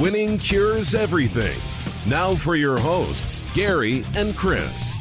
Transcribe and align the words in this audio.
Winning 0.00 0.38
cures 0.38 0.94
everything. 0.94 1.60
Now 2.08 2.34
for 2.34 2.56
your 2.56 2.78
hosts, 2.78 3.42
Gary 3.52 4.02
and 4.16 4.34
Chris. 4.34 4.96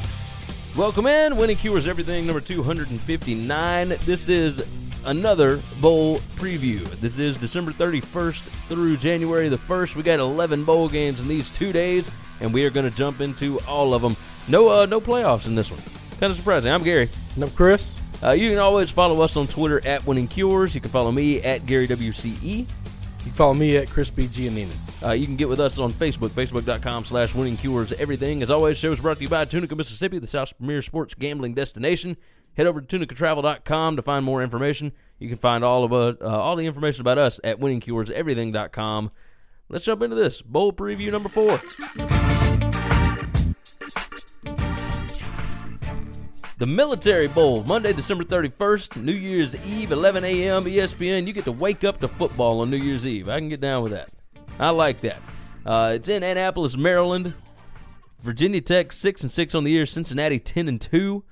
Welcome 0.76 1.08
in. 1.08 1.38
Winning 1.38 1.56
Cures 1.56 1.88
Everything, 1.88 2.26
number 2.26 2.42
259. 2.42 3.96
This 4.06 4.28
is 4.28 4.62
another 5.06 5.62
bowl 5.80 6.20
preview. 6.36 6.82
This 7.00 7.18
is 7.18 7.38
December 7.38 7.72
31st 7.72 8.42
through 8.68 8.98
January 8.98 9.48
the 9.48 9.58
1st. 9.58 9.96
We 9.96 10.04
got 10.04 10.20
11 10.20 10.66
bowl 10.66 10.90
games 10.90 11.22
in 11.22 11.30
these 11.30 11.50
two 11.50 11.72
days, 11.72 12.12
and 12.42 12.54
we 12.54 12.66
are 12.66 12.70
going 12.70 12.90
to 12.90 12.94
jump 12.94 13.22
into 13.22 13.58
all 13.62 13.94
of 13.94 14.02
them. 14.02 14.18
No, 14.50 14.68
uh, 14.68 14.86
no 14.86 15.00
playoffs 15.00 15.48
in 15.48 15.56
this 15.56 15.72
one. 15.72 15.80
Kind 16.20 16.32
of 16.32 16.36
surprising. 16.36 16.74
I'm 16.74 16.84
Gary. 16.84 17.08
And 17.36 17.46
I'm 17.46 17.52
Chris. 17.52 17.98
Uh, 18.22 18.32
you 18.32 18.50
can 18.50 18.58
always 18.58 18.92
follow 18.92 19.24
us 19.24 19.38
on 19.38 19.48
Twitter 19.48 19.80
at 19.88 20.06
Winning 20.06 20.28
Cures. 20.28 20.76
You 20.76 20.82
can 20.82 20.92
follow 20.92 21.14
me 21.14 21.42
at 21.42 21.66
Gary 21.66 21.88
WCE. 21.88 22.44
You 22.44 22.66
can 23.24 23.32
follow 23.32 23.54
me 23.54 23.78
at 23.78 23.90
Chris 23.90 24.10
B. 24.10 24.28
Giannini. 24.28 24.89
Uh, 25.02 25.12
you 25.12 25.26
can 25.26 25.38
get 25.38 25.48
with 25.48 25.60
us 25.60 25.78
on 25.80 25.92
Facebook, 25.92 26.30
facebook.com 26.30 27.06
slash 27.06 27.34
winning 27.34 27.56
cures 27.56 27.94
everything. 27.94 28.42
As 28.42 28.52
always, 28.52 28.78
shows 28.78 29.00
brought 29.00 29.18
to 29.18 29.24
you 29.24 29.30
by 29.30 29.46
Tunica, 29.46 29.76
Mississippi, 29.76 30.20
the 30.20 30.28
South's 30.28 30.54
premier 30.54 30.82
sports 30.82 31.14
gambling 31.14 31.54
destination. 31.54 32.18
Head 32.58 32.68
over 32.68 32.82
to 32.82 33.00
tunicatravel.com 33.00 33.96
to 33.96 34.02
find 34.02 34.26
more 34.26 34.44
information. 34.44 34.92
You 35.20 35.30
can 35.30 35.38
find 35.38 35.64
all 35.64 35.84
of 35.86 35.94
uh, 35.94 36.16
uh, 36.22 36.28
all 36.28 36.56
the 36.56 36.66
information 36.66 37.02
about 37.02 37.18
us 37.18 37.40
at 37.44 37.60
winningcureseverything.com. 37.60 39.12
Let's 39.70 39.86
jump 39.86 40.02
into 40.02 40.16
this. 40.16 40.42
Bowl 40.42 40.74
preview 40.74 41.12
number 41.12 41.30
four. 41.30 41.60
The 46.58 46.66
Military 46.66 47.30
Bowl, 47.30 47.64
Monday, 47.64 47.94
December 47.94 48.26
31st, 48.26 49.02
New 49.02 49.14
Year's 49.14 49.56
Eve, 49.56 49.94
11 49.94 50.26
a.m. 50.26 50.66
ESPN. 50.66 51.26
You 51.26 51.32
get 51.32 51.46
to 51.46 51.54
wake 51.54 51.86
up 51.86 52.02
to 52.02 52.10
football 52.10 52.60
on 52.60 52.70
New 52.70 52.76
Year's 52.76 53.08
Eve. 53.08 53.30
I 53.30 53.40
can 53.40 53.48
get 53.48 53.62
down 53.62 53.84
with 53.84 53.94
that. 53.94 54.10
I 54.60 54.72
like 54.72 55.02
that. 55.02 55.22
Uh, 55.66 55.94
it's 55.96 56.10
in 56.10 56.22
Annapolis, 56.24 56.76
Maryland. 56.76 57.34
Virginia 58.22 58.60
Tech 58.60 58.92
six 58.92 59.24
and 59.24 59.32
six 59.32 59.56
on 59.56 59.64
the 59.64 59.72
year. 59.72 59.86
Cincinnati 59.86 60.40
ten 60.40 60.68
and 60.68 60.82
two. 60.82 61.24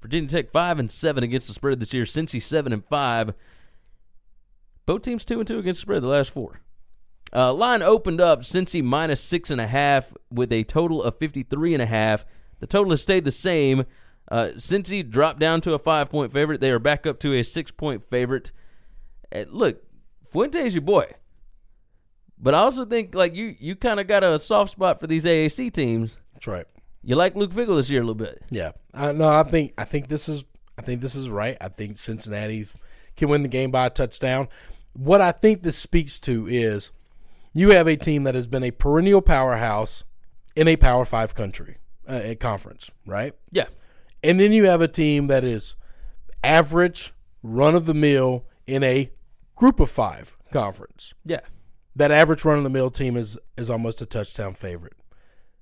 Virginia 0.00 0.30
Tech 0.30 0.50
five 0.50 0.78
and 0.78 0.90
seven 0.90 1.22
against 1.22 1.48
the 1.48 1.54
spread 1.54 1.78
this 1.78 1.92
year. 1.92 2.04
Cincy 2.04 2.42
seven 2.42 2.72
and 2.72 2.84
five. 2.86 3.34
Both 4.86 5.02
teams 5.02 5.24
two 5.24 5.38
and 5.38 5.46
two 5.46 5.58
against 5.58 5.80
the 5.80 5.84
spread 5.84 6.02
the 6.02 6.08
last 6.08 6.30
four. 6.30 6.62
Uh, 7.34 7.52
line 7.52 7.82
opened 7.82 8.20
up 8.20 8.40
Cincy 8.40 8.82
minus 8.82 9.20
six 9.20 9.50
and 9.50 9.60
a 9.60 9.66
half 9.66 10.14
with 10.32 10.50
a 10.50 10.64
total 10.64 11.02
of 11.02 11.18
fifty 11.18 11.42
three 11.42 11.74
and 11.74 11.82
a 11.82 11.86
half. 11.86 12.24
The 12.60 12.66
total 12.66 12.92
has 12.92 13.02
stayed 13.02 13.24
the 13.24 13.32
same. 13.32 13.84
Uh, 14.30 14.50
Cincy 14.56 15.08
dropped 15.08 15.40
down 15.40 15.60
to 15.62 15.74
a 15.74 15.78
five 15.78 16.08
point 16.08 16.32
favorite. 16.32 16.60
They 16.60 16.70
are 16.70 16.78
back 16.78 17.06
up 17.06 17.20
to 17.20 17.34
a 17.34 17.42
six 17.42 17.70
point 17.70 18.02
favorite. 18.08 18.52
Uh, 19.34 19.44
look, 19.48 19.82
Fuente's 20.24 20.74
your 20.74 20.82
boy. 20.82 21.12
But 22.42 22.54
I 22.54 22.58
also 22.58 22.84
think 22.84 23.14
like 23.14 23.34
you 23.34 23.54
you 23.58 23.76
kind 23.76 24.00
of 24.00 24.06
got 24.06 24.24
a 24.24 24.38
soft 24.38 24.72
spot 24.72 24.98
for 24.98 25.06
these 25.06 25.24
AAC 25.24 25.72
teams. 25.72 26.16
That's 26.34 26.46
right. 26.46 26.66
You 27.02 27.16
like 27.16 27.34
Luke 27.34 27.52
Fickell 27.52 27.76
this 27.76 27.90
year 27.90 28.00
a 28.00 28.04
little 28.04 28.14
bit. 28.14 28.42
Yeah. 28.50 28.72
I 28.94 29.12
no, 29.12 29.28
I 29.28 29.42
think 29.42 29.74
I 29.76 29.84
think 29.84 30.08
this 30.08 30.28
is 30.28 30.44
I 30.78 30.82
think 30.82 31.02
this 31.02 31.14
is 31.14 31.28
right. 31.28 31.56
I 31.60 31.68
think 31.68 31.98
Cincinnati 31.98 32.66
can 33.16 33.28
win 33.28 33.42
the 33.42 33.48
game 33.48 33.70
by 33.70 33.86
a 33.86 33.90
touchdown. 33.90 34.48
What 34.94 35.20
I 35.20 35.32
think 35.32 35.62
this 35.62 35.76
speaks 35.76 36.18
to 36.20 36.46
is 36.48 36.90
you 37.52 37.70
have 37.70 37.86
a 37.86 37.96
team 37.96 38.24
that 38.24 38.34
has 38.34 38.46
been 38.46 38.64
a 38.64 38.70
perennial 38.70 39.20
powerhouse 39.20 40.04
in 40.56 40.68
a 40.68 40.76
Power 40.76 41.04
5 41.04 41.34
country, 41.34 41.76
uh, 42.08 42.20
a 42.22 42.34
conference, 42.34 42.90
right? 43.06 43.34
Yeah. 43.50 43.66
And 44.22 44.40
then 44.40 44.52
you 44.52 44.66
have 44.66 44.80
a 44.80 44.88
team 44.88 45.28
that 45.28 45.44
is 45.44 45.74
average, 46.42 47.12
run 47.42 47.74
of 47.74 47.86
the 47.86 47.94
mill 47.94 48.44
in 48.66 48.82
a 48.82 49.10
group 49.54 49.80
of 49.80 49.90
5 49.90 50.36
conference. 50.52 51.14
Yeah. 51.24 51.40
That 51.96 52.10
average 52.10 52.44
run 52.44 52.58
of 52.58 52.64
the 52.64 52.70
mill 52.70 52.90
team 52.90 53.16
is 53.16 53.38
is 53.56 53.70
almost 53.70 54.00
a 54.00 54.06
touchdown 54.06 54.54
favorite 54.54 54.94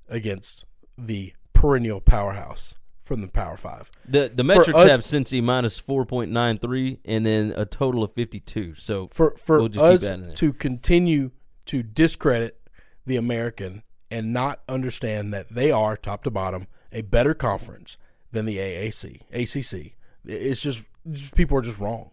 against 0.08 0.64
the 0.96 1.32
perennial 1.52 2.00
powerhouse 2.00 2.74
from 3.02 3.22
the 3.22 3.28
Power 3.28 3.56
Five. 3.56 3.90
The 4.06 4.30
the 4.34 4.44
metrics 4.44 4.78
us- 4.78 4.90
have 4.90 5.00
Cincy 5.00 5.42
minus 5.42 5.78
four 5.78 6.04
point 6.04 6.30
nine 6.30 6.58
three 6.58 7.00
and 7.04 7.24
then 7.26 7.52
a 7.56 7.64
total 7.64 8.02
of 8.02 8.12
fifty 8.12 8.40
two. 8.40 8.74
So 8.74 9.08
For 9.10 9.34
for 9.36 9.58
we'll 9.58 9.68
just 9.68 10.10
us 10.10 10.38
to 10.38 10.52
continue 10.52 11.30
to 11.66 11.82
discredit 11.82 12.60
the 13.06 13.16
American 13.16 13.82
and 14.10 14.32
not 14.32 14.60
understand 14.68 15.32
that 15.34 15.48
they 15.50 15.70
are 15.70 15.96
top 15.96 16.24
to 16.24 16.30
bottom 16.30 16.66
a 16.92 17.02
better 17.02 17.34
conference 17.34 17.96
than 18.32 18.46
the 18.46 18.56
AAC, 18.58 19.22
ACC. 19.32 19.92
It's 20.24 20.62
just, 20.62 20.88
just 21.10 21.34
people 21.34 21.56
are 21.56 21.62
just 21.62 21.78
wrong. 21.78 22.10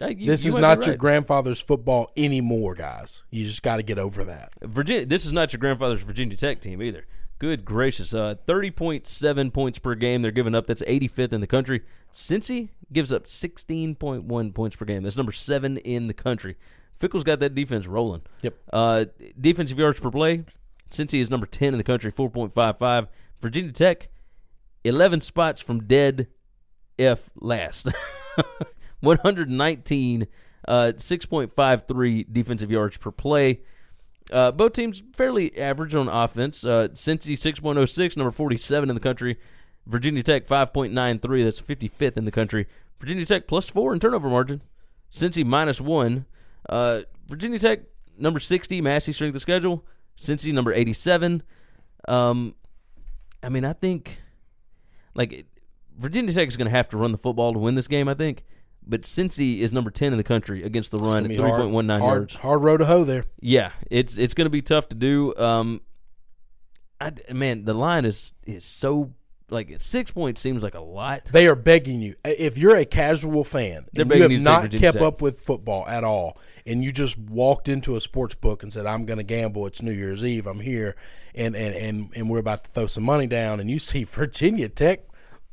Uh, 0.00 0.08
you- 0.08 0.26
this 0.26 0.44
you 0.44 0.50
is 0.50 0.56
not 0.56 0.78
your 0.86 0.92
right. 0.92 0.98
grandfather's 0.98 1.60
football 1.60 2.10
anymore, 2.16 2.74
guys. 2.74 3.22
You 3.30 3.44
just 3.44 3.62
got 3.62 3.76
to 3.76 3.82
get 3.82 3.98
over 3.98 4.24
that. 4.24 4.52
Virginia. 4.62 5.06
This 5.06 5.24
is 5.26 5.32
not 5.32 5.52
your 5.52 5.58
grandfather's 5.58 6.02
Virginia 6.02 6.36
Tech 6.36 6.60
team 6.60 6.80
either. 6.82 7.04
Good 7.40 7.64
gracious, 7.64 8.14
uh, 8.14 8.34
thirty 8.46 8.70
point 8.72 9.06
seven 9.06 9.50
points 9.52 9.78
per 9.78 9.94
game 9.94 10.22
they're 10.22 10.32
giving 10.32 10.54
up. 10.56 10.66
That's 10.66 10.82
eighty 10.88 11.06
fifth 11.06 11.32
in 11.32 11.40
the 11.40 11.46
country. 11.46 11.82
Cincy 12.12 12.70
gives 12.92 13.12
up 13.12 13.28
sixteen 13.28 13.94
point 13.94 14.24
one 14.24 14.52
points 14.52 14.74
per 14.74 14.84
game. 14.84 15.04
That's 15.04 15.16
number 15.16 15.30
seven 15.32 15.76
in 15.78 16.08
the 16.08 16.14
country. 16.14 16.56
Fickell's 16.96 17.22
got 17.22 17.38
that 17.38 17.54
defense 17.54 17.86
rolling. 17.86 18.22
Yep. 18.42 18.54
Uh, 18.72 19.04
defensive 19.40 19.78
yards 19.78 20.00
per 20.00 20.10
play. 20.10 20.44
Cincy 20.90 21.20
is 21.20 21.30
number 21.30 21.46
ten 21.46 21.74
in 21.74 21.78
the 21.78 21.84
country, 21.84 22.10
four 22.10 22.28
point 22.28 22.52
five 22.52 22.76
five. 22.78 23.06
Virginia 23.40 23.70
Tech, 23.70 24.08
eleven 24.82 25.20
spots 25.20 25.60
from 25.62 25.84
dead 25.84 26.26
F 26.98 27.30
last. 27.36 27.86
119, 29.00 30.26
uh, 30.66 30.92
6.53 30.96 32.32
defensive 32.32 32.70
yards 32.70 32.96
per 32.96 33.10
play. 33.10 33.60
Uh, 34.30 34.50
both 34.50 34.74
teams 34.74 35.02
fairly 35.14 35.56
average 35.58 35.94
on 35.94 36.08
offense. 36.08 36.64
Uh, 36.64 36.88
Cincy 36.92 37.32
6.06, 37.32 38.16
number 38.16 38.30
47 38.30 38.88
in 38.90 38.94
the 38.94 39.00
country. 39.00 39.38
Virginia 39.86 40.22
Tech 40.22 40.46
5.93, 40.46 41.44
that's 41.44 41.62
55th 41.62 42.16
in 42.16 42.24
the 42.24 42.30
country. 42.30 42.66
Virginia 42.98 43.24
Tech 43.24 43.46
plus 43.46 43.70
four 43.70 43.92
in 43.92 44.00
turnover 44.00 44.28
margin. 44.28 44.60
Cincy 45.12 45.44
minus 45.44 45.80
one. 45.80 46.26
Uh, 46.68 47.02
Virginia 47.26 47.58
Tech 47.58 47.80
number 48.18 48.40
60, 48.40 48.80
Massey 48.80 49.12
strength 49.12 49.34
of 49.34 49.40
schedule. 49.42 49.84
Cincy 50.20 50.52
number 50.52 50.72
87. 50.72 51.42
Um, 52.06 52.54
I 53.42 53.48
mean, 53.48 53.64
I 53.64 53.72
think 53.72 54.18
like 55.14 55.46
Virginia 55.96 56.34
Tech 56.34 56.48
is 56.48 56.56
going 56.56 56.70
to 56.70 56.76
have 56.76 56.88
to 56.90 56.96
run 56.96 57.12
the 57.12 57.18
football 57.18 57.52
to 57.52 57.58
win 57.58 57.74
this 57.74 57.88
game. 57.88 58.08
I 58.08 58.14
think, 58.14 58.44
but 58.86 59.02
Cincy 59.02 59.58
is 59.58 59.72
number 59.72 59.90
10 59.90 60.12
in 60.12 60.18
the 60.18 60.24
country 60.24 60.62
against 60.62 60.90
the 60.90 60.98
run 60.98 61.18
at 61.18 61.22
gonna 61.22 61.28
be 61.28 61.36
hard- 61.36 61.60
3.19 61.62 62.00
yards. 62.00 62.34
Hard 62.34 62.62
road 62.62 62.78
to 62.78 62.86
hoe 62.86 63.04
there. 63.04 63.24
Yeah, 63.40 63.72
it's 63.90 64.16
it's 64.16 64.34
going 64.34 64.46
to 64.46 64.50
be 64.50 64.62
tough 64.62 64.88
to 64.88 64.94
do. 64.94 65.34
Um, 65.36 65.80
I 67.00 67.12
man, 67.32 67.64
the 67.64 67.74
line 67.74 68.04
is 68.04 68.32
is 68.46 68.64
so 68.64 69.12
like 69.50 69.74
six 69.78 70.10
points 70.10 70.40
seems 70.40 70.62
like 70.62 70.74
a 70.74 70.80
lot. 70.80 71.26
They 71.32 71.46
are 71.46 71.54
begging 71.54 72.00
you. 72.00 72.16
If 72.24 72.58
you're 72.58 72.76
a 72.76 72.84
casual 72.84 73.44
fan 73.44 73.86
They're 73.92 74.02
and 74.02 74.14
you 74.14 74.22
have 74.22 74.32
you 74.32 74.40
not 74.40 74.70
kept 74.70 74.98
up 74.98 75.22
with 75.22 75.40
football 75.40 75.86
at 75.86 76.04
all, 76.04 76.38
and 76.66 76.82
you 76.84 76.92
just 76.92 77.18
walked 77.18 77.68
into 77.68 77.96
a 77.96 78.00
sports 78.00 78.34
book 78.34 78.62
and 78.62 78.72
said, 78.72 78.86
"I'm 78.86 79.06
going 79.06 79.18
to 79.18 79.22
gamble. 79.24 79.66
It's 79.66 79.80
New 79.80 79.92
Year's 79.92 80.24
Eve. 80.24 80.46
I'm 80.46 80.60
here, 80.60 80.96
and 81.34 81.54
and 81.56 81.74
and 81.74 82.10
and 82.14 82.28
we're 82.28 82.38
about 82.38 82.64
to 82.64 82.70
throw 82.70 82.86
some 82.86 83.04
money 83.04 83.26
down," 83.26 83.60
and 83.60 83.70
you 83.70 83.78
see 83.78 84.04
Virginia 84.04 84.68
Tech 84.68 85.00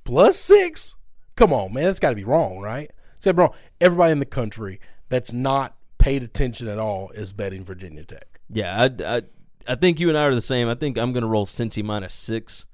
plus 0.03 0.37
six. 0.37 0.95
Come 1.35 1.51
on, 1.51 1.73
man, 1.73 1.83
that's 1.85 1.99
got 1.99 2.11
to 2.11 2.15
be 2.15 2.23
wrong, 2.23 2.59
right? 2.59 2.91
It's 3.25 3.37
wrong. 3.37 3.53
Everybody 3.81 4.11
in 4.11 4.19
the 4.19 4.25
country 4.25 4.79
that's 5.09 5.33
not 5.33 5.75
paid 5.97 6.23
attention 6.23 6.67
at 6.67 6.77
all 6.77 7.09
is 7.11 7.33
betting 7.33 7.63
Virginia 7.63 8.03
Tech. 8.03 8.39
Yeah, 8.49 8.81
I, 8.83 9.15
I 9.17 9.21
I 9.67 9.75
think 9.75 9.99
you 9.99 10.09
and 10.09 10.17
I 10.17 10.23
are 10.23 10.35
the 10.35 10.41
same. 10.41 10.67
I 10.69 10.75
think 10.75 10.97
I'm 10.97 11.13
going 11.13 11.23
to 11.23 11.27
roll 11.27 11.45
Cincy 11.45 11.83
minus 11.83 12.13
six. 12.13 12.65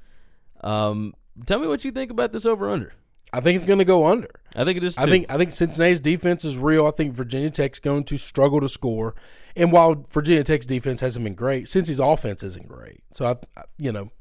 Um, 0.61 1.13
tell 1.45 1.59
me 1.59 1.67
what 1.67 1.85
you 1.85 1.91
think 1.91 2.11
about 2.11 2.33
this 2.33 2.45
over 2.45 2.69
under. 2.69 2.93
I 3.33 3.39
think 3.39 3.55
it's 3.55 3.65
going 3.65 3.79
to 3.79 3.85
go 3.85 4.07
under. 4.07 4.29
I 4.55 4.65
think 4.65 4.77
it 4.77 4.83
is. 4.83 4.97
I 4.97 5.05
think 5.05 5.31
I 5.31 5.37
think 5.37 5.53
Cincinnati's 5.53 6.01
defense 6.01 6.43
is 6.43 6.57
real. 6.57 6.85
I 6.85 6.91
think 6.91 7.13
Virginia 7.13 7.49
Tech's 7.49 7.79
going 7.79 8.03
to 8.05 8.17
struggle 8.17 8.59
to 8.59 8.67
score. 8.67 9.15
And 9.55 9.71
while 9.71 10.05
Virginia 10.11 10.43
Tech's 10.43 10.65
defense 10.65 10.99
hasn't 10.99 11.23
been 11.23 11.35
great, 11.35 11.65
Cincy's 11.65 11.99
offense 11.99 12.43
isn't 12.43 12.67
great. 12.67 13.01
So 13.13 13.25
I, 13.25 13.31
I 13.57 13.63
you 13.77 13.93
know, 13.93 14.11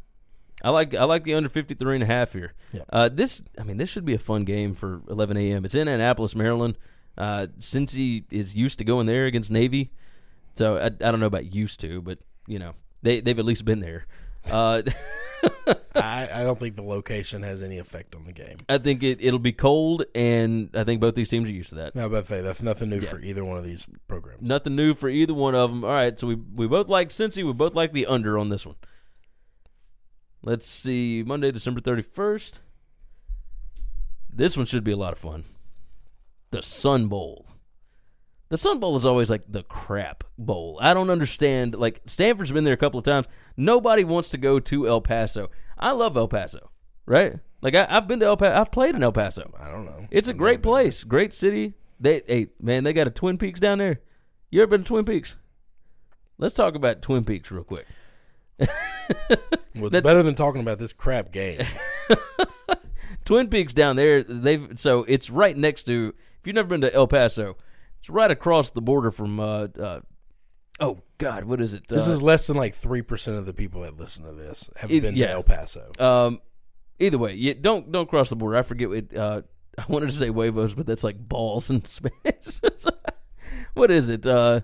I 0.62 0.70
like 0.70 0.94
I 0.94 1.04
like 1.04 1.24
the 1.24 1.34
under 1.34 1.48
53 1.48 1.94
and 1.94 2.02
a 2.02 2.06
half 2.06 2.32
here. 2.32 2.54
Yeah. 2.72 2.82
Uh, 2.90 3.08
this 3.08 3.42
I 3.58 3.62
mean 3.62 3.76
this 3.76 3.88
should 3.88 4.04
be 4.04 4.14
a 4.14 4.18
fun 4.18 4.44
game 4.44 4.74
for 4.74 5.02
11 5.08 5.36
a.m. 5.36 5.64
It's 5.64 5.74
in 5.74 5.88
Annapolis, 5.88 6.34
Maryland. 6.34 6.76
Uh, 7.16 7.46
Cincy 7.58 8.24
is 8.30 8.54
used 8.54 8.78
to 8.78 8.84
going 8.84 9.06
there 9.06 9.26
against 9.26 9.50
Navy, 9.50 9.90
so 10.56 10.76
I, 10.76 10.86
I 10.86 11.10
don't 11.10 11.20
know 11.20 11.26
about 11.26 11.52
used 11.54 11.80
to, 11.80 12.00
but 12.00 12.18
you 12.46 12.58
know 12.58 12.74
they 13.02 13.20
they've 13.20 13.38
at 13.38 13.44
least 13.44 13.64
been 13.64 13.80
there. 13.80 14.06
Uh, 14.50 14.82
I, 15.94 16.28
I 16.32 16.42
don't 16.42 16.58
think 16.58 16.76
the 16.76 16.82
location 16.82 17.42
has 17.42 17.62
any 17.62 17.78
effect 17.78 18.14
on 18.14 18.24
the 18.24 18.32
game. 18.32 18.56
I 18.68 18.78
think 18.78 19.02
it 19.02 19.18
it'll 19.20 19.38
be 19.38 19.52
cold, 19.52 20.04
and 20.14 20.70
I 20.74 20.84
think 20.84 21.00
both 21.00 21.14
these 21.14 21.28
teams 21.28 21.48
are 21.48 21.52
used 21.52 21.70
to 21.70 21.76
that. 21.76 21.94
No, 21.94 22.08
but 22.08 22.26
say 22.26 22.40
that's 22.40 22.62
nothing 22.62 22.90
new 22.90 23.00
for 23.00 23.20
either 23.20 23.44
one 23.44 23.58
of 23.58 23.64
these 23.64 23.86
programs. 24.08 24.42
Nothing 24.42 24.76
new 24.76 24.94
for 24.94 25.08
either 25.08 25.34
one 25.34 25.54
of 25.54 25.70
them. 25.70 25.84
All 25.84 25.90
right, 25.90 26.18
so 26.18 26.26
we 26.26 26.34
we 26.34 26.66
both 26.66 26.88
like 26.88 27.10
Cincy. 27.10 27.44
We 27.44 27.52
both 27.52 27.74
like 27.74 27.92
the 27.92 28.06
under 28.06 28.38
on 28.38 28.48
this 28.50 28.66
one. 28.66 28.76
Let's 30.42 30.66
see, 30.66 31.22
Monday, 31.26 31.50
December 31.50 31.80
thirty 31.80 32.02
first. 32.02 32.60
This 34.32 34.56
one 34.56 34.66
should 34.66 34.84
be 34.84 34.92
a 34.92 34.96
lot 34.96 35.12
of 35.12 35.18
fun. 35.18 35.44
The 36.50 36.62
Sun 36.62 37.08
Bowl. 37.08 37.46
The 38.48 38.58
Sun 38.58 38.80
Bowl 38.80 38.96
is 38.96 39.06
always 39.06 39.30
like 39.30 39.42
the 39.48 39.62
crap 39.62 40.24
bowl. 40.36 40.78
I 40.80 40.94
don't 40.94 41.10
understand. 41.10 41.74
Like 41.74 42.00
Stanford's 42.06 42.52
been 42.52 42.64
there 42.64 42.74
a 42.74 42.78
couple 42.78 42.98
of 42.98 43.04
times. 43.04 43.26
Nobody 43.56 44.02
wants 44.02 44.30
to 44.30 44.38
go 44.38 44.58
to 44.60 44.88
El 44.88 45.00
Paso. 45.00 45.50
I 45.78 45.92
love 45.92 46.16
El 46.16 46.26
Paso, 46.26 46.70
right? 47.06 47.34
Like 47.62 47.74
I, 47.74 47.86
I've 47.88 48.08
been 48.08 48.20
to 48.20 48.26
El 48.26 48.36
Paso. 48.36 48.58
I've 48.58 48.72
played 48.72 48.96
in 48.96 49.02
El 49.02 49.12
Paso. 49.12 49.52
I 49.58 49.70
don't 49.70 49.84
know. 49.84 50.06
It's 50.10 50.28
a 50.28 50.34
great 50.34 50.62
place, 50.62 51.04
great 51.04 51.34
city. 51.34 51.74
They, 52.00 52.22
hey, 52.26 52.46
man, 52.60 52.84
they 52.84 52.92
got 52.94 53.06
a 53.06 53.10
Twin 53.10 53.36
Peaks 53.36 53.60
down 53.60 53.78
there. 53.78 54.00
You 54.50 54.62
ever 54.62 54.70
been 54.70 54.82
to 54.82 54.88
Twin 54.88 55.04
Peaks? 55.04 55.36
Let's 56.38 56.54
talk 56.54 56.74
about 56.74 57.02
Twin 57.02 57.24
Peaks 57.24 57.50
real 57.50 57.62
quick. 57.62 57.86
Well, 58.60 59.86
it's 59.86 59.90
that's- 59.90 60.02
better 60.02 60.22
than 60.22 60.34
talking 60.34 60.60
about 60.60 60.78
this 60.78 60.92
crap 60.92 61.32
game. 61.32 61.60
Twin 63.24 63.48
Peaks 63.48 63.72
down 63.72 63.96
there, 63.96 64.22
they've 64.22 64.72
so 64.76 65.04
it's 65.06 65.30
right 65.30 65.56
next 65.56 65.84
to. 65.84 66.14
If 66.40 66.46
you've 66.46 66.54
never 66.56 66.68
been 66.68 66.80
to 66.82 66.92
El 66.94 67.06
Paso, 67.06 67.56
it's 67.98 68.08
right 68.10 68.30
across 68.30 68.70
the 68.70 68.80
border 68.80 69.10
from. 69.10 69.38
Uh, 69.38 69.68
uh, 69.78 70.00
oh 70.80 70.98
God, 71.18 71.44
what 71.44 71.60
is 71.60 71.74
it? 71.74 71.86
This 71.88 72.08
Uh, 72.08 72.12
is 72.12 72.22
less 72.22 72.46
than 72.46 72.56
like 72.56 72.74
three 72.74 73.02
percent 73.02 73.36
of 73.36 73.46
the 73.46 73.52
people 73.52 73.82
that 73.82 73.96
listen 73.98 74.24
to 74.24 74.32
this 74.32 74.70
have 74.76 74.90
It- 74.90 75.02
been 75.02 75.16
yeah. 75.16 75.26
to 75.26 75.32
El 75.32 75.42
Paso. 75.42 75.90
Um, 75.98 76.40
either 76.98 77.18
way, 77.18 77.34
you 77.34 77.54
don't 77.54 77.92
don't 77.92 78.08
cross 78.08 78.30
the 78.30 78.36
border. 78.36 78.56
I 78.56 78.62
forget 78.62 78.88
what 78.88 79.14
uh, 79.16 79.42
I 79.78 79.84
wanted 79.88 80.10
to 80.10 80.14
say 80.16 80.28
huevos, 80.30 80.74
but 80.74 80.86
that's 80.86 81.04
like 81.04 81.16
balls 81.18 81.68
in 81.70 81.84
Spanish. 81.84 82.60
what 83.74 83.90
is 83.90 84.08
it? 84.08 84.26
Uh, 84.26 84.62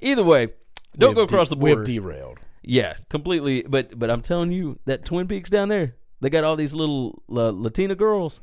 either 0.00 0.24
way, 0.24 0.48
don't 0.96 1.14
go 1.14 1.20
have 1.22 1.28
de- 1.28 1.34
across 1.34 1.48
the 1.50 1.56
border. 1.56 1.82
We 1.84 1.94
have 1.94 2.02
derailed. 2.04 2.38
Yeah, 2.68 2.96
completely. 3.08 3.62
But 3.62 3.98
but 3.98 4.10
I'm 4.10 4.20
telling 4.20 4.52
you 4.52 4.78
that 4.84 5.06
Twin 5.06 5.26
Peaks 5.26 5.48
down 5.48 5.70
there, 5.70 5.94
they 6.20 6.28
got 6.28 6.44
all 6.44 6.54
these 6.54 6.74
little 6.74 7.22
uh, 7.30 7.50
Latina 7.50 7.94
girls. 7.94 8.40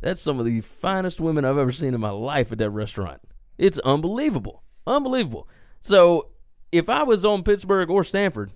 That's 0.00 0.20
some 0.20 0.38
of 0.38 0.44
the 0.44 0.60
finest 0.60 1.18
women 1.18 1.46
I've 1.46 1.56
ever 1.56 1.72
seen 1.72 1.94
in 1.94 2.00
my 2.00 2.10
life 2.10 2.52
at 2.52 2.58
that 2.58 2.70
restaurant. 2.70 3.22
It's 3.56 3.78
unbelievable, 3.78 4.62
unbelievable. 4.86 5.48
So 5.80 6.28
if 6.72 6.90
I 6.90 7.04
was 7.04 7.24
on 7.24 7.42
Pittsburgh 7.42 7.88
or 7.88 8.04
Stanford, 8.04 8.52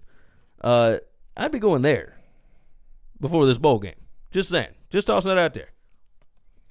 uh, 0.61 0.97
I'd 1.37 1.53
be 1.53 1.59
going 1.59 1.81
there 1.81 2.19
before 3.19 3.47
this 3.47 3.59
bowl 3.59 3.79
game. 3.79 3.95
Just 4.31 4.51
saying. 4.51 4.75
Just 4.91 5.07
tossing 5.07 5.33
it 5.33 5.39
out 5.39 5.55
there. 5.55 5.71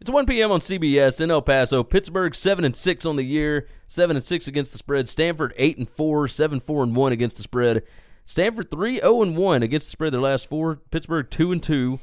It's 0.02 0.12
1 0.12 0.26
p.m. 0.26 0.52
on 0.52 0.60
CBS 0.60 1.22
in 1.22 1.32
El 1.32 1.42
Paso. 1.42 1.84
Pittsburgh 1.84 2.36
7 2.36 2.66
and 2.66 2.76
6 2.76 3.06
on 3.06 3.16
the 3.16 3.24
year, 3.24 3.68
7 3.88 4.16
and 4.16 4.26
6 4.26 4.48
against 4.48 4.72
the 4.72 4.78
spread. 4.78 5.08
Stanford 5.08 5.54
8 5.58 5.78
and 5.78 5.90
4, 5.90 6.28
7 6.28 6.60
4 6.60 6.84
and 6.84 6.96
1 6.96 7.12
against 7.12 7.38
the 7.38 7.44
spread. 7.44 7.84
Stanford 8.26 8.70
3 8.72 9.00
0 9.00 9.22
and 9.22 9.38
1 9.38 9.64
against 9.64 9.88
the 9.88 9.92
spread 9.92 10.14
their 10.14 10.22
last 10.22 10.48
four. 10.48 10.78
Pittsburgh 10.92 11.30
2 11.30 11.52
and 11.52 11.64
2. 11.64 12.00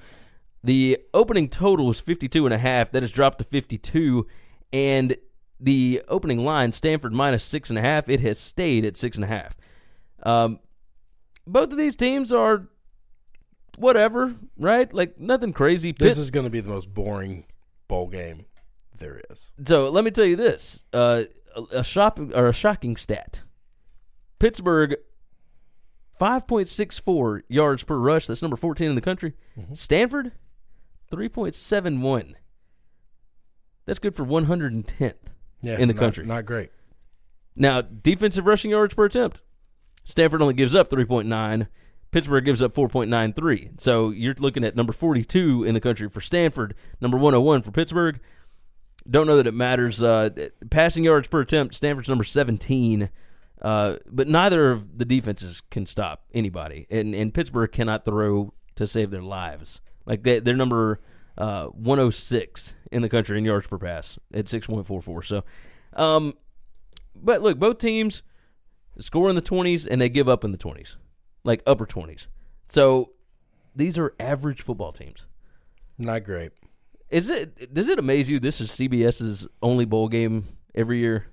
The 0.65 0.99
opening 1.13 1.49
total 1.49 1.87
was 1.87 2.01
52 2.01 2.47
and 2.47 2.55
a 2.55 2.59
half. 2.59 2.91
That 2.93 3.03
has 3.03 3.11
dropped 3.11 3.39
to 3.39 3.45
52 3.45 4.27
and 4.73 5.17
the 5.59 6.03
opening 6.09 6.45
line 6.45 6.73
Stanford 6.73 7.13
minus 7.13 7.45
six 7.45 7.71
and 7.71 7.79
a 7.79 7.83
half. 7.83 8.09
It 8.09 8.21
has 8.21 8.39
stayed 8.39 8.85
at 8.85 8.97
six 8.97 9.17
and 9.17 9.25
a 9.25 9.29
half. 9.29 9.57
Um, 10.23 10.61
both 11.47 11.73
of 11.73 11.79
these 11.79 11.97
teams 11.97 12.33
are 12.33 12.69
whatever, 13.77 14.35
right? 14.57 14.93
Like 14.93 15.19
nothing 15.19 15.53
crazy. 15.53 15.93
This 15.93 16.15
Pitt- 16.15 16.23
is 16.23 16.31
going 16.31 16.45
to 16.45 16.51
be 16.51 16.61
the 16.61 16.71
most 16.71 16.93
boring 16.93 17.45
bowl 17.93 18.07
game 18.07 18.47
there 18.99 19.21
is. 19.31 19.51
so 19.67 19.91
let 19.91 20.03
me 20.05 20.11
tell 20.11 20.25
you 20.25 20.37
this: 20.37 20.85
uh, 20.95 21.25
a, 21.55 21.79
a 21.81 21.85
shopping 21.85 22.33
or 22.35 22.49
a 22.49 22.53
shocking 22.53 22.97
stat. 22.97 23.41
Pittsburgh, 24.39 24.97
five 26.19 26.47
point 26.47 26.69
six 26.69 26.99
four 26.99 27.43
yards 27.49 27.85
per 27.85 27.97
rush. 27.99 28.27
That's 28.27 28.41
number 28.41 28.57
fourteen 28.57 28.89
in 28.89 28.95
the 28.95 29.03
country. 29.03 29.35
Mm-hmm. 29.59 29.75
Stanford, 29.75 30.33
three 31.11 31.29
point 31.29 31.55
seven 31.55 32.01
one. 32.01 32.37
That's 33.85 33.99
good 33.99 34.15
for 34.15 34.25
one 34.25 34.45
hundred 34.45 34.73
and 34.73 34.87
tenth 34.87 35.31
in 35.63 35.89
the 35.89 35.95
not- 35.95 36.01
country. 36.01 36.25
Not 36.25 36.47
great. 36.47 36.71
Now, 37.55 37.83
defensive 37.83 38.47
rushing 38.47 38.71
yards 38.71 38.95
per 38.95 39.05
attempt. 39.05 39.43
Stanford 40.05 40.41
only 40.41 40.55
gives 40.55 40.75
up 40.75 40.89
3.9. 40.91 41.67
Pittsburgh 42.13 42.45
gives 42.45 42.63
up 42.63 42.75
4.93. 42.75 43.81
So 43.81 44.11
you're 44.11 44.35
looking 44.35 44.65
at 44.65 44.77
number 44.77 44.93
42 44.93 45.65
in 45.65 45.75
the 45.75 45.81
country 45.81 46.09
for 46.09 46.21
Stanford, 46.21 46.75
number 47.01 47.17
101 47.17 47.63
for 47.63 47.73
Pittsburgh. 47.73 48.21
Don't 49.11 49.27
know 49.27 49.37
that 49.37 49.47
it 49.47 49.55
matters. 49.55 50.01
Uh, 50.03 50.31
passing 50.71 51.03
yards 51.03 51.27
per 51.27 51.41
attempt, 51.41 51.75
Stanford's 51.75 52.09
number 52.09 52.25
17. 52.25 53.11
Uh, 53.61 53.97
but 54.07 54.29
neither 54.29 54.71
of 54.71 54.99
the 54.99 55.05
defenses 55.05 55.63
can 55.71 55.87
stop 55.87 56.25
anybody. 56.35 56.87
And, 56.91 57.15
and 57.15 57.33
Pittsburgh 57.33 57.73
cannot 57.73 58.05
throw 58.05 58.53
to 58.77 58.87
save 58.87 59.11
their 59.11 59.23
lives. 59.23 59.81
Like 60.05 60.23
they, 60.23 60.39
they're 60.41 60.55
number 60.55 61.01
uh, 61.39 61.67
106 61.67 62.75
in 62.91 63.03
the 63.03 63.09
country 63.09 63.39
in 63.39 63.45
yards 63.45 63.67
per 63.67 63.79
pass 63.79 64.19
at 64.35 64.47
6.44. 64.47 65.25
So, 65.25 65.45
um, 65.95 66.35
but 67.15 67.43
look, 67.43 67.59
both 67.59 67.79
teams 67.79 68.23
score 69.01 69.29
in 69.31 69.37
the 69.37 69.43
20s 69.43 69.87
and 69.91 70.01
they 70.01 70.09
give 70.09 70.29
up 70.29 70.45
in 70.45 70.53
the 70.53 70.59
20s, 70.59 70.97
like 71.45 71.63
upper 71.67 71.87
20s. 71.87 72.27
So 72.69 73.11
these 73.75 73.99
are 73.99 74.15
average 74.21 74.63
football 74.63 74.93
teams. 74.93 75.25
Not 75.99 76.25
great. 76.25 76.53
Is 77.11 77.29
it 77.29 77.75
does 77.75 77.89
it 77.89 77.99
amaze 77.99 78.31
you 78.31 78.41
this 78.41 78.61
is 78.61 78.71
CBS's 78.71 79.47
only 79.63 79.85
bowl 79.85 80.09
game 80.09 80.47
every 80.75 80.99
year? 81.01 81.27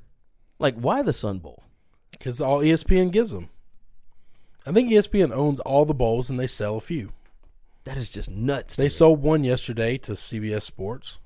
Like 0.59 0.75
why 0.75 1.01
the 1.01 1.13
Sun 1.13 1.39
Bowl? 1.39 1.63
Because 2.11 2.41
all 2.41 2.59
ESPN 2.59 3.11
gives 3.11 3.31
them. 3.31 3.49
I 4.65 4.73
think 4.73 4.89
ESPN 4.91 5.31
owns 5.31 5.61
all 5.61 5.85
the 5.85 5.93
bowls 5.93 6.29
and 6.29 6.37
they 6.37 6.47
sell 6.47 6.75
a 6.75 6.81
few. 6.81 7.13
That 7.85 7.97
is 7.97 8.09
just 8.09 8.29
nuts. 8.29 8.75
to 8.75 8.81
They 8.81 8.85
me. 8.85 8.89
sold 8.89 9.21
one 9.21 9.45
yesterday 9.45 9.97
to 9.99 10.11
CBS 10.13 10.63
Sports. 10.63 11.17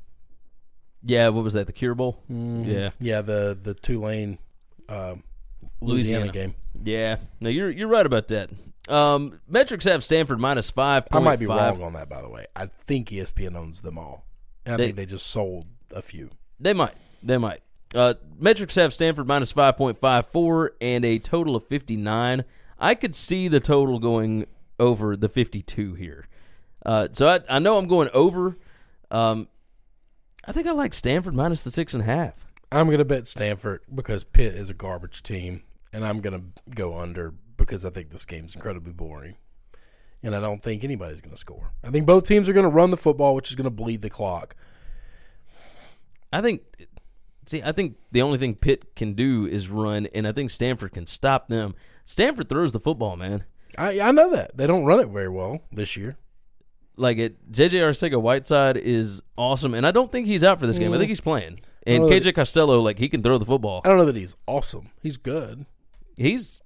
yeah, 1.04 1.30
what 1.30 1.44
was 1.44 1.54
that? 1.54 1.66
The 1.66 1.74
Cure 1.74 1.96
Bowl? 1.96 2.20
Yeah. 2.30 2.90
Yeah, 3.00 3.22
the 3.22 3.58
the 3.60 3.74
Tulane, 3.74 4.38
uh, 4.88 5.16
Louisiana, 5.82 6.26
Louisiana. 6.26 6.32
game. 6.32 6.56
Yeah. 6.84 7.18
No, 7.40 7.50
you're 7.50 7.72
you're 7.72 7.88
right 7.88 8.06
about 8.06 8.28
that. 8.28 8.52
Um, 8.90 9.40
metrics 9.48 9.86
have 9.86 10.04
Stanford 10.04 10.40
minus 10.40 10.70
five. 10.70 11.08
I 11.12 11.20
might 11.20 11.40
be 11.40 11.46
wrong 11.46 11.82
on 11.82 11.94
that, 11.94 12.10
by 12.10 12.22
the 12.22 12.30
way. 12.30 12.46
I 12.56 12.66
think 12.66 13.10
ESPN 13.10 13.56
owns 13.56 13.82
them 13.82 13.98
all. 13.98 14.26
And 14.66 14.74
I 14.76 14.78
They- 14.78 14.84
think 14.88 14.96
they 14.98 15.06
just 15.06 15.28
sold 15.28 15.68
a 15.92 16.02
few. 16.02 16.32
They 16.60 16.74
might. 16.74 16.96
They 17.22 17.38
might. 17.38 17.62
Uh, 17.96 18.16
metrics 18.38 18.76
have 18.76 18.94
Stanford 18.94 19.28
minus 19.28 19.54
5.54 19.54 20.72
and 20.82 21.06
a 21.06 21.20
total 21.20 21.56
of 21.56 21.66
59. 21.68 22.44
I 22.80 22.96
could 22.96 23.16
see 23.16 23.48
the 23.48 23.60
total 23.60 24.00
going 24.00 24.46
over 24.80 25.16
the 25.16 25.30
52 25.30 25.94
here. 25.94 26.28
Uh, 26.86 27.08
so 27.12 27.28
I, 27.28 27.40
I 27.48 27.60
know 27.60 27.78
I'm 27.78 27.88
going 27.88 28.10
over. 28.14 28.58
Um, 29.12 29.48
I 30.46 30.52
think 30.52 30.68
I 30.68 30.72
like 30.72 30.94
Stanford 30.94 31.36
minus 31.36 31.62
the 31.62 31.72
six 31.72 31.94
and 31.94 32.02
a 32.02 32.06
half. 32.06 32.34
I'm 32.72 32.88
going 32.88 32.98
to 32.98 33.06
bet 33.06 33.28
Stanford 33.28 33.82
because 33.94 34.24
Pitt 34.24 34.56
is 34.56 34.70
a 34.70 34.74
garbage 34.74 35.22
team, 35.24 35.62
and 35.94 36.04
I'm 36.04 36.20
going 36.20 36.40
to 36.40 36.72
go 36.76 36.98
under 36.98 37.36
because 37.66 37.86
I 37.86 37.90
think 37.90 38.10
this 38.10 38.26
game's 38.26 38.56
incredibly 38.56 38.94
boring. 38.94 39.36
And 40.22 40.36
I 40.36 40.40
don't 40.40 40.64
think 40.64 40.84
anybody's 40.84 41.20
going 41.20 41.34
to 41.34 41.40
score. 41.40 41.74
I 41.84 41.90
think 41.90 42.06
both 42.06 42.28
teams 42.28 42.48
are 42.48 42.54
going 42.54 42.64
to 42.64 42.70
run 42.70 42.92
the 42.92 42.98
football, 42.98 43.36
which 43.36 43.50
is 43.50 43.56
going 43.56 43.66
to 43.66 43.70
bleed 43.70 44.02
the 44.02 44.10
clock. 44.10 44.56
I 46.32 46.42
think. 46.42 46.62
See, 47.46 47.62
I 47.62 47.74
think 47.74 47.98
the 48.14 48.22
only 48.22 48.38
thing 48.38 48.56
Pitt 48.56 48.96
can 48.96 49.16
do 49.16 49.46
is 49.46 49.68
run, 49.68 50.08
and 50.16 50.26
I 50.26 50.32
think 50.32 50.50
Stanford 50.50 50.94
can 50.94 51.06
stop 51.08 51.50
them. 51.50 51.76
Stanford 52.06 52.48
throws 52.48 52.72
the 52.72 52.80
football, 52.80 53.18
man. 53.18 53.44
I 53.78 54.00
I 54.00 54.12
know 54.12 54.32
that 54.32 54.56
they 54.58 54.68
don't 54.68 54.86
run 54.86 55.00
it 55.00 55.08
very 55.08 55.30
well 55.30 55.62
this 55.72 55.98
year. 55.98 56.18
like 56.96 57.18
it 57.18 57.52
JJ 57.52 57.74
Arcega 57.74 58.22
Whiteside 58.22 58.78
is 58.78 59.22
awesome 59.38 59.74
and 59.74 59.86
I 59.86 59.92
don't 59.92 60.12
think 60.12 60.28
he's 60.28 60.44
out 60.44 60.60
for 60.60 60.68
this 60.68 60.78
game. 60.78 60.94
I 60.94 60.98
think 60.98 61.08
mm. 61.08 61.10
he's 61.10 61.22
playing. 61.22 61.60
And 61.86 62.04
KJ 62.04 62.36
Costello 62.36 62.80
like 62.80 63.00
he 63.00 63.10
can 63.10 63.24
throw 63.24 63.38
the 63.38 63.46
football. 63.46 63.82
I 63.84 63.90
don't 63.90 63.98
know 63.98 64.06
that 64.06 64.16
he's 64.16 64.36
awesome. 64.48 64.92
He's 65.02 65.18
good. 65.18 65.66
He's 66.16 66.62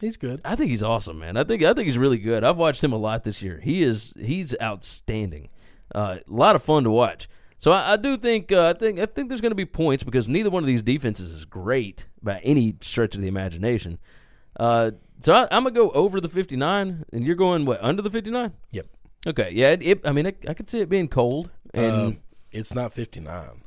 He's 0.00 0.16
good. 0.16 0.40
I 0.44 0.56
think 0.56 0.70
he's 0.70 0.82
awesome, 0.82 1.18
man. 1.18 1.36
I 1.36 1.44
think 1.44 1.62
I 1.62 1.74
think 1.74 1.86
he's 1.86 1.98
really 1.98 2.18
good. 2.18 2.42
I've 2.44 2.56
watched 2.56 2.82
him 2.82 2.92
a 2.92 2.96
lot 2.98 3.24
this 3.24 3.42
year. 3.42 3.60
He 3.62 3.82
is 3.82 4.12
he's 4.18 4.54
outstanding. 4.62 5.48
Uh, 5.94 6.18
a 6.26 6.32
lot 6.32 6.56
of 6.56 6.62
fun 6.62 6.84
to 6.84 6.90
watch. 6.90 7.28
So 7.58 7.72
I, 7.72 7.92
I 7.92 7.96
do 7.96 8.16
think 8.16 8.50
uh, 8.52 8.72
I 8.74 8.78
think 8.78 8.98
I 8.98 9.06
think 9.06 9.28
there's 9.28 9.40
going 9.40 9.50
to 9.50 9.56
be 9.56 9.66
points 9.66 10.02
because 10.02 10.28
neither 10.28 10.50
one 10.50 10.62
of 10.62 10.66
these 10.66 10.82
defenses 10.82 11.32
is 11.32 11.44
great 11.44 12.06
by 12.22 12.38
any 12.40 12.76
stretch 12.80 13.14
of 13.14 13.20
the 13.20 13.28
imagination. 13.28 13.98
Uh, 14.58 14.92
So 15.22 15.34
I, 15.34 15.42
I'm 15.50 15.64
gonna 15.64 15.72
go 15.74 15.90
over 15.90 16.20
the 16.20 16.28
59, 16.28 17.04
and 17.12 17.24
you're 17.24 17.36
going 17.36 17.66
what 17.66 17.78
under 17.82 18.00
the 18.02 18.10
59? 18.10 18.52
Yep. 18.72 18.86
Okay, 19.26 19.50
yeah. 19.52 19.72
It, 19.72 19.82
it, 19.82 20.00
I 20.06 20.12
mean, 20.12 20.24
it, 20.26 20.44
I 20.48 20.54
could 20.54 20.70
see 20.70 20.80
it 20.80 20.88
being 20.88 21.08
cold. 21.08 21.50
And 21.74 21.92
Um, 21.94 22.18
it's 22.52 22.74
not 22.74 22.92
59, 22.92 23.62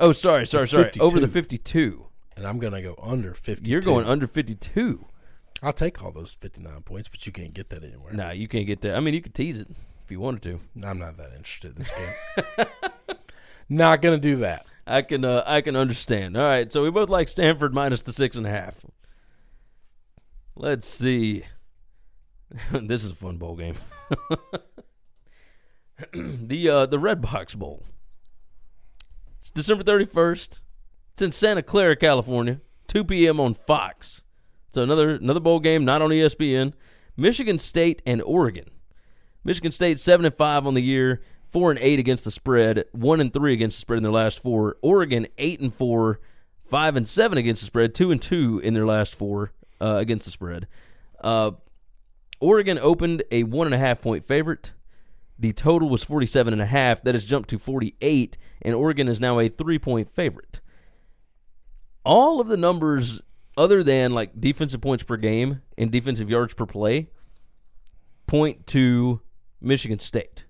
oh, 0.00 0.12
sorry, 0.12 0.46
sorry, 0.46 0.62
it's 0.64 0.72
sorry. 0.72 0.90
Over 0.98 1.20
the 1.20 1.28
52. 1.28 2.00
52. 2.00 2.06
and 2.36 2.46
I'm 2.46 2.58
going 2.58 2.72
to 2.72 2.82
go 2.82 2.96
under 3.00 3.32
52. 3.34 3.70
You're 3.70 3.80
going 3.80 4.04
under 4.06 4.26
52. 4.26 5.06
I'll 5.64 5.72
take 5.72 6.02
all 6.04 6.12
those 6.12 6.34
59 6.34 6.82
points, 6.82 7.08
but 7.08 7.26
you 7.26 7.32
can't 7.32 7.54
get 7.54 7.70
that 7.70 7.82
anywhere. 7.82 8.12
Nah, 8.12 8.32
you 8.32 8.46
can't 8.48 8.66
get 8.66 8.82
that. 8.82 8.96
I 8.96 9.00
mean, 9.00 9.14
you 9.14 9.22
could 9.22 9.34
tease 9.34 9.56
it 9.56 9.68
if 10.04 10.10
you 10.10 10.20
wanted 10.20 10.42
to. 10.42 10.60
I'm 10.86 10.98
not 10.98 11.16
that 11.16 11.32
interested 11.32 11.70
in 11.70 11.78
this 11.78 11.90
game. 11.90 12.66
not 13.68 14.02
going 14.02 14.14
to 14.14 14.20
do 14.20 14.36
that. 14.36 14.66
I 14.86 15.00
can 15.00 15.24
uh, 15.24 15.42
I 15.46 15.62
can 15.62 15.76
understand. 15.76 16.36
All 16.36 16.42
right, 16.42 16.70
so 16.70 16.82
we 16.82 16.90
both 16.90 17.08
like 17.08 17.28
Stanford 17.28 17.72
minus 17.72 18.02
the 18.02 18.12
six 18.12 18.36
and 18.36 18.46
a 18.46 18.50
half. 18.50 18.84
Let's 20.54 20.86
see. 20.86 21.44
this 22.70 23.02
is 23.02 23.12
a 23.12 23.14
fun 23.14 23.38
bowl 23.38 23.56
game. 23.56 23.76
the 26.12 26.68
uh, 26.68 26.84
the 26.86 26.98
Redbox 26.98 27.56
Bowl. 27.56 27.86
It's 29.40 29.50
December 29.50 29.84
thirty 29.84 30.04
first. 30.04 30.60
It's 31.14 31.22
in 31.22 31.32
Santa 31.32 31.62
Clara, 31.62 31.96
California. 31.96 32.60
Two 32.86 33.04
p.m. 33.04 33.40
on 33.40 33.54
Fox. 33.54 34.20
So 34.74 34.82
another 34.82 35.10
another 35.10 35.40
bowl 35.40 35.60
game, 35.60 35.84
not 35.84 36.02
on 36.02 36.10
ESPN. 36.10 36.72
Michigan 37.16 37.58
State 37.58 38.02
and 38.04 38.20
Oregon. 38.22 38.70
Michigan 39.44 39.70
State 39.70 40.00
seven 40.00 40.26
and 40.26 40.34
five 40.34 40.66
on 40.66 40.74
the 40.74 40.82
year, 40.82 41.22
four 41.48 41.70
and 41.70 41.78
eight 41.80 41.98
against 42.00 42.24
the 42.24 42.30
spread, 42.30 42.84
one 42.92 43.20
and 43.20 43.32
three 43.32 43.52
against 43.52 43.76
the 43.76 43.80
spread 43.82 43.98
in 43.98 44.02
their 44.02 44.12
last 44.12 44.40
four. 44.40 44.76
Oregon 44.82 45.28
eight 45.38 45.60
and 45.60 45.72
four, 45.72 46.20
five 46.64 46.96
and 46.96 47.06
seven 47.06 47.38
against 47.38 47.62
the 47.62 47.66
spread, 47.66 47.94
two 47.94 48.10
and 48.10 48.20
two 48.20 48.60
in 48.64 48.74
their 48.74 48.86
last 48.86 49.14
four 49.14 49.52
uh, 49.80 49.96
against 49.96 50.24
the 50.24 50.32
spread. 50.32 50.66
Uh, 51.20 51.52
Oregon 52.40 52.78
opened 52.78 53.22
a 53.30 53.44
one 53.44 53.68
and 53.68 53.74
a 53.74 53.78
half 53.78 54.00
point 54.00 54.24
favorite. 54.24 54.72
The 55.38 55.52
total 55.52 55.88
was 55.88 56.04
47 56.04 56.52
and 56.52 56.62
a 56.62 56.66
half. 56.66 57.02
That 57.02 57.14
has 57.14 57.24
jumped 57.24 57.48
to 57.50 57.58
48, 57.58 58.36
and 58.62 58.74
Oregon 58.74 59.08
is 59.08 59.20
now 59.20 59.38
a 59.38 59.48
three 59.48 59.78
point 59.78 60.08
favorite. 60.08 60.60
All 62.04 62.40
of 62.40 62.48
the 62.48 62.56
numbers, 62.56 63.20
other 63.56 63.82
than 63.82 64.12
like 64.12 64.40
defensive 64.40 64.80
points 64.80 65.04
per 65.04 65.16
game 65.16 65.62
and 65.78 65.90
defensive 65.90 66.30
yards 66.30 66.54
per 66.54 66.66
play, 66.66 67.08
point 68.26 68.66
to 68.68 69.20
Michigan 69.60 69.98
State. 69.98 70.44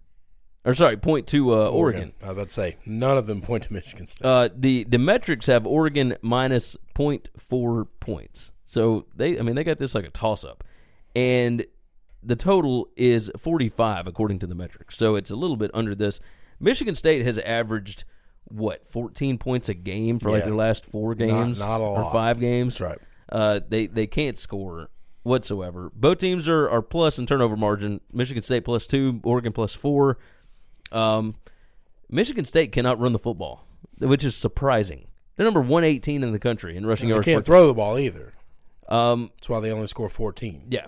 Or 0.65 0.75
sorry, 0.75 0.97
point 0.97 1.27
to 1.29 1.53
uh, 1.53 1.69
Oregon. 1.69 2.13
I 2.23 2.33
would 2.33 2.51
say, 2.51 2.77
none 2.87 3.19
of 3.19 3.27
them 3.27 3.43
point 3.43 3.65
to 3.65 3.73
Michigan 3.73 4.07
State. 4.07 4.27
Uh, 4.27 4.49
the 4.57 4.85
the 4.85 4.99
metrics 4.99 5.47
have 5.47 5.67
Oregon 5.67 6.17
minus 6.23 6.77
0.4 6.95 7.87
points. 8.01 8.51
So 8.65 9.07
they, 9.15 9.39
I 9.39 9.43
mean, 9.43 9.57
they 9.57 9.65
got 9.65 9.79
this 9.79 9.95
like 9.95 10.07
a 10.07 10.11
toss 10.11 10.43
up, 10.43 10.65
and 11.15 11.67
the 12.23 12.37
total 12.37 12.89
is 12.97 13.31
45 13.37 14.07
according 14.07 14.39
to 14.39 14.47
the 14.47 14.55
metrics. 14.55 14.97
So 14.97 15.17
it's 15.17 15.31
a 15.31 15.37
little 15.37 15.57
bit 15.57 15.71
under 15.75 15.95
this. 15.95 16.19
Michigan 16.59 16.95
State 16.95 17.27
has 17.27 17.37
averaged 17.39 18.05
what 18.49 18.87
14 18.89 19.39
points 19.39 19.69
a 19.69 19.75
game 19.75 20.19
for 20.19 20.31
like 20.31 20.41
Yeah. 20.41 20.47
their 20.47 20.55
last 20.55 20.85
four 20.85 21.15
games, 21.15 21.59
not 21.59 21.81
a 21.81 21.85
or 21.85 22.03
lot. 22.03 22.13
five 22.13 22.41
games. 22.41 22.79
That's 22.79 22.91
right. 22.91 22.99
Uh, 23.31 23.61
they 23.69 23.87
they 23.87 24.07
can't 24.07 24.37
score 24.39 24.91
whatsoever. 25.23 25.91
Both 25.95 26.19
teams 26.19 26.47
are, 26.49 26.69
are 26.69 26.83
plus 26.83 27.19
in 27.19 27.27
turnover 27.27 27.57
margin. 27.57 28.01
Michigan 28.13 28.43
State 28.43 28.65
plus 28.65 28.87
two, 28.87 29.21
Oregon 29.25 29.53
plus 29.53 29.75
four. 29.75 30.19
Um, 30.93 31.37
Michigan 32.11 32.45
State 32.45 32.71
cannot 32.73 33.01
run 33.01 33.13
the 33.13 33.19
football, 33.19 33.67
which 33.99 34.23
is 34.25 34.37
surprising. 34.37 35.09
They're 35.37 35.45
number 35.45 35.63
one 35.63 35.83
eighteen 35.85 36.23
in 36.23 36.33
the 36.33 36.39
country 36.39 36.77
in 36.77 36.87
rushing 36.87 37.09
They 37.09 37.15
yards. 37.15 37.25
can't 37.25 37.45
throw 37.45 37.67
the 37.67 37.75
ball 37.75 37.99
either. 37.99 38.35
um, 38.89 39.31
That's 39.37 39.49
why 39.49 39.61
they 39.61 39.73
only 39.73 39.87
score 39.89 40.09
14. 40.09 40.67
yeah, 40.71 40.87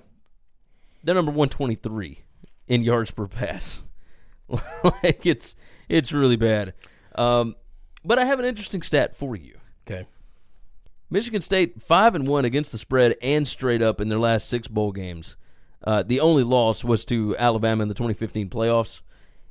they're 1.02 1.14
number 1.14 1.32
one 1.32 1.48
twenty 1.48 1.74
three 1.74 2.20
in 2.68 2.82
yards 2.82 3.10
per 3.10 3.26
pass. 3.26 3.80
like 4.48 5.24
it's 5.26 5.56
it's 5.88 6.12
really 6.12 6.36
bad. 6.36 6.74
Um, 7.16 7.56
but 8.04 8.18
I 8.18 8.24
have 8.24 8.38
an 8.38 8.44
interesting 8.44 8.82
stat 8.82 9.16
for 9.16 9.34
you. 9.34 9.58
Okay. 9.86 10.06
Michigan 11.10 11.40
State 11.40 11.80
five 11.80 12.14
and 12.14 12.26
one 12.26 12.44
against 12.44 12.72
the 12.72 12.78
spread 12.78 13.16
and 13.22 13.46
straight 13.46 13.82
up 13.82 14.00
in 14.00 14.08
their 14.08 14.18
last 14.18 14.48
six 14.48 14.68
bowl 14.68 14.92
games. 14.92 15.36
Uh, 15.84 16.02
the 16.02 16.20
only 16.20 16.42
loss 16.42 16.82
was 16.84 17.04
to 17.06 17.36
Alabama 17.38 17.82
in 17.82 17.88
the 17.88 17.94
2015 17.94 18.48
playoffs. 18.48 19.00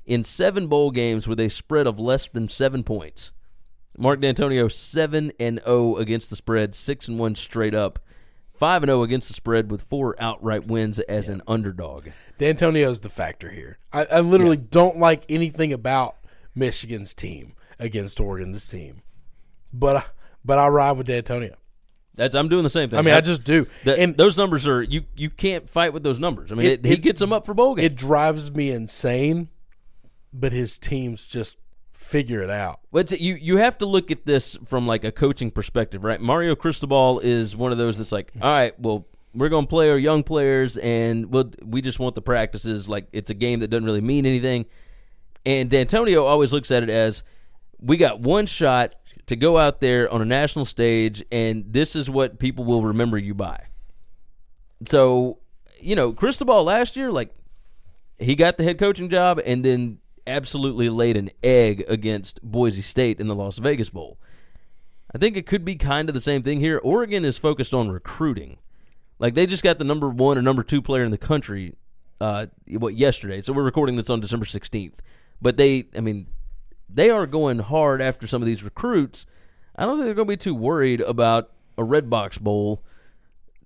In 0.06 0.24
seven 0.24 0.68
bowl 0.68 0.92
games 0.92 1.28
with 1.28 1.40
a 1.40 1.50
spread 1.50 1.88
of 1.88 2.00
less 2.00 2.30
than 2.30 2.48
seven 2.48 2.84
points, 2.84 3.32
Mark 3.98 4.20
Dantonio 4.20 4.72
seven 4.72 5.32
and 5.40 5.60
zero 5.66 5.96
against 5.96 6.30
the 6.30 6.36
spread, 6.36 6.76
six 6.76 7.08
and 7.08 7.18
one 7.18 7.36
straight 7.36 7.74
up, 7.74 8.00
five 8.54 8.84
and 8.84 8.90
zero 8.90 9.04
against 9.04 9.30
the 9.30 9.34
spread 9.34 9.72
with 9.72 9.82
four 9.82 10.16
outright 10.22 10.68
wins 10.68 11.00
as 11.00 11.30
an 11.30 11.42
underdog. 11.48 12.10
Dantonio's 12.38 13.00
the 13.00 13.10
factor 13.10 13.50
here. 13.50 13.80
I, 13.92 14.06
I 14.06 14.20
literally 14.20 14.58
don't 14.58 14.98
like 15.00 15.24
anything 15.30 15.74
about 15.74 16.18
Michigan's 16.56 17.14
team 17.14 17.54
against 17.80 18.20
Oregon's 18.20 18.68
team, 18.68 19.02
but 19.74 20.06
but 20.44 20.58
I 20.58 20.68
ride 20.68 20.94
with 20.94 21.08
Dantonio. 21.08 21.56
That's 22.16 22.34
I'm 22.34 22.48
doing 22.48 22.64
the 22.64 22.70
same 22.70 22.90
thing. 22.90 22.98
I 22.98 23.02
mean, 23.02 23.14
I 23.14 23.20
just 23.22 23.44
do, 23.44 23.68
that- 23.84 24.00
and 24.00 24.16
those 24.16 24.38
numbers 24.38 24.66
are 24.68 24.82
you 24.82 25.04
you 25.18 25.30
can't 25.30 25.70
fight 25.70 25.92
with 25.94 26.04
those 26.04 26.18
numbers. 26.20 26.52
I 26.52 26.56
mean, 26.56 26.72
It- 26.72 26.80
it, 26.80 26.86
he 26.86 26.98
gets 26.98 27.20
them 27.20 27.34
up 27.34 27.46
for 27.46 27.54
bowl 27.54 27.76
games. 27.76 27.86
it 27.88 27.96
drives 27.96 28.52
me 28.54 28.72
insane. 28.72 29.50
But 30.38 30.52
his 30.52 30.78
teams 30.78 31.28
just 31.28 31.58
figure 31.94 32.42
it 32.42 32.50
out. 32.50 32.82
But 32.92 33.10
you 33.12 33.36
you 33.36 33.56
have 33.58 33.78
to 33.78 33.86
look 33.86 34.12
at 34.12 34.26
this 34.26 34.58
from 34.66 34.86
like 34.86 35.06
a 35.06 35.12
coaching 35.14 35.50
perspective, 35.50 36.04
right? 36.04 36.20
Mario 36.20 36.56
Cristobal 36.56 37.20
is 37.22 37.56
one 37.56 37.72
of 37.72 37.78
those 37.78 37.98
that's 37.98 38.12
like, 38.12 38.34
all 38.42 38.52
right, 38.52 38.78
well, 38.80 39.06
we're 39.34 39.48
going 39.50 39.64
to 39.66 39.70
play 39.70 39.90
our 39.90 39.98
young 39.98 40.24
players, 40.24 40.76
and 40.78 41.28
we'll, 41.28 41.52
we 41.64 41.82
just 41.82 42.00
want 42.00 42.16
the 42.16 42.22
practices. 42.22 42.90
Like 42.90 43.08
it's 43.14 43.30
a 43.30 43.34
game 43.34 43.60
that 43.62 43.70
doesn't 43.70 43.86
really 43.86 44.02
mean 44.02 44.26
anything. 44.26 44.66
And 45.46 45.70
Dantonio 45.70 46.24
always 46.24 46.52
looks 46.52 46.72
at 46.72 46.84
it 46.84 46.90
as 46.90 47.24
we 47.80 47.98
got 47.98 48.20
one 48.20 48.46
shot 48.46 48.94
to 49.28 49.36
go 49.36 49.58
out 49.58 49.80
there 49.80 50.10
on 50.10 50.22
a 50.22 50.25
national 50.25 50.66
stage, 50.66 51.24
and 51.32 51.66
this 51.68 51.96
is 51.96 52.10
what 52.10 52.40
people 52.40 52.64
will 52.64 52.84
remember 52.84 53.18
you 53.18 53.34
by. 53.34 53.66
So, 54.88 55.40
you 55.80 55.96
know, 55.96 56.14
Cristobal 56.14 56.64
last 56.64 56.96
year, 56.96 57.12
like 57.12 57.34
he 58.20 58.36
got 58.36 58.58
the 58.58 58.64
head 58.64 58.80
coaching 58.80 59.10
job 59.10 59.40
and 59.46 59.64
then 59.64 60.00
absolutely 60.28 60.90
laid 60.90 61.18
an 61.18 61.32
egg 61.44 61.84
against 61.88 62.42
Boise 62.42 62.82
State 62.82 63.20
in 63.20 63.28
the 63.28 63.36
Las 63.36 63.58
Vegas 63.58 63.90
Bowl. 63.90 64.18
I 65.14 65.18
think 65.18 65.38
it 65.38 65.46
could 65.46 65.64
be 65.64 65.75
kind 65.75 66.10
of 66.10 66.16
the 66.16 66.22
same 66.22 66.44
thing 66.44 66.60
here. 66.60 66.80
Oregon 66.84 67.24
is 67.24 67.38
focused 67.38 67.74
on 67.74 67.90
recruiting. 67.90 68.58
Like 69.20 69.34
they 69.34 69.46
just 69.46 69.64
got 69.64 69.78
the 69.78 69.86
number 69.86 70.10
one 70.10 70.38
or 70.38 70.42
number 70.42 70.64
two 70.64 70.82
player 70.82 71.04
in 71.04 71.12
the 71.12 71.18
country 71.18 71.75
uh 72.20 72.48
what 72.68 72.96
yesterday. 72.96 73.42
So 73.42 73.54
we're 73.54 73.64
recording 73.64 73.96
this 73.96 74.10
on 74.10 74.20
December 74.20 74.46
16th. 74.46 74.96
But 75.42 75.58
they 75.58 75.86
I 75.96 76.00
mean 76.01 76.27
they 76.89 77.10
are 77.10 77.25
going 77.27 77.60
hard 77.60 78.01
after 78.01 78.27
some 78.27 78.42
of 78.42 78.46
these 78.46 78.63
recruits. 78.63 79.25
I 79.75 79.84
don't 79.86 79.96
think 79.98 80.06
they're 80.06 80.13
going 80.15 80.27
to 80.27 80.32
be 80.32 80.38
too 80.38 80.56
worried 80.56 81.01
about 81.01 81.51
a 81.77 81.82
Redbox 81.84 82.39
Bowl 82.39 82.84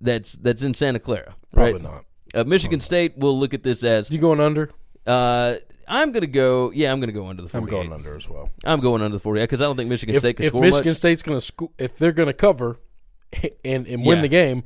that's 0.00 0.32
that's 0.32 0.62
in 0.62 0.74
Santa 0.74 0.98
Clara. 0.98 1.36
Probably 1.52 1.74
right? 1.74 1.82
not. 1.82 2.04
Uh, 2.34 2.44
Michigan 2.44 2.80
State 2.80 3.16
will 3.18 3.38
look 3.38 3.54
at 3.54 3.62
this 3.62 3.82
as 3.84 4.10
You 4.10 4.18
going 4.18 4.40
under? 4.40 4.70
uh, 5.06 5.56
I'm 5.88 6.12
going 6.12 6.20
to 6.20 6.28
go. 6.28 6.70
Yeah, 6.70 6.92
I'm 6.92 7.00
going 7.00 7.08
to 7.08 7.12
go 7.12 7.26
under 7.26 7.42
the 7.42 7.48
48. 7.48 7.64
I'm 7.64 7.68
going 7.88 7.92
under 7.92 8.14
as 8.14 8.28
well. 8.28 8.48
I'm 8.64 8.78
going 8.80 9.02
under 9.02 9.16
the 9.16 9.20
48 9.22 9.42
because 9.42 9.60
I 9.60 9.64
don't 9.64 9.76
think 9.76 9.90
Michigan 9.90 10.14
If, 10.14 10.20
State 10.22 10.36
can 10.36 10.46
if 10.46 10.50
score 10.52 10.60
Michigan 10.62 10.90
much. 10.90 10.96
State's 10.98 11.22
going 11.24 11.36
to 11.36 11.40
sco- 11.40 11.72
if 11.78 11.98
they're 11.98 12.12
going 12.12 12.28
to 12.28 12.32
cover 12.32 12.78
and 13.64 13.86
and 13.88 14.04
win 14.06 14.18
Yeah. 14.18 14.22
the 14.22 14.28
game, 14.28 14.64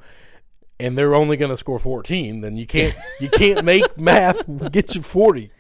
and 0.79 0.99
they're 0.99 1.15
only 1.15 1.37
going 1.39 1.51
to 1.51 1.57
score 1.57 1.79
14, 1.79 2.41
then 2.43 2.57
you 2.59 2.67
can't 2.67 2.95
you 3.21 3.31
can't 3.31 3.65
make 3.65 3.99
math 3.99 4.43
get 4.71 4.95
you 4.95 5.01
40. 5.03 5.51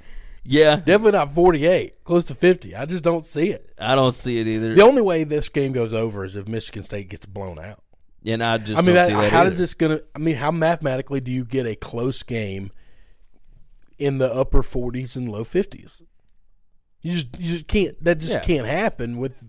Yeah, 0.46 0.76
Definitely 0.76 1.12
not 1.12 1.32
48, 1.32 2.04
close 2.04 2.26
to 2.26 2.34
50. 2.34 2.76
I 2.76 2.84
just 2.84 3.02
don't 3.02 3.24
see 3.24 3.50
it. 3.50 3.70
I 3.78 3.94
don't 3.94 4.14
see 4.14 4.38
it 4.38 4.46
either. 4.46 4.74
The 4.74 4.82
only 4.82 5.00
way 5.00 5.24
this 5.24 5.48
game 5.48 5.72
goes 5.72 5.94
over 5.94 6.24
is 6.24 6.36
if 6.36 6.46
Michigan 6.46 6.82
State 6.82 7.08
gets 7.08 7.24
blown 7.24 7.58
out. 7.58 7.82
and 8.26 8.44
I 8.44 8.58
just 8.58 8.78
I 8.78 8.82
mean, 8.82 8.94
that, 8.94 9.08
that 9.08 9.30
how 9.32 9.40
either. 9.40 9.50
does 9.50 9.58
this 9.58 9.72
going 9.74 9.96
to? 9.98 10.04
I 10.14 10.18
mean, 10.18 10.36
how 10.36 10.50
mathematically 10.50 11.20
do 11.20 11.32
you 11.32 11.44
get 11.46 11.66
a 11.66 11.74
close 11.74 12.22
game 12.22 12.70
in 13.98 14.18
the 14.18 14.30
upper 14.32 14.60
40s 14.62 15.16
and 15.16 15.28
low 15.30 15.44
50s? 15.44 16.02
You 17.00 17.12
just 17.12 17.28
you 17.38 17.48
just 17.52 17.66
can't. 17.66 18.02
That 18.04 18.18
just 18.18 18.34
Yeah. 18.34 18.40
can't 18.40 18.66
happen 18.66 19.16
with 19.18 19.42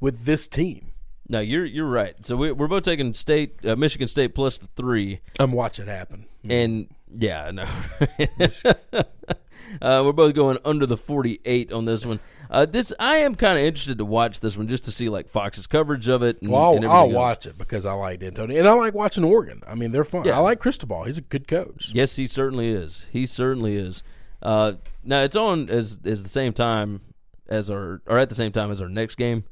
with 0.00 0.24
this 0.24 0.46
team. 0.48 0.89
No, 1.30 1.38
you're 1.38 1.64
you're 1.64 1.86
right. 1.86 2.14
So 2.26 2.36
we, 2.36 2.50
we're 2.50 2.66
both 2.66 2.82
taking 2.82 3.14
State, 3.14 3.64
uh, 3.64 3.76
Michigan 3.76 4.08
State 4.08 4.34
plus 4.34 4.58
the 4.58 4.66
three, 4.74 5.20
I'm 5.38 5.52
watching 5.52 5.86
it 5.86 5.88
happen. 5.88 6.26
and 6.42 6.88
yeah, 7.12 7.52
no, 7.52 7.62
uh, 8.92 10.02
we're 10.04 10.12
both 10.12 10.34
going 10.34 10.58
under 10.64 10.86
the 10.86 10.96
48 10.96 11.70
on 11.72 11.84
this 11.84 12.04
one. 12.04 12.18
Uh, 12.50 12.66
this 12.66 12.92
I 12.98 13.18
am 13.18 13.36
kind 13.36 13.56
of 13.56 13.64
interested 13.64 13.98
to 13.98 14.04
watch 14.04 14.40
this 14.40 14.56
one 14.56 14.66
just 14.66 14.84
to 14.86 14.90
see 14.90 15.08
like 15.08 15.28
Fox's 15.28 15.68
coverage 15.68 16.08
of 16.08 16.24
it. 16.24 16.42
And, 16.42 16.50
Well, 16.50 16.74
and 16.74 16.84
I'll, 16.84 16.92
I'll 16.92 17.10
watch 17.10 17.46
it 17.46 17.56
because 17.56 17.86
I 17.86 17.92
like 17.92 18.18
Dantonio, 18.18 18.58
and 18.58 18.66
I 18.66 18.72
like 18.74 18.94
watching 18.94 19.22
Oregon. 19.22 19.62
I 19.68 19.76
mean, 19.76 19.92
they're 19.92 20.02
fun. 20.02 20.24
Yeah. 20.24 20.36
I 20.36 20.40
like 20.40 20.58
Cristobal. 20.58 21.04
He's 21.04 21.18
a 21.18 21.22
good 21.22 21.46
coach. 21.46 21.92
Yes, 21.94 22.16
he 22.16 22.26
certainly 22.26 22.70
is. 22.70 23.06
He 23.12 23.24
certainly 23.24 23.76
is. 23.76 24.02
Uh, 24.42 24.72
now 25.04 25.22
it's 25.22 25.36
on 25.36 25.70
as 25.70 26.00
as 26.04 26.24
the 26.24 26.28
same 26.28 26.52
time 26.52 27.02
as 27.48 27.70
our 27.70 28.02
or 28.06 28.18
at 28.18 28.30
the 28.30 28.34
same 28.34 28.50
time 28.50 28.72
as 28.72 28.80
our 28.82 28.88
next 28.88 29.14
game. 29.14 29.44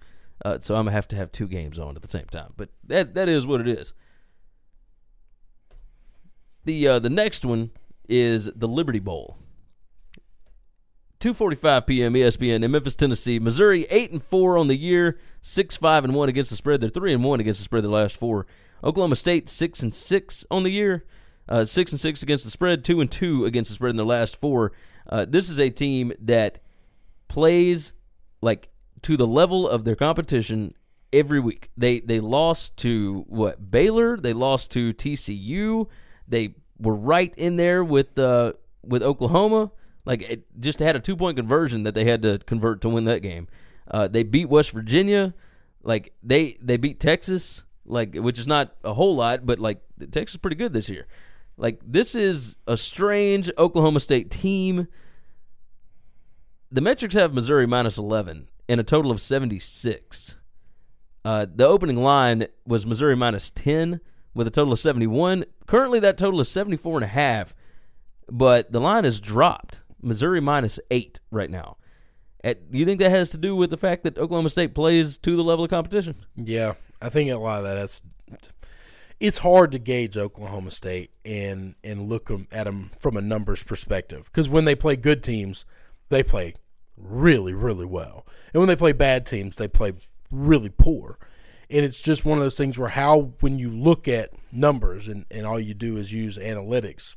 Uh, 0.44 0.58
so 0.60 0.76
I'm 0.76 0.84
gonna 0.84 0.92
have 0.92 1.08
to 1.08 1.16
have 1.16 1.32
two 1.32 1.48
games 1.48 1.78
on 1.78 1.96
at 1.96 2.02
the 2.02 2.08
same 2.08 2.26
time. 2.26 2.52
But 2.56 2.70
that 2.84 3.14
that 3.14 3.28
is 3.28 3.46
what 3.46 3.60
it 3.60 3.68
is. 3.68 3.92
The 6.64 6.86
uh, 6.86 6.98
the 6.98 7.10
next 7.10 7.44
one 7.44 7.70
is 8.08 8.50
the 8.54 8.68
Liberty 8.68 9.00
Bowl. 9.00 9.38
2:45 11.20 11.86
p.m. 11.86 12.14
ESPN 12.14 12.62
in 12.62 12.70
Memphis, 12.70 12.94
Tennessee. 12.94 13.40
Missouri 13.40 13.86
8 13.90 14.12
and 14.12 14.22
4 14.22 14.56
on 14.56 14.68
the 14.68 14.76
year, 14.76 15.18
6-5 15.42 16.04
and 16.04 16.14
1 16.14 16.28
against 16.28 16.50
the 16.50 16.56
spread. 16.56 16.80
They're 16.80 16.90
3 16.90 17.14
and 17.14 17.24
1 17.24 17.40
against 17.40 17.58
the 17.58 17.64
spread 17.64 17.82
the 17.82 17.88
last 17.88 18.16
4. 18.16 18.46
Oklahoma 18.84 19.16
State 19.16 19.48
6 19.48 19.82
and 19.82 19.92
6 19.92 20.44
on 20.48 20.62
the 20.62 20.70
year, 20.70 21.04
uh, 21.48 21.64
6 21.64 21.90
and 21.90 22.00
6 22.00 22.22
against 22.22 22.44
the 22.44 22.52
spread, 22.52 22.84
2 22.84 23.00
and 23.00 23.10
2 23.10 23.46
against 23.46 23.70
the 23.70 23.74
spread 23.74 23.90
in 23.90 23.96
their 23.96 24.06
last 24.06 24.36
4. 24.36 24.72
Uh, 25.08 25.24
this 25.28 25.50
is 25.50 25.58
a 25.58 25.70
team 25.70 26.12
that 26.20 26.60
plays 27.26 27.92
like 28.40 28.68
to 29.02 29.16
the 29.16 29.26
level 29.26 29.68
of 29.68 29.84
their 29.84 29.96
competition 29.96 30.74
every 31.12 31.40
week. 31.40 31.70
They 31.76 32.00
they 32.00 32.20
lost 32.20 32.76
to 32.78 33.24
what 33.28 33.70
Baylor, 33.70 34.16
they 34.16 34.32
lost 34.32 34.70
to 34.72 34.92
TCU, 34.92 35.88
they 36.26 36.54
were 36.78 36.94
right 36.94 37.32
in 37.36 37.56
there 37.56 37.82
with 37.82 38.18
uh, 38.18 38.52
with 38.82 39.02
Oklahoma. 39.02 39.70
Like 40.04 40.22
it 40.22 40.44
just 40.60 40.78
had 40.78 40.96
a 40.96 41.00
two 41.00 41.16
point 41.16 41.36
conversion 41.36 41.82
that 41.82 41.94
they 41.94 42.04
had 42.04 42.22
to 42.22 42.38
convert 42.38 42.80
to 42.82 42.88
win 42.88 43.04
that 43.04 43.20
game. 43.20 43.48
Uh, 43.90 44.08
they 44.08 44.22
beat 44.22 44.48
West 44.48 44.70
Virginia, 44.70 45.34
like 45.82 46.14
they 46.22 46.56
they 46.62 46.76
beat 46.76 47.00
Texas, 47.00 47.62
like 47.84 48.14
which 48.14 48.38
is 48.38 48.46
not 48.46 48.74
a 48.84 48.94
whole 48.94 49.16
lot, 49.16 49.44
but 49.46 49.58
like 49.58 49.82
Texas 50.10 50.34
is 50.34 50.40
pretty 50.40 50.56
good 50.56 50.72
this 50.72 50.88
year. 50.88 51.06
Like 51.56 51.80
this 51.84 52.14
is 52.14 52.56
a 52.66 52.76
strange 52.76 53.50
Oklahoma 53.58 54.00
State 54.00 54.30
team. 54.30 54.88
The 56.70 56.80
metrics 56.80 57.14
have 57.14 57.32
Missouri 57.32 57.66
minus 57.66 57.98
eleven 57.98 58.48
and 58.68 58.80
a 58.80 58.84
total 58.84 59.10
of 59.10 59.20
seventy 59.20 59.58
six. 59.58 60.36
Uh, 61.24 61.46
the 61.52 61.66
opening 61.66 61.96
line 61.96 62.46
was 62.66 62.86
Missouri 62.86 63.16
minus 63.16 63.50
10 63.50 64.00
with 64.34 64.46
a 64.46 64.50
total 64.50 64.72
of 64.72 64.78
71. 64.78 65.44
Currently, 65.66 66.00
that 66.00 66.16
total 66.16 66.40
is 66.40 66.48
74 66.48 66.98
and 66.98 67.04
a 67.04 67.08
half, 67.08 67.54
but 68.30 68.72
the 68.72 68.80
line 68.80 69.04
has 69.04 69.20
dropped. 69.20 69.80
Missouri 70.00 70.40
minus 70.40 70.78
8 70.90 71.20
right 71.30 71.50
now. 71.50 71.76
Do 72.44 72.56
you 72.70 72.86
think 72.86 73.00
that 73.00 73.10
has 73.10 73.30
to 73.30 73.36
do 73.36 73.54
with 73.56 73.70
the 73.70 73.76
fact 73.76 74.04
that 74.04 74.16
Oklahoma 74.16 74.48
State 74.48 74.74
plays 74.74 75.18
to 75.18 75.36
the 75.36 75.42
level 75.42 75.64
of 75.64 75.70
competition? 75.70 76.14
Yeah, 76.36 76.74
I 77.02 77.08
think 77.08 77.30
a 77.30 77.36
lot 77.36 77.58
of 77.58 77.64
that 77.64 77.76
has. 77.76 78.00
It's 79.20 79.38
hard 79.38 79.72
to 79.72 79.78
gauge 79.78 80.16
Oklahoma 80.16 80.70
State 80.70 81.10
and 81.24 81.74
and 81.82 82.08
look 82.08 82.30
at 82.52 82.64
them 82.64 82.92
from 82.96 83.16
a 83.16 83.20
numbers 83.20 83.64
perspective 83.64 84.30
because 84.32 84.48
when 84.48 84.64
they 84.64 84.76
play 84.76 84.94
good 84.94 85.24
teams, 85.24 85.64
they 86.08 86.22
play 86.22 86.54
really 86.98 87.54
really 87.54 87.86
well, 87.86 88.26
and 88.52 88.60
when 88.60 88.68
they 88.68 88.76
play 88.76 88.92
bad 88.92 89.26
teams, 89.26 89.56
they 89.56 89.68
play 89.68 89.92
really 90.30 90.70
poor. 90.70 91.18
And 91.70 91.84
it's 91.84 92.02
just 92.02 92.24
one 92.24 92.38
of 92.38 92.44
those 92.44 92.56
things 92.56 92.78
where 92.78 92.88
how 92.88 93.32
when 93.40 93.58
you 93.58 93.70
look 93.70 94.08
at 94.08 94.30
numbers 94.50 95.06
and, 95.06 95.26
and 95.30 95.46
all 95.46 95.60
you 95.60 95.74
do 95.74 95.98
is 95.98 96.12
use 96.12 96.38
analytics, 96.38 97.14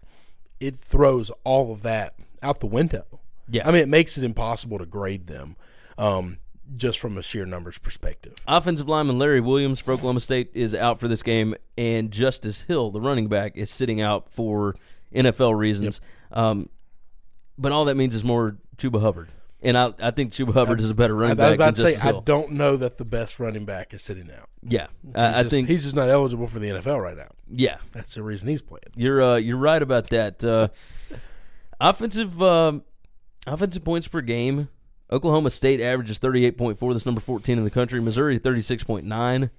it 0.59 0.75
throws 0.75 1.31
all 1.45 1.71
of 1.71 1.83
that 1.83 2.15
out 2.43 2.59
the 2.59 2.67
window. 2.67 3.05
Yeah. 3.49 3.67
I 3.67 3.71
mean, 3.71 3.81
it 3.81 3.89
makes 3.89 4.17
it 4.17 4.23
impossible 4.23 4.77
to 4.79 4.85
grade 4.85 5.27
them 5.27 5.55
um, 5.97 6.37
just 6.75 6.99
from 6.99 7.17
a 7.17 7.21
sheer 7.21 7.45
numbers 7.45 7.77
perspective. 7.77 8.35
Offensive 8.47 8.87
lineman 8.87 9.19
Larry 9.19 9.41
Williams 9.41 9.79
for 9.79 9.93
Oklahoma 9.93 10.19
State 10.19 10.51
is 10.53 10.75
out 10.75 10.99
for 10.99 11.07
this 11.07 11.23
game, 11.23 11.55
and 11.77 12.11
Justice 12.11 12.61
Hill, 12.61 12.91
the 12.91 13.01
running 13.01 13.27
back, 13.27 13.55
is 13.55 13.69
sitting 13.69 14.01
out 14.01 14.31
for 14.31 14.75
NFL 15.13 15.57
reasons. 15.57 16.01
Um, 16.31 16.69
but 17.57 17.71
all 17.71 17.85
that 17.85 17.95
means 17.95 18.15
is 18.15 18.23
more 18.23 18.57
Chuba 18.77 19.01
Hubbard. 19.01 19.29
And 19.63 19.77
I, 19.77 19.93
I 19.99 20.09
think 20.11 20.33
Chuba 20.33 20.53
Hubbard 20.53 20.79
is 20.79 20.89
a 20.89 20.95
better 20.95 21.15
I, 21.17 21.21
running 21.21 21.39
I 21.39 21.49
was 21.49 21.57
back 21.57 21.69
about 21.69 21.75
to 21.75 21.81
say, 21.93 22.09
I 22.09 22.19
don't 22.21 22.53
know 22.53 22.77
that 22.77 22.97
the 22.97 23.05
best 23.05 23.39
running 23.39 23.63
back 23.63 23.93
is 23.93 24.01
sitting 24.01 24.29
out. 24.31 24.49
Yeah, 24.63 24.87
He's 25.05 25.15
I, 25.15 25.39
I 25.39 25.43
just, 25.43 25.53
think 25.55 25.67
he's 25.67 25.83
just 25.83 25.95
not 25.95 26.09
eligible 26.09 26.47
for 26.47 26.57
the 26.59 26.69
NFL 26.69 26.99
right 27.01 27.15
now. 27.15 27.29
yeah, 27.47 27.77
That's 27.91 28.15
the 28.15 28.23
reason 28.23 28.49
he's 28.49 28.61
playing. 28.63 28.81
you're 28.95 29.21
uh, 29.21 29.35
you're 29.35 29.57
right 29.57 29.81
about 29.81 30.07
that. 30.07 30.43
Uh, 30.43 30.69
offensive 31.79 32.41
um 32.41 32.83
offensive 33.47 33.83
points 33.83 34.07
per 34.07 34.21
game. 34.21 34.69
Oklahoma 35.11 35.49
State 35.49 35.81
averages 35.81 36.17
thirty 36.19 36.45
eight 36.45 36.57
point 36.57 36.77
four. 36.77 36.93
That's 36.93 37.05
number 37.05 37.21
fourteen 37.21 37.57
in 37.57 37.63
the 37.63 37.69
country. 37.71 38.01
Missouri 38.01 38.39
thirty 38.39 38.61
six 38.61 38.83
point 38.83 39.05
nine 39.05 39.49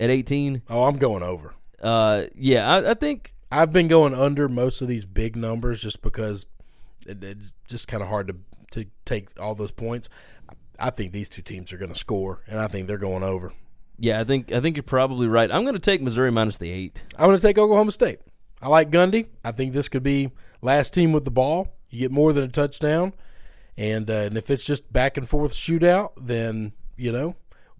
at 0.00 0.10
eighteen. 0.10 0.62
Oh, 0.68 0.84
I'm 0.84 0.96
going 0.98 1.22
over. 1.22 1.54
Uh, 1.82 2.24
yeah, 2.34 2.68
I, 2.68 2.90
I 2.90 2.94
think 2.94 3.34
I've 3.52 3.72
been 3.72 3.88
going 3.88 4.14
under 4.14 4.48
most 4.48 4.82
of 4.82 4.88
these 4.88 5.04
big 5.04 5.36
numbers 5.36 5.82
just 5.82 6.02
because 6.02 6.46
it, 7.06 7.22
it's 7.22 7.52
just 7.68 7.86
kind 7.86 8.02
of 8.02 8.08
hard 8.08 8.26
to 8.28 8.36
to 8.72 8.86
take 9.04 9.28
all 9.40 9.54
those 9.54 9.72
points. 9.72 10.08
I 10.78 10.90
think 10.90 11.12
these 11.12 11.28
two 11.28 11.42
teams 11.42 11.72
are 11.72 11.78
going 11.78 11.92
to 11.92 11.98
score, 11.98 12.42
and 12.46 12.58
I 12.60 12.68
think 12.68 12.86
they're 12.86 12.98
going 12.98 13.22
over. 13.22 13.52
yeah, 13.98 14.20
I 14.20 14.24
think 14.24 14.52
I 14.52 14.60
think 14.60 14.76
you're 14.76 14.82
probably 14.82 15.26
right. 15.26 15.50
I'm 15.50 15.62
going 15.62 15.74
to 15.74 15.80
take 15.80 16.02
Missouri 16.02 16.30
minus 16.30 16.58
the 16.58 16.70
eight. 16.70 17.02
I'm 17.18 17.26
going 17.26 17.38
to 17.38 17.42
take 17.42 17.58
Oklahoma 17.58 17.92
State. 17.92 18.20
I 18.60 18.68
like 18.68 18.90
Gundy. 18.90 19.28
I 19.44 19.52
think 19.52 19.72
this 19.72 19.88
could 19.88 20.02
be 20.02 20.30
last 20.62 20.92
team 20.94 21.12
with 21.12 21.24
the 21.24 21.30
ball. 21.30 21.74
You 21.90 22.00
get 22.00 22.10
more 22.10 22.32
than 22.32 22.44
a 22.44 22.48
touchdown, 22.48 23.14
and 23.76 24.10
uh, 24.10 24.14
and 24.14 24.36
if 24.36 24.50
it's 24.50 24.64
just 24.64 24.92
back 24.92 25.16
and 25.16 25.28
forth 25.28 25.52
shootout, 25.54 26.10
then 26.20 26.72
you 26.96 27.12
know 27.12 27.36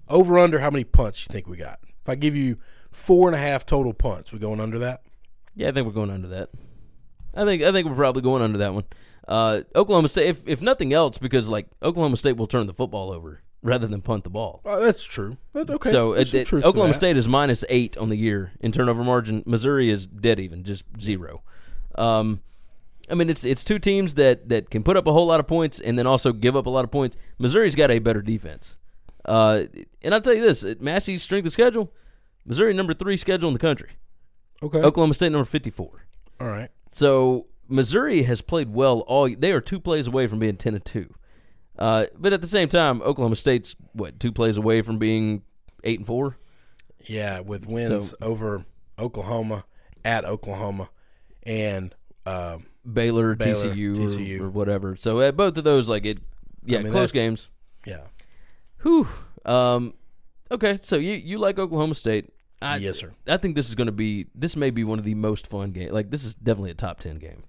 over 0.08 0.38
under 0.38 0.60
how 0.60 0.70
many 0.70 0.84
punts 0.84 1.26
you 1.26 1.32
think 1.32 1.46
we 1.46 1.56
got. 1.56 1.80
If 2.00 2.08
I 2.08 2.14
give 2.14 2.34
you 2.36 2.58
four 2.90 3.28
and 3.28 3.34
a 3.34 3.38
half 3.38 3.66
total 3.66 3.92
punts, 3.92 4.32
we 4.32 4.38
going 4.38 4.60
under 4.60 4.78
that? 4.78 5.02
Yeah, 5.54 5.68
I 5.68 5.72
think 5.72 5.86
we're 5.86 5.92
going 5.92 6.10
under 6.10 6.28
that. 6.28 6.50
I 7.34 7.44
think 7.44 7.62
I 7.62 7.72
think 7.72 7.88
we're 7.88 7.94
probably 7.94 8.22
going 8.22 8.42
under 8.42 8.58
that 8.58 8.72
one. 8.72 8.84
Uh, 9.28 9.62
Oklahoma 9.74 10.08
State, 10.08 10.28
if 10.28 10.46
if 10.46 10.62
nothing 10.62 10.92
else, 10.92 11.18
because 11.18 11.48
like 11.48 11.66
Oklahoma 11.82 12.16
State 12.16 12.36
will 12.36 12.46
turn 12.46 12.66
the 12.66 12.74
football 12.74 13.10
over 13.12 13.42
rather 13.62 13.86
than 13.86 14.00
punt 14.02 14.24
the 14.24 14.30
ball. 14.30 14.60
Oh, 14.64 14.80
that's 14.84 15.02
true. 15.04 15.36
Okay, 15.54 15.90
So 15.90 16.12
it, 16.12 16.32
it- 16.34 16.52
Oklahoma. 16.52 16.94
State 16.94 17.16
is 17.16 17.26
minus 17.28 17.64
eight 17.68 17.96
on 17.96 18.08
the 18.08 18.16
year 18.16 18.52
in 18.60 18.70
turnover 18.72 19.02
margin. 19.02 19.42
Missouri 19.46 19.90
is 19.90 20.06
dead 20.06 20.38
even, 20.38 20.62
just 20.62 20.84
zero. 21.00 21.42
Um, 21.96 22.40
I 23.10 23.14
mean, 23.14 23.28
it's 23.30 23.44
it's 23.44 23.64
two 23.64 23.78
teams 23.78 24.14
that 24.14 24.48
that 24.48 24.70
can 24.70 24.82
put 24.82 24.96
up 24.96 25.06
a 25.06 25.12
whole 25.12 25.26
lot 25.26 25.40
of 25.40 25.46
points 25.46 25.80
and 25.80 25.98
then 25.98 26.06
also 26.06 26.32
give 26.32 26.54
up 26.56 26.66
a 26.66 26.70
lot 26.70 26.84
of 26.84 26.90
points. 26.90 27.16
Missouri's 27.38 27.74
got 27.74 27.90
a 27.90 27.98
better 27.98 28.22
defense. 28.22 28.76
Uh, 29.24 29.64
and 30.02 30.14
I'll 30.14 30.20
tell 30.20 30.34
you 30.34 30.42
this: 30.42 30.64
Massey's 30.80 31.22
strength 31.22 31.46
of 31.46 31.52
schedule, 31.52 31.92
Missouri 32.44 32.74
number 32.74 32.94
three 32.94 33.16
schedule 33.16 33.48
in 33.48 33.54
the 33.54 33.58
country. 33.60 33.90
Okay, 34.62 34.78
Oklahoma 34.78 35.14
State 35.14 35.32
number 35.32 35.44
fifty-four. 35.44 36.06
all 36.40 36.46
right. 36.46 36.70
So 36.92 37.46
Missouri 37.68 38.22
has 38.24 38.40
played 38.40 38.68
well 38.72 39.00
all. 39.00 39.28
They 39.28 39.52
are 39.52 39.60
two 39.60 39.80
plays 39.80 40.06
away 40.06 40.26
from 40.26 40.38
being 40.38 40.56
ten 40.56 40.74
and 40.74 40.84
two. 40.84 41.12
Uh, 41.78 42.06
but 42.18 42.32
at 42.32 42.40
the 42.40 42.48
same 42.48 42.68
time, 42.68 43.02
Oklahoma 43.02 43.36
State's 43.36 43.76
what 43.92 44.18
two 44.20 44.32
plays 44.32 44.56
away 44.56 44.82
from 44.82 44.98
being 44.98 45.42
eight 45.84 45.98
and 45.98 46.06
four. 46.06 46.36
Yeah, 47.06 47.40
with 47.40 47.66
wins 47.66 48.10
So- 48.10 48.16
over 48.22 48.64
Oklahoma 48.98 49.64
at 50.04 50.24
Oklahoma 50.24 50.88
and 51.44 51.94
um, 52.24 52.66
Baylor, 52.90 53.34
Baylor, 53.36 53.74
TCU, 53.74 53.92
or- 53.96 54.00
TCU. 54.00 54.40
Or, 54.40 54.50
whatever. 54.50 54.96
So 54.96 55.20
at 55.20 55.36
both 55.36 55.56
of 55.58 55.64
those, 55.64 55.88
like 55.88 56.04
it, 56.06 56.18
yeah, 56.64 56.80
mean, 56.80 56.92
close 56.92 57.12
games. 57.12 57.48
yeah, 57.84 58.00
Whew. 58.82 59.06
Um, 59.44 59.94
okay, 60.50 60.78
so 60.82 60.96
you 60.96 61.12
you 61.12 61.38
like 61.38 61.58
Oklahoma 61.58 61.94
State? 61.94 62.30
I, 62.62 62.78
Yes, 62.78 62.98
sir. 62.98 63.12
I 63.28 63.36
think 63.36 63.54
this 63.54 63.68
is 63.68 63.74
going 63.74 63.86
to 63.86 63.92
be. 63.92 64.26
This 64.34 64.56
may 64.56 64.70
be 64.70 64.82
one 64.82 64.98
of 64.98 65.04
the 65.04 65.14
most 65.14 65.46
fun 65.46 65.72
games. 65.72 65.92
Like 65.92 66.10
this 66.10 66.24
is 66.24 66.34
definitely 66.34 66.70
a 66.70 66.74
top 66.74 67.00
ten 67.00 67.18
game. 67.18 67.44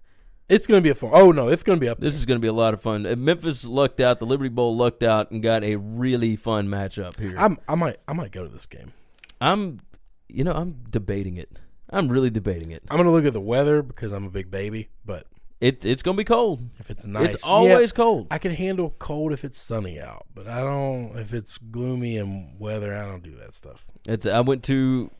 It's 0.50 0.68
going 0.68 0.80
to 0.80 0.84
be 0.84 0.90
a 0.90 0.96
fun. 0.96 1.12
Oh 1.14 1.32
no, 1.32 1.48
it's 1.50 1.64
going 1.64 1.78
to 1.80 1.84
be 1.84 1.90
up. 1.90 2.00
This 2.00 2.16
is 2.16 2.26
going 2.26 2.38
to 2.40 2.42
be 2.42 2.48
a 2.48 2.54
lot 2.54 2.74
of 2.74 2.82
fun. 2.82 3.04
Memphis 3.24 3.66
lucked 3.66 4.00
out. 4.00 4.20
The 4.20 4.26
Liberty 4.26 4.50
Bowl 4.50 4.76
lucked 4.76 5.04
out 5.04 5.32
and 5.32 5.42
got 5.44 5.64
a 5.64 5.76
really 5.76 6.36
fun 6.36 6.68
matchup 6.68 7.20
here. 7.20 7.36
I'm, 7.38 7.58
I 7.68 7.76
might, 7.76 7.98
I 8.08 8.14
might 8.14 8.32
go 8.32 8.44
to 8.44 8.50
this 8.50 8.66
game. 8.66 8.94
I'm, 9.42 9.82
you 10.30 10.44
know, 10.44 10.54
I'm 10.54 10.78
debating 10.90 11.38
it. 11.38 11.60
I'm 11.90 12.10
really 12.10 12.30
debating 12.30 12.72
it. 12.72 12.84
I'm 12.90 12.98
going 12.98 13.06
to 13.08 13.12
look 13.12 13.26
at 13.26 13.34
the 13.34 13.42
weather 13.42 13.82
because 13.82 14.12
I'm 14.12 14.26
a 14.26 14.30
big 14.30 14.50
baby. 14.52 14.90
But 15.06 15.26
It, 15.62 15.86
it's 15.86 16.02
going 16.02 16.16
to 16.18 16.20
be 16.20 16.26
cold. 16.26 16.62
if 16.80 16.90
it's 16.90 17.06
nice, 17.06 17.36
It's 17.36 17.44
always 17.46 17.92
yeah, 17.92 17.96
cold. 17.96 18.28
I 18.32 18.38
can 18.38 18.52
handle 18.52 18.96
cold 19.00 19.32
if 19.32 19.46
it's 19.46 19.58
sunny 19.58 20.00
out, 20.00 20.26
but 20.34 20.48
I 20.48 20.60
don't 20.62 21.18
if 21.18 21.34
it's 21.34 21.58
gloomy 21.58 22.18
and 22.18 22.60
weather. 22.60 22.94
I 22.96 23.06
don't 23.06 23.24
do 23.24 23.36
that 23.36 23.54
stuff. 23.54 23.88
It's. 24.08 24.26
I 24.26 24.42
went 24.42 24.64
to 24.66 25.12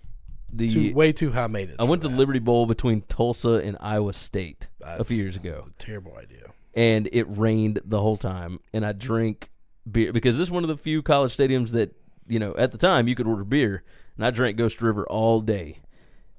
the. 0.51 0.67
Too, 0.67 0.93
way 0.93 1.12
too 1.12 1.31
high 1.31 1.47
maintenance. 1.47 1.81
I 1.86 1.89
went 1.89 2.01
to 2.03 2.07
that. 2.07 2.15
Liberty 2.15 2.39
Bowl 2.39 2.65
between 2.65 3.01
Tulsa 3.01 3.53
and 3.55 3.77
Iowa 3.79 4.13
State 4.13 4.67
a 4.83 5.03
few 5.03 5.17
years 5.17 5.36
ago, 5.36 5.67
a 5.69 5.81
terrible 5.83 6.15
idea. 6.17 6.51
and 6.73 7.10
it 7.12 7.23
rained 7.29 7.81
the 7.86 7.99
whole 8.01 8.17
time. 8.17 8.60
And 8.73 8.86
I 8.86 8.91
drank 8.93 9.49
beer 9.89 10.12
because 10.13 10.38
this 10.38 10.47
is 10.47 10.51
one 10.51 10.63
of 10.63 10.67
the 10.69 10.77
few 10.77 11.01
college 11.01 11.36
stadiums 11.36 11.71
that 11.71 11.95
you 12.27 12.39
know 12.39 12.55
at 12.57 12.71
the 12.71 12.77
time 12.77 13.07
you 13.07 13.15
could 13.15 13.27
order 13.27 13.43
beer, 13.43 13.83
and 14.15 14.25
I 14.25 14.31
drank 14.31 14.57
Ghost 14.57 14.81
River 14.81 15.05
all 15.07 15.41
day, 15.41 15.79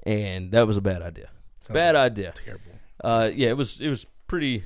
and 0.05 0.51
that 0.53 0.67
was 0.67 0.77
a 0.77 0.81
bad 0.83 1.03
idea. 1.03 1.31
bad 1.71 1.97
idea. 1.97 2.33
Terrible. 2.33 2.65
Uh, 3.03 3.31
yeah, 3.35 3.49
it 3.49 3.57
was 3.57 3.81
it 3.81 3.89
was 3.89 4.07
pretty 4.27 4.65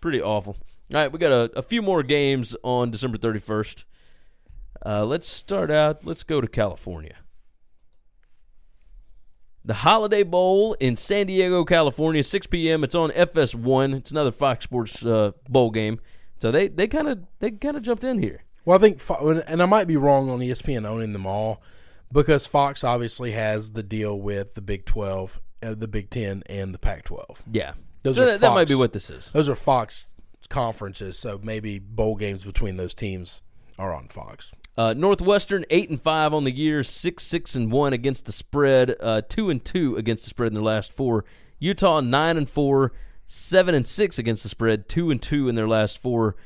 pretty 0.00 0.20
awful. 0.20 0.56
All 0.94 1.00
right, 1.00 1.12
we 1.12 1.18
got 1.18 1.32
a, 1.32 1.58
a 1.58 1.62
few 1.62 1.82
more 1.82 2.02
games 2.02 2.56
on 2.62 2.90
December 2.90 3.18
thirty 3.18 3.38
first. 3.40 3.84
Uh, 4.84 5.04
let's 5.04 5.28
start 5.28 5.70
out. 5.70 6.04
Let's 6.06 6.22
go 6.22 6.40
to 6.40 6.46
California. 6.48 7.16
The 9.64 9.74
Holiday 9.74 10.22
Bowl 10.22 10.74
in 10.74 10.96
San 10.96 11.26
Diego, 11.26 11.64
California, 11.64 12.22
6 12.22 12.46
p.m. 12.46 12.84
It's 12.84 12.94
on 12.94 13.10
FS1. 13.10 13.96
It's 13.96 14.10
another 14.10 14.30
Fox 14.30 14.64
Sports 14.64 15.04
uh, 15.04 15.32
bowl 15.48 15.70
game. 15.70 16.00
So 16.40 16.50
they 16.50 16.68
they 16.68 16.86
kind 16.86 17.08
of 17.08 17.20
they 17.40 17.50
kind 17.50 17.76
of 17.76 17.82
jumped 17.82 18.04
in 18.04 18.22
here. 18.22 18.44
Well, 18.64 18.78
I 18.78 18.80
think, 18.80 19.00
and 19.48 19.62
I 19.62 19.66
might 19.66 19.86
be 19.86 19.96
wrong 19.96 20.30
on 20.30 20.40
ESPN 20.40 20.86
owning 20.86 21.12
them 21.12 21.26
all, 21.26 21.62
because 22.12 22.46
Fox 22.46 22.84
obviously 22.84 23.32
has 23.32 23.70
the 23.72 23.82
deal 23.82 24.18
with 24.18 24.54
the 24.54 24.60
Big 24.60 24.84
Twelve 24.84 25.40
uh, 25.62 25.74
the 25.74 25.88
Big 25.88 26.10
Ten 26.10 26.42
and 26.46 26.72
the 26.74 26.78
Pac-12. 26.78 27.38
Yeah, 27.50 27.72
Those 28.02 28.16
So 28.16 28.22
are 28.22 28.26
that, 28.26 28.40
that 28.40 28.54
might 28.54 28.68
be 28.68 28.74
what 28.74 28.92
this 28.92 29.10
is. 29.10 29.30
Those 29.32 29.48
are 29.48 29.54
Fox 29.54 30.14
conferences, 30.48 31.18
so 31.18 31.40
maybe 31.42 31.78
bowl 31.78 32.16
games 32.16 32.44
between 32.44 32.76
those 32.76 32.94
teams 32.94 33.42
are 33.78 33.92
on 33.92 34.08
Fox. 34.08 34.52
Uh, 34.78 34.94
Northwestern 34.96 35.64
eight 35.70 35.90
and 35.90 36.00
five 36.00 36.32
on 36.32 36.44
the 36.44 36.52
year, 36.52 36.84
six 36.84 37.24
six 37.24 37.56
and 37.56 37.72
one 37.72 37.92
against 37.92 38.26
the 38.26 38.32
spread, 38.32 38.94
uh, 39.00 39.22
two 39.28 39.50
and 39.50 39.64
two 39.64 39.96
against 39.96 40.22
the 40.22 40.30
spread 40.30 40.46
in 40.46 40.54
their 40.54 40.62
last 40.62 40.92
four. 40.92 41.24
Utah 41.58 42.00
nine 42.00 42.36
and 42.36 42.48
four, 42.48 42.92
seven 43.26 43.74
and 43.74 43.88
six 43.88 44.20
against 44.20 44.44
the 44.44 44.48
spread, 44.48 44.88
two 44.88 45.10
and 45.10 45.20
two 45.20 45.48
in 45.48 45.56
their 45.56 45.66
last 45.66 45.98
four. 45.98 46.36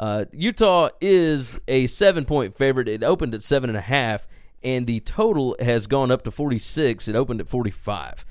Uh, 0.00 0.24
Utah 0.32 0.88
is 1.02 1.60
a 1.68 1.86
seven 1.86 2.24
point 2.24 2.56
favorite. 2.56 2.88
It 2.88 3.04
opened 3.04 3.34
at 3.34 3.42
seven 3.42 3.68
and 3.68 3.76
a 3.76 3.82
half, 3.82 4.26
and 4.62 4.86
the 4.86 5.00
total 5.00 5.54
has 5.60 5.86
gone 5.86 6.10
up 6.10 6.22
to 6.24 6.30
forty 6.30 6.58
six. 6.58 7.08
It 7.08 7.14
opened 7.14 7.42
at 7.42 7.48
forty 7.50 7.70
five. 7.70 8.24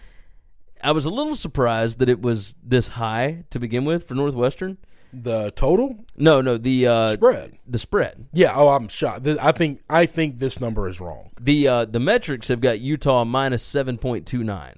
I 0.83 0.91
was 0.91 1.05
a 1.05 1.11
little 1.11 1.35
surprised 1.35 1.99
that 1.99 2.09
it 2.09 2.19
was 2.19 2.55
this 2.63 2.87
high 2.87 3.43
to 3.51 3.59
begin 3.59 3.85
with 3.85 4.07
for 4.07 4.15
Northwestern. 4.15 4.79
The 5.13 5.51
total 5.51 6.05
No, 6.17 6.39
no, 6.41 6.57
the 6.57 6.87
uh, 6.87 7.07
spread. 7.13 7.57
the 7.67 7.77
spread. 7.79 8.27
Yeah. 8.33 8.53
Oh, 8.55 8.69
I'm 8.69 8.87
shocked. 8.87 9.25
Th- 9.25 9.37
I 9.41 9.51
think 9.51 9.81
I 9.89 10.05
think 10.05 10.39
this 10.39 10.59
number 10.61 10.87
is 10.87 11.01
wrong. 11.01 11.31
The 11.39 11.67
uh, 11.67 11.85
the 11.85 11.99
metrics 11.99 12.47
have 12.47 12.61
got 12.61 12.79
Utah 12.79 13.23
minus 13.25 13.61
seven 13.63 13.97
point 13.97 14.25
two 14.25 14.43
nine. 14.43 14.75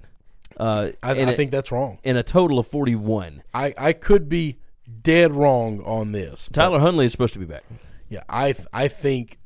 Uh, 0.57 0.89
I, 1.01 1.13
and 1.13 1.29
I 1.29 1.33
a- 1.33 1.35
think 1.35 1.51
that's 1.51 1.71
wrong. 1.71 1.99
in 2.03 2.17
a 2.17 2.23
total 2.23 2.57
of 2.59 2.67
forty 2.67 2.95
one. 2.95 3.43
I, 3.53 3.73
I 3.77 3.93
could 3.93 4.27
be 4.29 4.59
dead 5.01 5.31
wrong 5.33 5.81
on 5.81 6.11
this. 6.13 6.49
Tyler 6.51 6.79
Huntley 6.79 7.05
is 7.05 7.11
supposed 7.11 7.33
to 7.33 7.39
be 7.39 7.45
back. 7.45 7.63
yeah, 8.09 8.23
I 8.29 8.53
I 8.73 8.87
think 8.87 9.39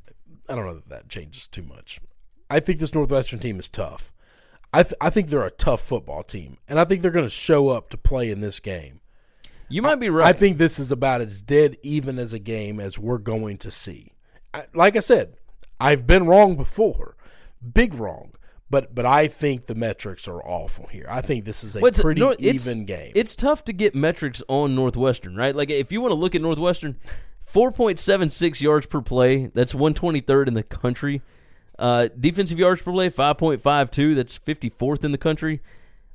I 0.48 0.54
don't 0.54 0.64
know 0.66 0.74
that 0.74 0.88
that 0.88 1.08
changes 1.08 1.46
too 1.46 1.62
much. 1.62 2.00
I 2.50 2.60
think 2.60 2.78
this 2.78 2.94
Northwestern 2.94 3.40
team 3.40 3.58
is 3.58 3.68
tough. 3.68 4.10
I 4.72 4.82
th- 4.82 4.94
I 5.00 5.10
think 5.10 5.28
they're 5.28 5.44
a 5.46 5.50
tough 5.50 5.80
football 5.82 6.22
team, 6.22 6.56
and 6.68 6.78
I 6.80 6.84
think 6.84 7.02
they're 7.02 7.10
going 7.10 7.26
to 7.26 7.30
show 7.30 7.68
up 7.68 7.90
to 7.90 7.98
play 7.98 8.30
in 8.30 8.40
this 8.40 8.58
game. 8.60 9.00
You 9.68 9.82
might 9.82 9.96
be 9.96 10.08
right. 10.08 10.26
I 10.26 10.32
think 10.32 10.58
this 10.58 10.78
is 10.78 10.90
about 10.90 11.20
as 11.20 11.42
dead 11.42 11.76
even 11.82 12.18
as 12.18 12.32
a 12.32 12.38
game 12.38 12.80
as 12.80 12.98
we're 12.98 13.18
going 13.18 13.58
to 13.58 13.70
see. 13.70 14.12
I, 14.54 14.64
like 14.74 14.96
I 14.96 15.00
said, 15.00 15.34
I've 15.78 16.06
been 16.06 16.26
wrong 16.26 16.56
before, 16.56 17.16
big 17.74 17.94
wrong. 17.94 18.32
But 18.70 18.94
but 18.94 19.06
I 19.06 19.28
think 19.28 19.66
the 19.66 19.74
metrics 19.74 20.28
are 20.28 20.42
awful 20.42 20.86
here. 20.88 21.06
I 21.08 21.22
think 21.22 21.46
this 21.46 21.64
is 21.64 21.74
a 21.74 21.80
Well, 21.80 21.90
pretty 21.90 22.20
no, 22.20 22.34
even 22.38 22.84
game. 22.84 23.12
It's 23.14 23.34
tough 23.34 23.64
to 23.64 23.72
get 23.72 23.94
metrics 23.94 24.42
on 24.46 24.74
Northwestern, 24.74 25.36
right? 25.36 25.56
Like 25.56 25.70
if 25.70 25.90
you 25.90 26.02
want 26.02 26.10
to 26.10 26.16
look 26.16 26.34
at 26.34 26.42
Northwestern, 26.42 26.98
four 27.42 27.72
point 27.72 27.98
seven 27.98 28.28
six 28.28 28.60
yards 28.60 28.84
per 28.84 29.00
play. 29.00 29.46
That's 29.46 29.74
one 29.74 29.94
twenty 29.94 30.20
third 30.20 30.48
in 30.48 30.54
the 30.54 30.62
country. 30.62 31.22
Uh, 31.78 32.08
defensive 32.20 32.58
yards 32.58 32.82
per 32.82 32.92
play 32.92 33.08
five 33.08 33.38
point 33.38 33.62
five 33.62 33.90
two. 33.90 34.14
That's 34.14 34.36
fifty 34.36 34.68
fourth 34.68 35.02
in 35.02 35.12
the 35.12 35.18
country. 35.18 35.62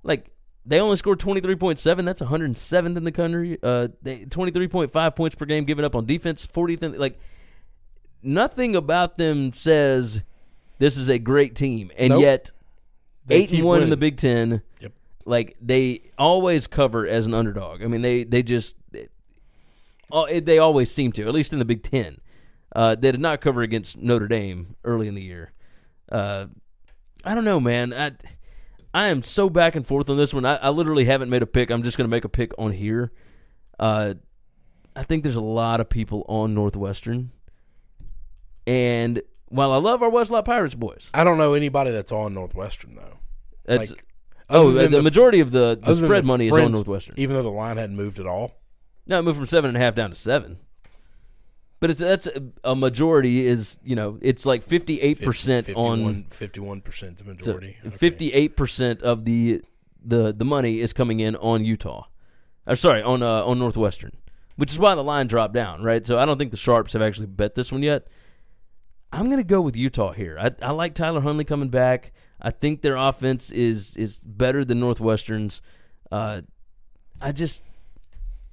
Like 0.03 0.29
they 0.65 0.79
only 0.79 0.95
scored 0.97 1.19
twenty 1.19 1.41
three 1.41 1.55
point 1.55 1.79
seven. 1.79 2.05
That's 2.05 2.21
one 2.21 2.29
hundred 2.29 2.57
seventh 2.57 2.97
in 2.97 3.03
the 3.03 3.11
country. 3.11 3.57
Uh, 3.61 3.89
they 4.01 4.25
twenty 4.25 4.51
three 4.51 4.67
point 4.67 4.91
five 4.91 5.15
points 5.15 5.35
per 5.35 5.45
game 5.45 5.65
given 5.65 5.83
up 5.85 5.95
on 5.95 6.05
defense. 6.05 6.45
Fortieth. 6.45 6.83
in 6.83 6.97
Like 6.97 7.19
nothing 8.21 8.75
about 8.75 9.17
them 9.17 9.53
says 9.53 10.23
this 10.79 10.97
is 10.97 11.09
a 11.09 11.19
great 11.19 11.55
team, 11.55 11.91
and 11.97 12.09
Nope. 12.09 12.21
yet 12.21 12.51
They 13.25 13.35
eight 13.35 13.51
and 13.51 13.63
one 13.63 13.81
in 13.81 13.89
the. 13.89 13.97
Big 13.97 14.17
Ten. 14.17 14.61
Yep. 14.81 14.93
Like 15.25 15.55
they 15.61 16.11
always 16.17 16.67
cover 16.67 17.07
as 17.07 17.25
an 17.25 17.33
underdog. 17.33 17.83
I 17.83 17.87
mean, 17.87 18.01
they 18.01 18.23
they 18.23 18.43
just 18.43 18.75
it, 18.93 20.45
they 20.45 20.59
always 20.59 20.91
seem 20.91 21.11
to. 21.13 21.27
At 21.27 21.33
least 21.33 21.53
in 21.53 21.59
the 21.59 21.65
Big 21.65 21.83
Ten, 21.83 22.19
uh, 22.75 22.95
they 22.95 23.11
did 23.11 23.21
not 23.21 23.41
cover 23.41 23.61
against 23.61 23.97
Notre 23.97 24.27
Dame 24.27 24.75
early 24.83 25.07
in 25.07 25.15
the 25.15 25.21
year. 25.21 25.51
Uh, 26.11 26.47
I 27.23 27.33
don't 27.35 27.45
know, 27.45 27.59
man. 27.59 27.93
I 27.93 28.11
I 28.93 29.07
am 29.07 29.23
so 29.23 29.49
back 29.49 29.75
and 29.75 29.85
forth 29.87 30.09
on 30.09 30.17
this 30.17 30.33
one. 30.33 30.45
I, 30.45 30.55
I 30.57 30.69
literally 30.69 31.05
haven't 31.05 31.29
made 31.29 31.41
a 31.41 31.47
pick. 31.47 31.71
I'm 31.71 31.81
just 31.83 31.97
going 31.97 32.07
to 32.07 32.11
make 32.11 32.25
a 32.25 32.29
pick 32.29 32.51
on 32.59 32.71
here. 32.71 33.11
Uh, 33.79 34.13
I 34.95 35.03
think 35.03 35.23
there's 35.23 35.35
a 35.35 35.41
lot 35.41 35.79
of 35.79 35.89
people 35.89 36.23
on 36.29 36.53
Northwestern, 36.53 37.31
and 38.67 39.21
while 39.49 39.71
I 39.71 39.77
love 39.77 40.01
our 40.03 40.09
Westlaw 40.09 40.45
Pirates 40.45 40.75
boys, 40.75 41.09
I 41.13 41.23
don't 41.23 41.37
know 41.37 41.53
anybody 41.53 41.91
that's 41.91 42.11
on 42.11 42.33
Northwestern 42.33 42.95
though. 42.95 43.17
that's 43.65 43.91
Like, 43.91 44.05
oh 44.49 44.71
the, 44.71 44.87
the- 44.87 45.01
majority 45.01 45.39
of 45.39 45.51
the, 45.51 45.79
the 45.81 45.95
spread 45.95 46.23
the 46.23 46.27
money 46.27 46.47
is 46.47 46.51
on 46.51 46.71
Northwestern. 46.71 47.15
even 47.17 47.35
though 47.35 47.43
the 47.43 47.49
line 47.49 47.77
hadn't 47.77 47.95
moved 47.95 48.19
at 48.19 48.27
all. 48.27 48.59
No, 49.07 49.19
it 49.19 49.23
moved 49.23 49.37
from 49.37 49.45
seven 49.47 49.69
and 49.69 49.77
a 49.77 49.79
half 49.79 49.95
down 49.95 50.11
to 50.11 50.15
seven. 50.15 50.59
But 51.83 51.89
it's 51.89 51.99
that's 51.99 52.29
a, 52.63 52.75
majority 52.77 53.45
is 53.45 53.77
you 53.83 53.93
know 53.93 54.17
it's 54.21 54.45
like 54.45 54.63
fifty 54.63 55.01
eight 55.01 55.19
percent 55.19 55.69
on 55.75 56.23
fifty-one 56.29 56.79
percent 56.79 57.17
the 57.17 57.25
majority. 57.25 57.75
Eight 58.31 58.55
percent 58.55 59.01
of 59.01 59.25
the 59.25 59.61
the 60.01 60.31
the 60.31 60.45
money 60.45 60.79
is 60.79 60.93
coming 60.93 61.19
in 61.19 61.35
on 61.35 61.65
Utah. 61.65 62.05
Or 62.65 62.77
sorry, 62.77 63.03
on 63.03 63.21
uh, 63.21 63.43
on 63.43 63.59
Northwestern, 63.59 64.13
which 64.55 64.71
is 64.71 64.79
why 64.79 64.95
the 64.95 65.03
line 65.03 65.27
dropped 65.27 65.53
down, 65.53 65.83
right? 65.83 66.07
So 66.07 66.17
I 66.17 66.23
don't 66.25 66.37
think 66.37 66.51
the 66.51 66.55
sharps 66.55 66.93
have 66.93 67.01
actually 67.01 67.27
bet 67.27 67.55
this 67.55 67.69
one 67.69 67.83
yet. 67.83 68.07
I'm 69.11 69.29
gonna 69.29 69.43
go 69.43 69.59
with 69.59 69.75
Utah 69.75 70.13
here. 70.13 70.37
I, 70.39 70.51
I 70.65 70.71
like 70.71 70.95
Tyler 70.95 71.19
Huntley 71.19 71.43
coming 71.43 71.67
back. 71.67 72.13
I 72.41 72.51
think 72.51 72.81
their 72.81 72.95
offense 72.95 73.51
is 73.51 73.97
is 73.97 74.21
better 74.23 74.63
than 74.63 74.79
Northwestern's. 74.79 75.61
Uh, 76.09 76.43
I 77.19 77.33
just, 77.33 77.61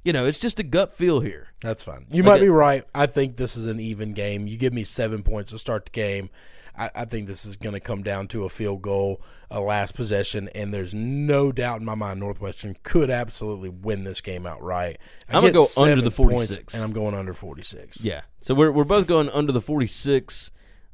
you 0.05 0.13
know, 0.13 0.27
it's 0.27 0.39
just 0.39 0.59
a 0.61 0.63
gut 0.63 0.93
feel 0.93 1.21
here. 1.21 1.49
That's 1.61 1.85
fine. 1.85 2.07
You 2.11 2.23
Okay. 2.23 2.31
might 2.31 2.41
be 2.41 2.49
right. 2.49 2.85
I 2.95 3.07
think 3.07 3.37
this 3.37 3.57
is 3.57 3.67
an 3.67 3.81
even 3.81 4.13
game. 4.13 4.47
You 4.47 4.57
give 4.57 4.73
me 4.73 4.85
seven 4.85 5.23
points 5.23 5.51
to 5.53 5.59
start 5.59 5.85
the 5.87 5.91
game. 5.91 6.31
I, 6.79 6.89
I 6.95 7.05
think 7.05 7.27
this 7.27 7.45
is 7.45 7.57
going 7.57 7.73
to 7.75 7.81
come 7.81 8.03
down 8.03 8.29
to 8.29 8.45
a 8.45 8.49
field 8.49 8.81
goal, 8.81 9.21
a 9.51 9.61
last 9.61 9.95
possession, 9.95 10.49
and 10.55 10.73
there's 10.73 10.95
no 10.95 11.51
doubt 11.53 11.81
in 11.81 11.85
my 11.85 11.97
mind 11.97 12.21
Northwestern 12.21 12.77
could 12.85 13.11
absolutely 13.11 13.69
win 13.69 14.05
this 14.05 14.21
game 14.21 14.47
outright. 14.47 14.99
I 15.29 15.37
I'm 15.37 15.43
gonna 15.43 15.53
go 15.53 15.67
under 15.77 16.01
the 16.01 16.11
points, 16.13 16.31
46. 16.57 16.75
and 16.75 16.83
I'm 16.83 16.93
going 16.93 17.15
under 17.15 17.33
46. 17.35 18.03
Yeah. 18.05 18.23
So 18.41 18.55
we're 18.55 18.71
we're 18.71 18.85
both 18.85 19.07
going 19.09 19.29
under 19.31 19.53
the 19.53 19.61
46. 19.61 20.51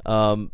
Um, 0.07 0.51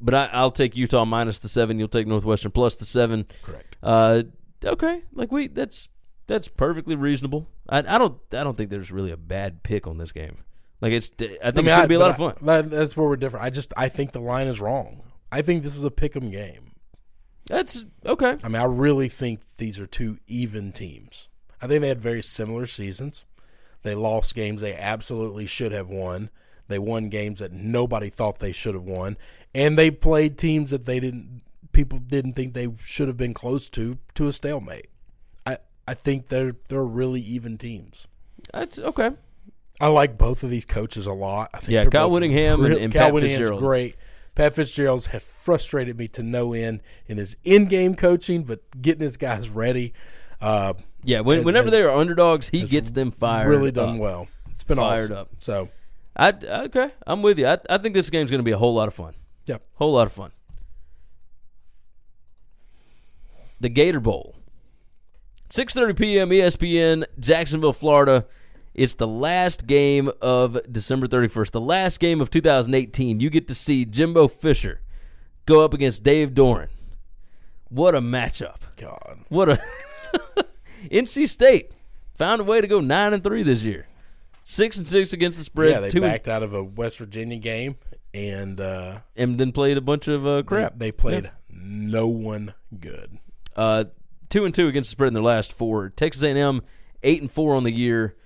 but 0.00 0.14
I, 0.14 0.26
I'll 0.32 0.50
take 0.50 0.76
Utah 0.76 1.04
minus 1.04 1.38
the 1.40 1.48
seven. 1.48 1.78
You'll 1.78 1.88
take 1.88 2.06
Northwestern 2.06 2.52
plus 2.52 2.76
the 2.76 2.84
seven. 2.84 3.24
Correct. 3.42 3.76
Uh, 3.82 4.22
okay. 4.64 5.02
Like 5.14 5.32
we 5.32 5.48
that's 5.48 5.88
that's 6.28 6.46
perfectly 6.46 6.94
reasonable. 6.94 7.48
I, 7.68 7.78
I 7.78 7.98
don't 7.98 8.18
I 8.32 8.44
don't 8.44 8.56
think 8.56 8.70
there's 8.70 8.92
really 8.92 9.10
a 9.10 9.16
bad 9.16 9.64
pick 9.64 9.88
on 9.88 9.98
this 9.98 10.12
game. 10.12 10.38
Like 10.80 10.92
it's 10.92 11.10
I 11.18 11.24
think 11.26 11.40
I 11.42 11.50
mean, 11.56 11.66
it's 11.66 11.74
I- 11.74 11.86
be 11.86 11.94
a 11.96 11.98
lot 11.98 12.10
of 12.10 12.16
fun. 12.16 12.48
I- 12.48 12.62
that's 12.62 12.96
where 12.96 13.08
we're 13.08 13.16
different. 13.16 13.44
I 13.44 13.50
just 13.50 13.72
I 13.76 13.88
think 13.88 14.12
the 14.12 14.20
line 14.20 14.46
is 14.46 14.60
wrong. 14.60 15.02
I 15.32 15.42
think 15.42 15.62
this 15.64 15.74
is 15.76 15.82
a 15.84 15.90
pick 15.90 16.14
'em 16.14 16.30
game. 16.30 16.70
That's 17.46 17.84
okay. 18.06 18.36
I 18.44 18.48
mean, 18.48 18.60
I 18.62 18.64
really 18.66 19.08
think 19.08 19.56
these 19.56 19.78
are 19.80 19.86
two 19.86 20.18
even 20.26 20.70
teams. 20.70 21.28
I 21.60 21.66
think 21.66 21.80
they 21.80 21.88
had 21.88 22.00
very 22.00 22.22
similar 22.22 22.66
seasons. 22.66 23.24
They 23.82 23.94
lost 23.94 24.34
games 24.34 24.60
they 24.60 24.74
absolutely 24.76 25.46
should 25.46 25.72
have 25.72 25.88
won. 25.88 26.30
They 26.68 26.78
won 26.78 27.08
games 27.08 27.38
that 27.38 27.52
nobody 27.52 28.10
thought 28.10 28.38
they 28.38 28.52
should 28.52 28.74
have 28.74 28.84
won, 28.84 29.16
and 29.54 29.78
they 29.78 29.90
played 29.90 30.36
teams 30.36 30.70
that 30.70 30.84
they 30.84 31.00
didn't 31.00 31.40
people 31.72 31.98
didn't 31.98 32.34
think 32.34 32.52
they 32.54 32.68
should 32.80 33.08
have 33.08 33.16
been 33.16 33.32
close 33.34 33.68
to 33.70 33.98
to 34.14 34.28
a 34.28 34.32
stalemate. 34.32 34.88
I 35.88 35.92
I 35.92 35.94
think 35.94 36.28
they're 36.28 36.54
they're 36.68 36.84
really 36.84 37.20
even 37.22 37.56
teams. 37.58 38.06
That's 38.52 38.78
okay. 38.78 39.10
I 39.80 39.86
like 39.88 40.18
both 40.18 40.42
of 40.42 40.50
these 40.50 40.64
coaches 40.64 41.06
a 41.06 41.12
lot. 41.12 41.50
I 41.54 41.58
think 41.58 41.70
Yeah, 41.70 41.84
Kyle 41.86 42.06
both 42.08 42.14
Whittingham 42.14 42.64
and- 42.64 42.74
real- 42.74 42.82
and 42.82 42.92
Kyle 42.92 43.04
Pat 43.04 43.12
Whittingham's 43.14 43.38
Fitzgerald. 43.38 43.62
great. 43.62 43.96
Pat 44.34 44.54
Fitzgerald's 44.54 45.06
have 45.06 45.22
frustrated 45.22 45.96
me 45.98 46.08
to 46.08 46.22
no 46.22 46.52
end 46.52 46.80
in 47.06 47.16
his 47.16 47.36
in-game 47.44 47.94
coaching, 47.94 48.42
but 48.44 48.60
getting 48.80 49.02
his 49.02 49.16
guys 49.16 49.48
ready. 49.48 49.92
Uh, 50.40 50.74
Yeah. 51.04 51.20
When, 51.20 51.38
has- 51.38 51.44
whenever 51.44 51.70
they 51.70 51.82
are 51.82 51.90
underdogs, 51.90 52.48
he 52.48 52.62
gets 52.64 52.90
them 52.90 53.10
fired. 53.12 53.48
really 53.48 53.70
done 53.70 53.94
up. 53.96 54.00
well. 54.00 54.28
It's 54.50 54.64
been 54.64 54.78
Fired 54.78 55.02
awesome. 55.12 55.16
up. 55.16 55.30
So, 55.38 55.68
I 56.16 56.30
okay. 56.66 56.90
I'm 57.06 57.22
with 57.22 57.38
you. 57.38 57.46
I, 57.46 57.58
I 57.70 57.78
think 57.78 57.94
this 57.94 58.10
game's 58.10 58.30
going 58.30 58.40
to 58.40 58.44
be 58.44 58.50
a 58.52 58.58
whole 58.58 58.74
lot 58.74 58.88
of 58.88 58.94
fun. 58.94 59.14
yep. 59.46 59.62
Whole 59.74 59.92
lot 59.92 60.06
of 60.08 60.12
fun. 60.12 60.32
The 63.60 63.68
Gator 63.68 64.00
Bowl. 64.00 64.34
6:30 65.50 65.96
p.m. 65.96 66.30
ESPN, 66.30 67.04
Jacksonville, 67.18 67.72
Florida. 67.72 68.26
It's 68.74 68.94
the 68.94 69.06
last 69.08 69.66
game 69.66 70.10
of 70.22 70.58
December 70.70 71.08
31st. 71.08 71.50
The 71.50 71.60
last 71.60 71.98
game 71.98 72.20
of 72.20 72.30
2018. 72.30 73.18
You 73.18 73.28
get 73.30 73.48
to 73.48 73.54
see 73.54 73.84
Jimbo 73.84 74.28
Fisher 74.28 74.82
go 75.46 75.64
up 75.64 75.74
against 75.74 76.04
Dave 76.04 76.30
Doeren. 76.30 76.68
What 77.70 77.94
a 77.96 78.00
matchup. 78.00 78.56
God, 78.76 79.18
What 79.28 79.48
a 79.50 79.60
NC 80.90 81.28
State 81.28 81.72
found 82.14 82.40
a 82.40 82.44
way 82.44 82.60
to 82.60 82.66
go 82.66 82.80
9 82.80 83.12
and 83.14 83.24
3 83.24 83.42
this 83.42 83.62
year. 83.64 83.86
6 84.44 84.78
and 84.78 84.86
6 84.88 85.12
against 85.12 85.38
the 85.38 85.44
spread. 85.44 85.70
yeah, 85.72 85.80
they 85.80 85.90
two 85.90 85.98
and- 85.98 86.04
backed 86.12 86.28
out 86.28 86.42
of 86.42 86.52
a 86.52 86.62
West 86.62 86.98
Virginia 86.98 87.36
game, 87.38 87.76
and 88.14 88.60
uh, 88.60 89.00
and 89.16 89.38
then 89.40 89.52
played 89.52 89.76
a 89.76 89.80
bunch 89.82 90.08
of 90.08 90.26
uh, 90.26 90.42
crap. 90.44 90.78
they 90.78 90.92
played 90.92 91.30
no 91.50 92.06
one 92.08 92.54
good. 92.78 93.18
Uh, 93.56 93.84
two 94.28 94.44
and 94.44 94.54
two 94.54 94.68
against 94.68 94.90
the 94.90 94.92
spread 94.92 95.08
in 95.08 95.14
their 95.14 95.22
last 95.22 95.52
four. 95.52 95.88
Texas 95.90 96.22
A&M 96.22 96.62
eight 97.02 97.20
and 97.20 97.30
four 97.30 97.54
on 97.54 97.64
the 97.64 97.72
year, 97.72 98.16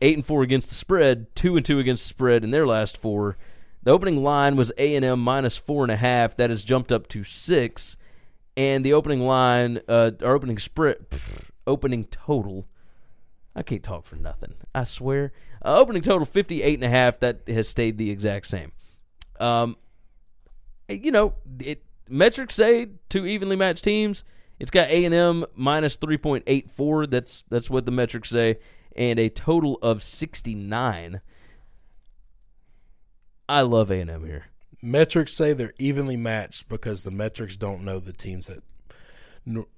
eight 0.00 0.16
and 0.16 0.24
four 0.24 0.42
against 0.42 0.68
the 0.68 0.74
spread, 0.74 1.34
two 1.34 1.56
and 1.56 1.64
two 1.64 1.78
against 1.78 2.04
the 2.04 2.08
spread 2.08 2.42
in 2.44 2.50
their 2.50 2.66
last 2.66 2.96
four. 2.96 3.36
The 3.82 3.90
opening 3.90 4.22
line 4.22 4.56
was 4.56 4.72
A&M 4.78 5.20
minus 5.20 5.56
four 5.58 5.84
and 5.84 5.92
a 5.92 5.96
half. 5.96 6.36
That 6.36 6.50
has 6.50 6.64
jumped 6.64 6.90
up 6.90 7.06
to 7.08 7.22
six. 7.24 7.96
and 8.56 8.84
the 8.84 8.92
opening 8.92 9.20
line, 9.20 9.80
uh, 9.88 10.12
or 10.22 10.32
opening 10.34 10.58
spread, 10.58 11.04
opening 11.66 12.04
total. 12.04 12.66
I 13.56 13.62
can't 13.62 13.82
talk 13.82 14.04
for 14.06 14.16
nothing. 14.16 14.54
I 14.74 14.84
swear. 14.84 15.32
Uh, 15.64 15.76
opening 15.76 16.02
total 16.02 16.24
58 16.24 16.74
and 16.74 16.84
a 16.84 16.88
half. 16.88 17.18
That 17.20 17.40
has 17.48 17.68
stayed 17.68 17.98
the 17.98 18.10
exact 18.10 18.46
same. 18.46 18.72
Um, 19.40 19.76
you 20.88 21.10
know, 21.10 21.34
it 21.60 21.82
metrics 22.08 22.54
say 22.54 22.88
two 23.08 23.26
evenly 23.26 23.56
matched 23.56 23.84
teams. 23.84 24.22
It's 24.58 24.70
got 24.70 24.88
A 24.88 25.04
and 25.04 25.14
M 25.14 25.44
minus 25.54 25.96
3.84. 25.96 27.10
That's 27.10 27.44
that's 27.48 27.68
what 27.68 27.86
the 27.86 27.90
metrics 27.90 28.30
say, 28.30 28.58
and 28.96 29.18
a 29.18 29.28
total 29.28 29.78
of 29.82 30.02
69. 30.02 31.20
I 33.48 33.60
love 33.60 33.90
A 33.90 34.00
and 34.00 34.10
M 34.10 34.24
here. 34.24 34.46
Metrics 34.80 35.34
say 35.34 35.52
they're 35.52 35.74
evenly 35.78 36.16
matched 36.16 36.68
because 36.68 37.04
the 37.04 37.10
metrics 37.10 37.56
don't 37.56 37.82
know 37.84 37.98
the 37.98 38.12
teams 38.12 38.48
that 38.48 38.62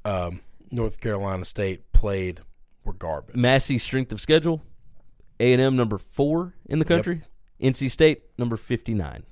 um, 0.04 0.40
North 0.70 1.00
Carolina 1.00 1.44
State 1.44 1.92
played 1.92 2.40
were 2.84 2.92
garbage. 2.92 3.36
Massey 3.36 3.78
strength 3.78 4.12
of 4.12 4.20
schedule, 4.20 4.62
A 5.40 5.52
and 5.52 5.62
M 5.62 5.76
number 5.76 5.98
four 5.98 6.54
in 6.66 6.78
the 6.78 6.84
country. 6.84 7.22
NC 7.60 7.90
State 7.90 8.22
number 8.38 8.56
59. 8.56 9.00
Correct. 9.08 9.24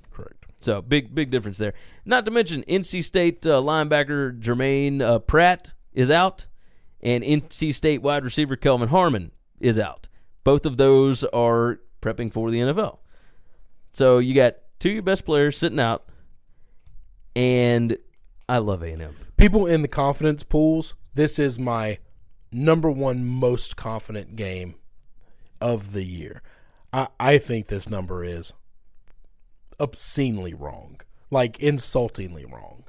So 0.65 0.81
big 0.81 1.13
big 1.13 1.29
difference 1.29 1.59
there. 1.59 1.75
Not 2.05 2.25
to 2.25 2.31
mention 2.31 2.63
NC 2.63 3.03
State 3.03 3.45
uh, 3.45 3.61
linebacker 3.61 4.39
Jermaine 4.39 4.99
uh, 4.99 5.19
Pratt 5.19 5.73
is 5.93 6.09
out, 6.09 6.47
and 7.01 7.23
NC 7.23 7.73
State 7.73 8.01
wide 8.01 8.23
receiver 8.23 8.55
Kelvin 8.55 8.89
Harmon 8.89 9.31
is 9.59 9.77
out. 9.77 10.07
Both 10.43 10.65
of 10.65 10.77
those 10.77 11.23
are 11.25 11.79
prepping 12.01 12.33
for 12.33 12.49
the 12.49 12.59
NFL. 12.59 12.97
So 13.93 14.17
you 14.17 14.33
got 14.33 14.55
two 14.79 14.89
of 14.89 14.93
your 14.95 15.03
best 15.03 15.23
players 15.23 15.55
sitting 15.55 15.79
out, 15.79 16.05
and 17.35 17.97
I 18.49 18.57
love 18.57 18.81
A 18.81 18.87
and 18.87 19.03
M. 19.03 19.15
People 19.37 19.67
in 19.67 19.83
the 19.83 19.87
confidence 19.87 20.43
pools, 20.43 20.95
this 21.13 21.37
is 21.37 21.59
my 21.59 21.99
number 22.51 22.89
one 22.89 23.23
most 23.23 23.77
confident 23.77 24.35
game 24.35 24.75
of 25.61 25.93
the 25.93 26.03
year. 26.03 26.41
I, 26.91 27.07
I 27.19 27.37
think 27.37 27.67
this 27.67 27.87
number 27.87 28.23
is 28.23 28.51
obscenely 29.79 30.53
wrong, 30.53 31.01
like 31.29 31.59
insultingly 31.59 32.45
wrong. 32.45 32.85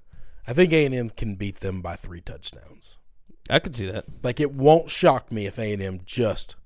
I 0.47 0.53
think 0.53 0.73
A 0.73 0.87
and 0.87 0.95
M 0.95 1.11
can 1.11 1.35
beat 1.35 1.57
them 1.57 1.83
by 1.83 1.97
three 1.97 2.21
touchdowns. 2.21 2.97
I 3.51 3.59
could 3.59 3.77
see 3.77 3.87
that. 3.91 4.05
Like 4.23 4.41
it 4.41 4.53
won't 4.53 4.91
shock 4.91 5.31
me 5.31 5.47
if 5.47 5.59
A 5.59 5.73
and 5.73 5.83
M 5.83 6.01
just 6.05 6.57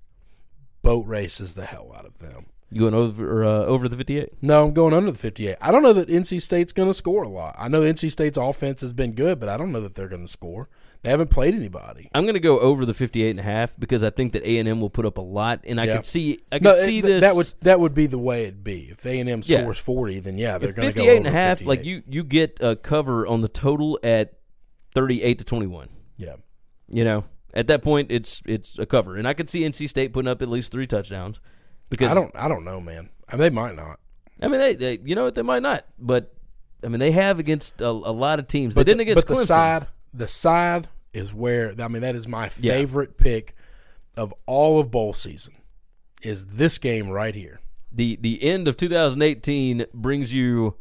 boat 0.83 1.07
races 1.07 1.55
the 1.55 1.67
hell 1.67 1.93
out 1.97 2.07
of 2.07 2.19
them. 2.19 2.47
You 2.73 2.83
going 2.83 2.95
over 2.95 3.45
uh, 3.45 3.65
over 3.65 3.89
the 3.89 3.97
58? 3.97 4.43
No, 4.43 4.65
I'm 4.65 4.73
going 4.73 4.95
under 4.95 5.11
the 5.11 5.19
58. 5.19 5.57
I 5.61 5.73
don't 5.73 5.83
know 5.83 5.93
that 5.93 6.09
NC 6.09 6.41
State's 6.41 6.73
going 6.73 6.89
to 6.89 6.95
score 6.95 7.25
a 7.25 7.29
lot. 7.29 7.57
I 7.59 7.69
know 7.69 7.83
NC 7.83 8.13
State's 8.13 8.39
offense 8.39 8.81
has 8.83 8.93
been 8.93 9.13
good, 9.13 9.41
but 9.41 9.49
I 9.49 9.57
don't 9.57 9.73
know 9.73 9.81
that 9.81 9.95
they're 9.95 10.09
going 10.09 10.25
to 10.25 10.29
score. 10.29 10.69
They 11.03 11.11
haven't 11.11 11.31
played 11.31 11.55
anybody. 11.55 12.11
I'm 12.15 12.25
going 12.25 12.35
to 12.35 12.41
go 12.41 12.59
over 12.61 12.85
the 12.85 12.93
58 12.93 13.31
and 13.31 13.41
a 13.41 13.43
half 13.43 13.75
because 13.79 14.05
I 14.05 14.11
think 14.11 14.35
that 14.35 14.43
A&M 14.45 14.81
will 14.83 14.91
put 14.91 15.07
up 15.07 15.17
a 15.17 15.23
lot 15.23 15.61
and 15.65 15.81
I 15.81 15.85
Yeah. 15.85 15.97
could 15.97 16.05
see 16.05 16.41
I 16.53 16.57
could 16.57 16.65
No, 16.65 16.75
see 16.75 16.99
it- 16.99 17.03
this 17.03 17.21
that 17.23 17.35
would 17.35 17.53
that 17.63 17.81
would 17.81 17.95
be 17.95 18.07
the 18.07 18.19
way 18.19 18.43
it'd 18.43 18.63
be. 18.63 18.91
If 18.91 19.07
A 19.07 19.19
and 19.19 19.29
M 19.29 19.41
Yeah. 19.45 19.63
scores 19.63 19.79
40, 19.79 20.21
then 20.21 20.37
yeah, 20.37 20.59
they're 20.59 20.73
going 20.73 20.93
to 20.93 20.95
go 20.97 21.05
58 21.05 21.17
and 21.17 21.27
a 21.27 21.31
half 21.31 21.59
58. 21.61 21.69
like 21.69 21.85
you 21.87 22.03
you 22.07 22.23
get 22.23 22.59
a 22.61 22.77
cover 22.77 23.27
on 23.27 23.41
the 23.41 23.49
total 23.49 23.99
at 24.03 24.35
38 24.95 25.39
to 25.39 25.45
21. 25.45 25.89
Yeah, 26.19 26.35
You 26.89 27.05
know, 27.05 27.25
at 27.55 27.67
that 27.69 27.83
point 27.83 28.11
it's 28.13 28.43
it's 28.45 28.79
a 28.79 28.85
cover 28.85 29.17
and 29.17 29.27
I 29.27 29.33
could 29.33 29.49
see 29.49 29.61
NC 29.65 29.89
State 29.89 30.13
putting 30.13 30.29
up 30.29 30.43
at 30.43 30.49
least 30.51 30.71
3 30.71 30.87
touchdowns 30.87 31.41
because 31.89 32.11
I 32.11 32.15
don't 32.15 32.35
I 32.37 32.47
don't 32.47 32.65
know, 32.65 32.79
man. 32.81 33.09
I 33.27 33.37
mean, 33.37 33.41
they 33.41 33.51
might 33.51 33.75
not. 33.75 33.99
I 34.43 34.49
mean 34.49 34.61
they, 34.61 34.75
they 34.75 34.99
you 35.03 35.15
know 35.15 35.25
what 35.25 35.35
they 35.35 35.43
might 35.43 35.63
not, 35.63 35.87
but 35.99 36.35
I 36.85 36.89
mean 36.89 37.01
they 37.01 37.13
have 37.13 37.39
against 37.39 37.81
a, 37.81 37.89
a 37.89 38.13
lot 38.13 38.39
of 38.39 38.49
teams. 38.49 38.75
But 38.75 38.85
they 38.85 38.93
didn't 38.93 38.99
the, 39.07 39.13
against 39.13 39.27
but 39.27 39.37
the 39.39 39.47
side 39.47 39.87
the 40.13 40.29
side 40.29 40.89
is 41.13 41.33
where 41.35 41.75
I 41.79 41.89
mean 41.89 42.03
that 42.03 42.15
is 42.15 42.27
my 42.29 42.51
Yeah. 42.61 42.73
favorite 42.75 43.17
pick 43.17 43.55
of 44.17 44.33
all 44.47 44.81
of 44.81 44.91
bowl 44.91 45.13
season. 45.13 45.55
Is 46.23 46.47
this 46.47 46.79
game 46.79 47.09
right 47.11 47.35
here? 47.35 47.61
the 47.93 48.17
the 48.21 48.43
end 48.45 48.69
of 48.69 48.77
2018 48.77 49.87
brings 49.93 50.33
you 50.33 50.77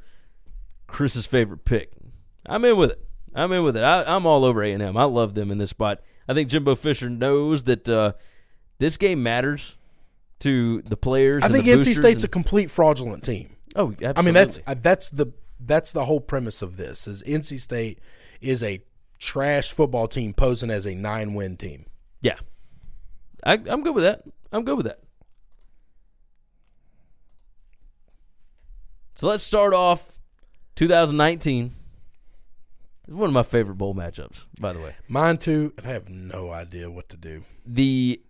Chris's 0.88 1.26
favorite 1.26 1.66
pick. 1.66 1.92
I'm 2.46 2.64
in 2.66 2.78
with 2.78 2.92
it. 2.92 3.04
I'm 3.34 3.52
in 3.52 3.64
with 3.64 3.76
it. 3.78 3.84
I, 3.84 4.04
I'm 4.04 4.26
all 4.26 4.44
over 4.46 4.64
A&M. 4.64 4.96
I 4.98 5.04
love 5.04 5.34
them 5.34 5.50
in 5.52 5.58
this 5.58 5.70
spot. 5.72 6.02
I 6.28 6.34
think 6.34 6.50
Jimbo 6.50 6.76
Fisher 6.76 7.10
knows 7.10 7.64
that 7.64 7.88
uh, 7.90 8.14
this 8.80 8.98
game 8.98 9.22
matters 9.24 9.76
to 10.40 10.82
the 10.84 10.98
players. 10.98 11.44
I 11.44 11.48
and 11.48 11.56
think 11.56 11.66
NC 11.68 11.96
State's 11.96 12.24
a 12.24 12.28
complete 12.28 12.70
fraudulent 12.72 13.24
team. 13.24 13.56
oh, 13.76 13.90
absolutely. 13.92 14.14
I 14.16 14.22
mean 14.22 14.34
that's 14.36 14.60
that's 14.82 15.10
the 15.10 15.34
that's 15.60 15.92
the 15.94 16.06
whole 16.06 16.22
premise 16.22 16.62
of 16.62 16.78
this 16.78 17.08
is 17.08 17.24
NC 17.24 17.60
State 17.60 18.00
is 18.42 18.62
a 18.64 18.82
trash 19.20 19.72
football 19.72 20.08
team 20.08 20.34
posing 20.34 20.72
as 20.72 20.86
a 20.88 20.96
nine 20.96 21.34
win 21.34 21.58
team. 21.58 21.86
yeah. 22.22 22.38
I, 23.46 23.54
I'm 23.54 23.84
good 23.84 23.96
with 23.96 24.04
that. 24.04 24.24
I'm 24.52 24.66
good 24.66 24.76
with 24.76 24.86
that. 24.86 25.00
So 29.16 29.28
let's 29.28 29.44
start 29.44 29.74
off 29.74 30.18
2019. 30.76 31.76
It's 33.08 33.14
one 33.16 33.30
of 33.30 33.34
my 33.34 33.44
favorite 33.44 33.76
bowl 33.76 33.96
matchups, 33.96 34.44
by 34.60 34.74
the 34.74 34.80
way. 34.80 34.96
Mine 35.08 35.38
too, 35.38 35.74
and 35.78 35.88
I 35.88 35.92
have 35.92 36.10
no 36.10 36.52
idea 36.52 36.90
what 36.92 37.10
to 37.10 37.18
do. 37.18 37.44
the 37.66 38.22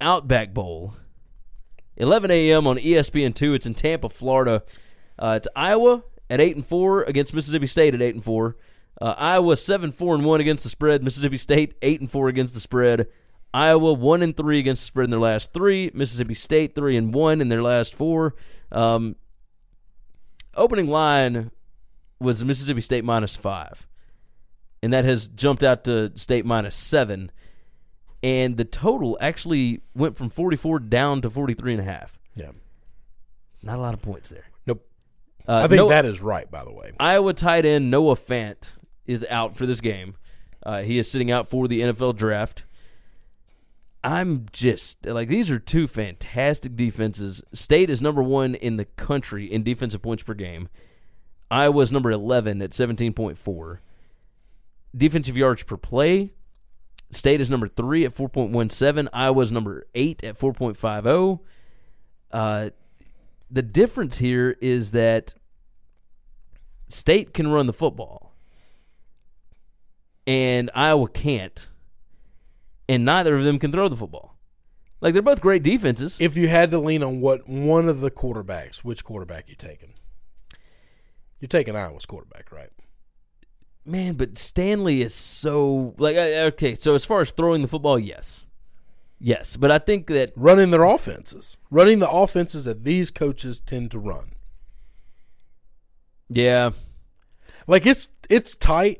Outback 0.00 0.54
Bowl, 0.54 0.94
11 1.96 2.30
a.m. 2.30 2.66
on 2.66 2.78
E 2.78 2.92
ESPN 2.92 3.34
two. 3.34 3.52
It's 3.54 3.66
in 3.66 3.74
Tampa, 3.74 4.08
Florida. 4.08 4.62
Uh, 5.18 5.34
it's 5.38 5.48
Iowa 5.56 6.04
at 6.30 6.40
eight 6.40 6.54
and 6.54 6.64
four 6.64 7.02
against 7.02 7.34
Mississippi 7.34 7.66
State 7.66 7.94
at 7.94 8.02
eight 8.02 8.14
and 8.14 8.22
four. 8.22 8.56
Uh, 9.00 9.14
Iowa 9.16 9.56
seven 9.56 9.92
four 9.92 10.14
and 10.14 10.24
one 10.24 10.40
against 10.40 10.64
the 10.64 10.70
spread. 10.70 11.02
Mississippi 11.02 11.36
State 11.36 11.74
eight 11.82 12.00
and 12.00 12.10
four 12.10 12.28
against 12.28 12.54
the 12.54 12.60
spread. 12.60 13.08
Iowa 13.54 13.92
one 13.92 14.22
and 14.22 14.36
three 14.36 14.58
against 14.58 14.82
the 14.82 14.86
spread 14.86 15.04
in 15.04 15.10
their 15.10 15.20
last 15.20 15.52
three. 15.52 15.90
Mississippi 15.94 16.34
State 16.34 16.74
three 16.74 16.96
and 16.96 17.14
one 17.14 17.40
in 17.40 17.48
their 17.48 17.62
last 17.62 17.94
four. 17.94 18.34
Um, 18.72 19.16
opening 20.54 20.88
line 20.88 21.50
was 22.20 22.44
Mississippi 22.44 22.80
State 22.80 23.04
minus 23.04 23.36
five, 23.36 23.86
and 24.82 24.92
that 24.92 25.04
has 25.04 25.28
jumped 25.28 25.62
out 25.62 25.84
to 25.84 26.12
State 26.16 26.44
minus 26.44 26.74
seven 26.74 27.30
and 28.22 28.56
the 28.56 28.64
total 28.64 29.16
actually 29.20 29.80
went 29.94 30.16
from 30.16 30.30
44 30.30 30.80
down 30.80 31.22
to 31.22 31.30
43 31.30 31.74
and 31.74 31.80
a 31.80 31.84
half. 31.84 32.18
Yeah. 32.34 32.50
Not 33.62 33.78
a 33.78 33.80
lot 33.80 33.94
of 33.94 34.02
points 34.02 34.28
there. 34.28 34.44
Nope. 34.66 34.86
Uh, 35.46 35.60
I 35.62 35.68
think 35.68 35.78
no- 35.78 35.88
that 35.88 36.04
is 36.04 36.20
right, 36.20 36.50
by 36.50 36.64
the 36.64 36.72
way. 36.72 36.92
Iowa 36.98 37.32
tight 37.32 37.64
end 37.64 37.90
Noah 37.90 38.16
Fant 38.16 38.68
is 39.08 39.26
out 39.28 39.56
for 39.56 39.66
this 39.66 39.80
game. 39.80 40.14
Uh, 40.64 40.82
he 40.82 40.98
is 40.98 41.10
sitting 41.10 41.30
out 41.30 41.48
for 41.48 41.66
the 41.66 41.80
NFL 41.80 42.16
draft. 42.16 42.62
I'm 44.04 44.46
just 44.52 45.04
like 45.06 45.28
these 45.28 45.50
are 45.50 45.58
two 45.58 45.88
fantastic 45.88 46.76
defenses. 46.76 47.42
State 47.52 47.90
is 47.90 48.00
number 48.00 48.22
one 48.22 48.54
in 48.54 48.76
the 48.76 48.84
country 48.84 49.50
in 49.52 49.64
defensive 49.64 50.02
points 50.02 50.22
per 50.22 50.34
game. 50.34 50.68
Iowa's 51.50 51.90
number 51.90 52.10
11 52.10 52.62
at 52.62 52.70
17.4. 52.70 53.78
Defensive 54.96 55.36
yards 55.36 55.62
per 55.62 55.76
play. 55.76 56.32
State 57.10 57.40
is 57.40 57.48
number 57.48 57.68
three 57.68 58.04
at 58.04 58.14
4.17. 58.14 59.08
Iowa's 59.12 59.50
number 59.50 59.86
eight 59.94 60.22
at 60.22 60.38
4.50. 60.38 61.40
Uh, 62.30 62.70
the 63.50 63.62
difference 63.62 64.18
here 64.18 64.56
is 64.60 64.90
that 64.90 65.34
State 66.88 67.32
can 67.32 67.48
run 67.48 67.66
the 67.66 67.72
football, 67.72 68.27
and 70.28 70.70
Iowa 70.74 71.08
can't, 71.08 71.68
and 72.86 73.02
neither 73.02 73.34
of 73.34 73.44
them 73.44 73.58
can 73.58 73.72
throw 73.72 73.88
the 73.88 73.96
football. 73.96 74.36
Like 75.00 75.14
they're 75.14 75.22
both 75.22 75.40
great 75.40 75.62
defenses. 75.62 76.18
If 76.20 76.36
you 76.36 76.48
had 76.48 76.70
to 76.72 76.78
lean 76.78 77.02
on 77.02 77.22
what 77.22 77.48
one 77.48 77.88
of 77.88 78.00
the 78.00 78.10
quarterbacks, 78.10 78.84
which 78.84 79.04
quarterback 79.04 79.48
you 79.48 79.54
taking? 79.54 79.94
You're 81.40 81.48
taking 81.48 81.74
Iowa's 81.74 82.04
quarterback, 82.04 82.52
right? 82.52 82.68
Man, 83.86 84.14
but 84.14 84.36
Stanley 84.36 85.00
is 85.00 85.14
so 85.14 85.94
like 85.96 86.16
okay. 86.16 86.74
So 86.74 86.94
as 86.94 87.06
far 87.06 87.22
as 87.22 87.30
throwing 87.30 87.62
the 87.62 87.68
football, 87.68 87.98
yes, 87.98 88.44
yes, 89.18 89.56
but 89.56 89.72
I 89.72 89.78
think 89.78 90.08
that 90.08 90.32
Running 90.36 90.70
their 90.72 90.84
offenses, 90.84 91.56
running 91.70 92.00
the 92.00 92.10
offenses 92.10 92.66
that 92.66 92.84
these 92.84 93.10
coaches 93.10 93.60
tend 93.60 93.90
to 93.92 93.98
run. 93.98 94.32
yeah, 96.28 96.72
Like 97.66 97.86
it's 97.86 98.08
it's 98.28 98.54
tight. 98.54 98.98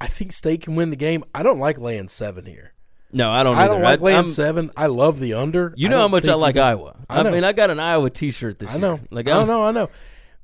I 0.00 0.06
think 0.06 0.32
State 0.32 0.62
can 0.62 0.74
win 0.76 0.90
the 0.90 0.96
game. 0.96 1.24
I 1.34 1.42
don't 1.42 1.58
like 1.58 1.78
laying 1.78 2.08
seven 2.08 2.46
here. 2.46 2.72
no, 3.12 3.30
I 3.30 3.42
don't. 3.42 3.54
I 3.54 3.66
don't 3.66 3.82
like 3.82 4.00
laying 4.00 4.16
I'm- 4.16 4.26
seven. 4.26 4.70
I 4.76 4.86
love 4.86 5.18
the 5.20 5.34
under. 5.34 5.74
You 5.76 5.88
know 5.88 5.98
how 6.00 6.08
much 6.08 6.26
I 6.28 6.34
like 6.34 6.54
can- 6.54 6.62
Iowa. 6.64 6.96
I 7.08 7.20
I, 7.20 7.30
mean, 7.30 7.44
I 7.44 7.52
got 7.52 7.70
an 7.70 7.80
Iowa 7.80 8.08
T-shirt 8.10 8.58
this 8.58 8.68
I 8.70 8.72
year. 8.74 8.80
know. 8.80 9.00
Like 9.10 9.28
I 9.28 9.32
don't 9.34 9.46
know. 9.48 9.64
I 9.64 9.72
know. 9.72 9.90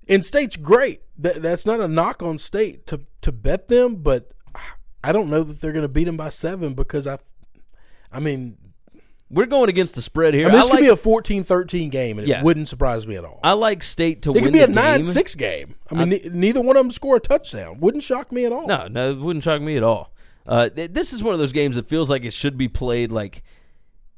And 0.09 0.25
State's 0.25 0.57
great. 0.57 1.01
That, 1.19 1.41
that's 1.43 1.65
not 1.67 1.81
a 1.81 1.89
knock 1.89 2.23
on 2.23 2.39
State 2.39 2.87
to 2.89 3.01
to 3.23 3.33
bet 3.33 3.69
them, 3.69 3.97
but 3.97 4.31
I 5.03 5.13
don't 5.13 5.31
know 5.31 5.43
that 5.43 5.61
they're 5.61 5.73
going 5.73 5.83
to 5.83 5.89
beat 5.89 6.05
them 6.05 6.17
by 6.17 6.29
seven 6.29 6.75
because 6.75 7.07
I, 7.07 7.19
I 8.13 8.21
mean, 8.21 8.57
We're 9.29 9.47
going 9.47 9.69
against 9.69 9.97
the 9.97 10.03
spread 10.03 10.35
here. 10.35 10.47
I 10.47 10.51
mean, 10.51 10.59
this 10.59 10.67
I 10.67 10.77
could 10.77 10.81
like, 10.83 10.85
be 10.85 11.41
a 11.41 11.43
14-13 11.43 11.91
game, 11.91 12.19
and 12.19 12.29
it 12.29 12.31
Yeah. 12.31 12.43
wouldn't 12.43 12.69
surprise 12.69 13.07
me 13.09 13.17
at 13.17 13.25
all. 13.25 13.41
I 13.43 13.55
like 13.55 13.83
State 13.83 14.23
to 14.23 14.31
it 14.31 14.35
win 14.35 14.43
It 14.43 14.47
could 14.47 14.53
be 14.53 14.61
a 14.61 14.69
9 14.69 15.05
6 15.05 15.35
game. 15.35 15.75
I 15.91 15.95
mean, 15.95 16.09
ne- 16.11 16.29
neither 16.33 16.61
one 16.61 16.77
of 16.77 16.83
them 16.85 16.91
score 16.93 17.17
a 17.17 17.21
touchdown. 17.21 17.79
Wouldn't 17.81 18.05
shock 18.05 18.31
me 18.31 18.45
at 18.45 18.53
all. 18.53 18.67
No, 18.69 18.87
no, 18.89 19.11
it 19.11 19.19
wouldn't 19.19 19.43
shock 19.43 19.61
me 19.61 19.77
at 19.77 19.83
all. 19.83 20.13
Uh, 20.47 20.69
th- 20.69 20.93
this 20.93 21.13
is 21.13 21.25
one 21.25 21.35
of 21.35 21.41
those 21.41 21.53
games 21.53 21.75
that 21.75 21.89
feels 21.89 22.09
like 22.09 22.25
it 22.25 22.33
should 22.33 22.57
be 22.57 22.69
played 22.69 23.11
like 23.11 23.43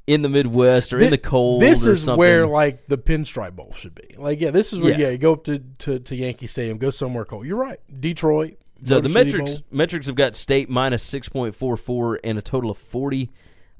in 0.05 0.21
the 0.21 0.29
Midwest 0.29 0.93
or 0.93 0.99
in 0.99 1.09
the 1.09 1.17
cold. 1.17 1.61
This 1.61 1.87
is 1.87 2.03
something. 2.03 2.19
where 2.19 2.45
like 2.45 2.85
the 2.85 2.97
Pinstripe 2.99 3.55
Bowl 3.55 3.73
should 3.73 3.95
be. 3.95 4.15
Like, 4.15 4.39
yeah, 4.39 4.51
this 4.51 4.73
is 4.73 4.79
where 4.79 4.91
Yeah. 4.91 4.97
yeah, 5.07 5.09
you 5.09 5.17
go 5.17 5.33
up 5.33 5.43
to, 5.45 5.57
to, 5.79 5.97
to 5.99 6.15
Yankee 6.15 6.45
Stadium, 6.47 6.77
go 6.77 6.91
somewhere 6.91 7.25
cold. 7.25 7.47
You're 7.47 7.57
right, 7.57 7.79
Detroit. 7.99 8.57
So 8.83 9.01
the 9.01 9.09
City 9.09 9.25
metrics 9.25 9.51
Bowl. 9.55 9.63
metrics 9.71 10.05
have 10.05 10.15
got 10.15 10.35
state 10.35 10.69
minus 10.69 11.01
six 11.03 11.27
point 11.29 11.53
four 11.55 11.75
four 11.77 12.19
and 12.23 12.37
a 12.37 12.41
total 12.43 12.69
of 12.69 12.77
forty. 12.77 13.31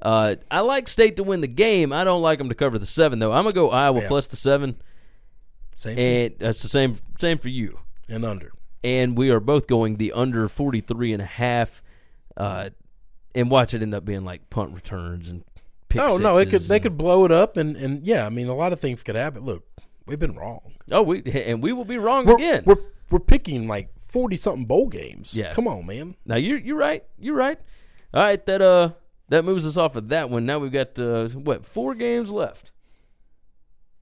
Uh, 0.01 0.35
I 0.49 0.61
like 0.61 0.87
state 0.87 1.15
to 1.17 1.23
win 1.23 1.41
the 1.41 1.47
game. 1.47 1.91
I 1.91 2.03
don't 2.03 2.21
like 2.21 2.37
them 2.39 2.49
to 2.49 2.55
cover 2.55 2.79
the 2.79 2.85
seven 2.85 3.19
though. 3.19 3.31
I'm 3.33 3.43
gonna 3.43 3.53
go 3.53 3.69
Iowa 3.71 4.01
Yeah. 4.01 4.07
plus 4.07 4.27
the 4.27 4.35
seven, 4.37 4.75
same 5.75 5.97
and 5.97 6.35
that's 6.39 6.61
the 6.61 6.69
same 6.69 6.95
same 7.19 7.37
for 7.37 7.49
you. 7.49 7.79
and 8.07 8.25
under. 8.25 8.51
And 8.83 9.17
we 9.17 9.29
are 9.29 9.39
both 9.41 9.67
going 9.67 9.97
the 9.97 10.13
under 10.13 10.47
43 10.47 11.11
and 11.13 11.21
a 11.21 11.25
half. 11.25 11.81
Uh, 12.37 12.69
and 13.35 13.51
watch 13.51 13.73
it 13.73 13.81
end 13.81 13.93
up 13.93 14.05
being 14.05 14.23
like 14.23 14.49
punt 14.49 14.73
returns 14.73 15.29
and 15.29 15.43
pick 15.89 16.01
Oh 16.01 16.17
no, 16.17 16.37
it 16.37 16.49
could 16.49 16.61
they 16.63 16.79
could 16.79 16.97
blow 16.97 17.25
it 17.25 17.31
up 17.31 17.57
and 17.57 17.75
and 17.75 18.05
yeah, 18.07 18.25
I 18.25 18.29
mean 18.29 18.47
a 18.47 18.55
lot 18.55 18.71
of 18.73 18.79
things 18.79 19.03
could 19.03 19.15
happen. 19.15 19.43
Look, 19.43 19.63
we've 20.05 20.17
been 20.19 20.35
wrong. 20.35 20.61
Oh, 20.91 21.01
we 21.01 21.21
and 21.25 21.61
we 21.61 21.73
will 21.73 21.85
be 21.85 21.97
wrong 21.97 22.25
We're 22.25 22.35
again. 22.35 22.63
we're 22.65 22.77
we're 23.11 23.19
picking 23.19 23.67
like 23.67 23.89
forty 23.99 24.37
something 24.37 24.65
bowl 24.65 24.87
games. 24.87 25.35
Yeah. 25.35 25.53
come 25.53 25.67
on, 25.67 25.85
man. 25.85 26.15
Now 26.25 26.37
you're 26.37 26.57
you're 26.57 26.77
right. 26.77 27.03
You're 27.19 27.35
right. 27.35 27.59
All 28.13 28.21
right, 28.23 28.43
that 28.45 28.61
uh 28.61 28.91
that 29.29 29.45
moves 29.45 29.65
us 29.65 29.77
off 29.77 29.95
of 29.95 30.09
that 30.09 30.29
one. 30.29 30.45
Now 30.45 30.59
we've 30.59 30.71
got 30.71 30.99
uh 30.99 31.29
what 31.29 31.65
four 31.65 31.95
games 31.95 32.29
left. 32.29 32.71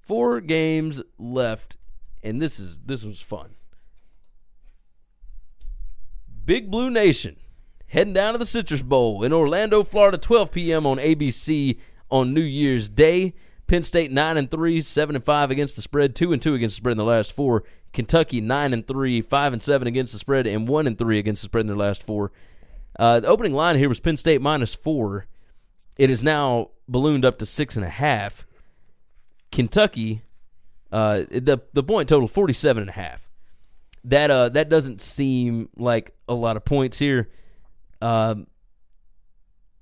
Four 0.01 0.39
games 0.39 1.01
left, 1.17 1.77
and 2.23 2.41
this 2.41 2.59
is 2.59 2.79
this 2.85 3.03
was 3.03 3.19
fun. 3.19 3.55
Big 6.45 6.71
Blue 6.71 6.89
Nation 6.89 7.35
heading 7.87 8.13
down 8.13 8.33
to 8.33 8.37
the 8.37 8.45
Citrus 8.45 8.81
Bowl 8.81 9.23
in 9.23 9.33
Orlando, 9.33 9.83
Florida, 9.83 10.17
12 10.17 10.51
p.m. 10.51 10.85
on 10.85 10.97
ABC 10.97 11.77
on 12.09 12.33
New 12.33 12.41
Year's 12.41 12.87
Day. 12.87 13.33
Penn 13.67 13.83
State 13.83 14.13
nine 14.13 14.37
and 14.37 14.49
three, 14.49 14.79
seven 14.79 15.15
and 15.15 15.25
five 15.25 15.51
against 15.51 15.75
the 15.75 15.81
spread, 15.81 16.15
two 16.15 16.31
and 16.31 16.41
two 16.41 16.55
against 16.55 16.77
the 16.77 16.81
spread 16.81 16.93
in 16.93 16.97
the 16.97 17.03
last 17.03 17.33
four. 17.33 17.65
Kentucky 17.91 18.39
nine 18.39 18.73
and 18.73 18.87
three, 18.87 19.21
five 19.21 19.51
and 19.51 19.61
seven 19.61 19.87
against 19.87 20.13
the 20.13 20.19
spread, 20.19 20.47
and 20.47 20.69
one 20.69 20.87
and 20.87 20.97
three 20.97 21.19
against 21.19 21.41
the 21.41 21.47
spread 21.47 21.61
in 21.61 21.67
their 21.67 21.75
last 21.75 22.01
four. 22.01 22.31
Uh, 22.97 23.19
the 23.19 23.27
opening 23.27 23.53
line 23.53 23.77
here 23.77 23.89
was 23.89 23.99
Penn 23.99 24.17
State 24.17 24.41
minus 24.41 24.73
four. 24.73 25.27
It 25.97 26.09
is 26.09 26.23
now 26.23 26.71
ballooned 26.87 27.25
up 27.25 27.39
to 27.39 27.45
six 27.45 27.75
and 27.75 27.85
a 27.85 27.89
half. 27.89 28.45
Kentucky, 29.51 30.23
uh, 30.91 31.23
the 31.29 31.59
the 31.73 31.83
point 31.83 32.09
total 32.09 32.27
forty 32.27 32.53
seven 32.53 32.81
and 32.81 32.89
a 32.89 32.93
half. 32.93 33.29
That 34.03 34.31
uh 34.31 34.49
that 34.49 34.69
doesn't 34.69 35.01
seem 35.01 35.69
like 35.75 36.15
a 36.27 36.33
lot 36.33 36.57
of 36.57 36.65
points 36.65 36.97
here. 36.97 37.29
Um, 38.01 38.47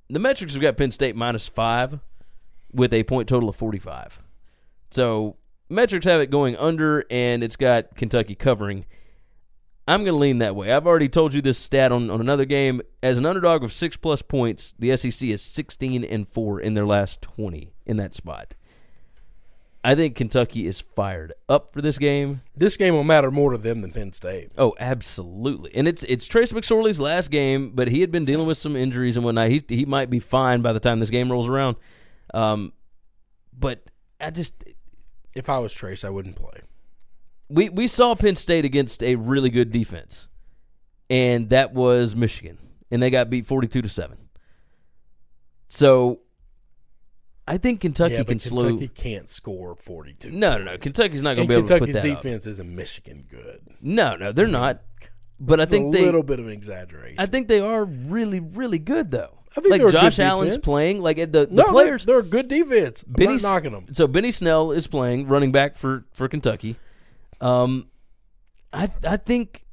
the 0.10 0.20
metrics 0.20 0.54
have 0.54 0.62
got 0.62 0.78
Penn 0.78 0.92
State 0.92 1.16
minus 1.16 1.48
five 1.48 2.00
with 2.72 2.94
a 2.94 3.04
point 3.04 3.30
total 3.30 3.50
of 3.50 3.56
forty 3.56 3.80
five. 3.80 4.20
So 4.92 5.36
metrics 5.70 6.06
have 6.06 6.22
it 6.22 6.32
going 6.32 6.56
under, 6.56 7.06
and 7.10 7.44
it's 7.44 7.56
got 7.56 7.96
Kentucky 7.96 8.36
covering. 8.36 8.86
I'm 9.88 10.04
going 10.04 10.16
to 10.16 10.20
lean 10.20 10.40
that 10.40 10.56
way. 10.56 10.72
I've 10.72 10.88
already 10.88 11.10
told 11.10 11.34
you 11.34 11.42
this 11.42 11.60
stat 11.60 11.92
on, 11.92 12.10
on 12.10 12.20
another 12.20 12.46
game. 12.46 12.82
As 13.04 13.18
an 13.18 13.26
underdog 13.26 13.64
of 13.64 13.72
six 13.72 13.98
plus 13.98 14.22
points, 14.22 14.74
the 14.80 14.96
SEC 14.98 15.30
is 15.30 15.42
16 15.44 16.04
and 16.04 16.28
four 16.28 16.60
in 16.60 16.74
their 16.74 16.88
last 16.88 17.22
20 17.22 17.72
in 17.86 17.98
that 17.98 18.16
spot. 18.16 18.56
I 19.84 19.94
think 19.94 20.16
Kentucky 20.16 20.66
is 20.66 20.82
fired 20.82 21.34
up 21.48 21.72
for 21.72 21.80
this 21.80 22.00
game. 22.00 22.42
This 22.56 22.76
game 22.76 22.96
will 22.96 23.04
matter 23.04 23.30
more 23.30 23.52
to 23.52 23.58
them 23.60 23.82
than 23.82 23.92
Penn 23.92 24.14
State. 24.14 24.50
Oh, 24.58 24.74
absolutely. 24.80 25.76
And 25.76 25.88
it's 25.88 26.02
it's 26.06 26.26
Trace 26.26 26.52
McSorley's 26.52 27.00
last 27.00 27.30
game, 27.30 27.70
but 27.76 27.88
he 27.90 28.02
had 28.02 28.12
been 28.12 28.26
dealing 28.26 28.48
with 28.48 28.58
some 28.58 28.76
injuries 28.76 29.16
and 29.16 29.24
whatnot. 29.24 29.50
He 29.50 29.64
he 29.70 29.86
might 29.86 30.10
be 30.10 30.18
fine 30.20 30.64
by 30.64 30.74
the 30.74 30.80
time 30.80 31.00
this 31.00 31.12
game 31.12 31.32
rolls 31.32 31.48
around. 31.48 31.76
Um, 32.34 32.74
but 33.54 33.84
I 34.20 34.32
just 34.32 34.56
If 35.36 35.52
I 35.52 35.60
was 35.60 35.72
Trace, 35.72 36.04
I 36.04 36.10
wouldn't 36.10 36.36
play. 36.36 36.62
We 37.50 37.70
we 37.70 37.88
saw 37.88 38.16
Penn 38.16 38.36
State 38.36 38.66
against 38.66 39.04
a 39.04 39.16
really 39.16 39.50
good 39.50 39.72
defense, 39.72 40.28
and 41.10 41.50
that 41.50 41.74
was 41.74 42.16
Michigan, 42.16 42.58
and 42.92 43.02
they 43.02 43.10
got 43.10 43.30
beat 43.30 43.46
forty 43.46 43.68
two 43.68 43.82
to 43.82 43.90
seven. 43.90 44.18
So, 45.68 46.22
I 47.48 47.58
think 47.58 47.82
Kentucky 47.82 48.14
yeah, 48.14 48.24
can 48.24 48.40
slow. 48.40 48.68
Kentucky 48.68 48.88
can't 48.88 49.30
score 49.30 49.76
forty-two. 49.76 50.32
No, 50.32 50.58
no, 50.58 50.64
no. 50.64 50.78
Kentucky's 50.78 51.22
not 51.22 51.36
going 51.36 51.48
to 51.48 51.52
be 51.52 51.58
able 51.58 51.68
to 51.68 51.74
put 51.74 51.86
Kentucky's 51.86 52.04
that 52.04 52.18
up. 52.18 52.24
defense 52.24 52.48
isn't 52.48 52.76
Michigan 52.76 53.26
good. 53.30 53.62
No, 53.82 54.16
no, 54.16 54.32
they're 54.32 54.46
mm-hmm. 54.46 54.54
not. 54.54 54.82
But 55.40 55.60
I 55.60 55.66
think 55.66 55.94
a 55.94 55.98
they. 55.98 56.06
little 56.06 56.24
bit 56.24 56.40
of 56.40 56.48
an 56.48 56.54
exaggeration. 56.54 57.20
I 57.20 57.26
think 57.26 57.48
they 57.48 57.60
are 57.60 57.84
really, 57.84 58.40
really 58.40 58.80
good 58.80 59.12
though. 59.12 59.40
I 59.58 59.62
think 59.62 59.72
like 59.72 59.82
they're 59.82 59.90
Josh 59.90 60.20
Allen's 60.20 60.58
playing. 60.58 61.02
Like 61.02 61.18
the, 61.18 61.26
the 61.26 61.48
no, 61.50 61.64
they're- 61.64 61.72
players. 61.72 62.06
they're, 62.06 62.20
a 62.20 62.24
good 62.24 62.48
defense. 62.48 63.04
I'm 63.08 63.14
Benny, 63.14 63.34
not 63.34 63.42
knocking 63.42 63.72
them. 63.72 63.88
So 63.94 64.08
Benny 64.08 64.32
Snell 64.32 64.72
is 64.72 64.88
playing 64.88 65.28
running 65.28 65.52
back 65.52 65.76
for 65.76 66.06
for 66.14 66.28
Kentucky. 66.28 66.78
Um, 67.42 67.88
I 68.74 68.90
I 69.08 69.18
think 69.18 69.66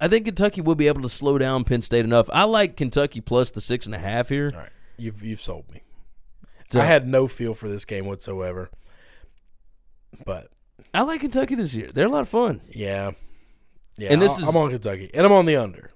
I 0.00 0.08
think 0.08 0.24
Kentucky 0.26 0.60
will 0.60 0.74
be 0.74 0.88
able 0.88 1.02
to 1.02 1.08
slow 1.08 1.38
down 1.38 1.64
Penn 1.64 1.82
State 1.82 2.04
enough. 2.04 2.28
I 2.32 2.44
like 2.44 2.76
Kentucky 2.76 3.20
plus 3.20 3.50
the 3.50 3.60
six 3.60 3.86
and 3.86 3.94
a 3.94 3.98
half 3.98 4.28
here. 4.28 4.50
All 4.54 4.60
right, 4.60 4.70
you've 4.96 5.22
you've 5.22 5.40
sold 5.40 5.70
me. 5.72 5.82
So- 6.70 6.80
I 6.80 6.84
had 6.84 7.06
no 7.08 7.26
feel 7.26 7.54
for 7.54 7.68
this 7.68 7.84
game 7.84 8.04
whatsoever. 8.06 8.70
But 10.24 10.48
I 10.94 11.02
like 11.02 11.20
Kentucky 11.20 11.54
this 11.54 11.74
year. 11.74 11.86
They're 11.92 12.06
a 12.06 12.10
lot 12.10 12.22
of 12.22 12.28
fun. 12.28 12.60
yeah, 12.70 13.12
yeah. 13.96 14.12
And 14.12 14.20
this 14.22 14.38
I- 14.38 14.42
is- 14.42 14.48
I'm 14.48 14.56
on 14.56 14.70
Kentucky, 14.70 15.10
and 15.14 15.24
I'm 15.26 15.32
on 15.32 15.46
the 15.46 15.56
under. 15.56 15.90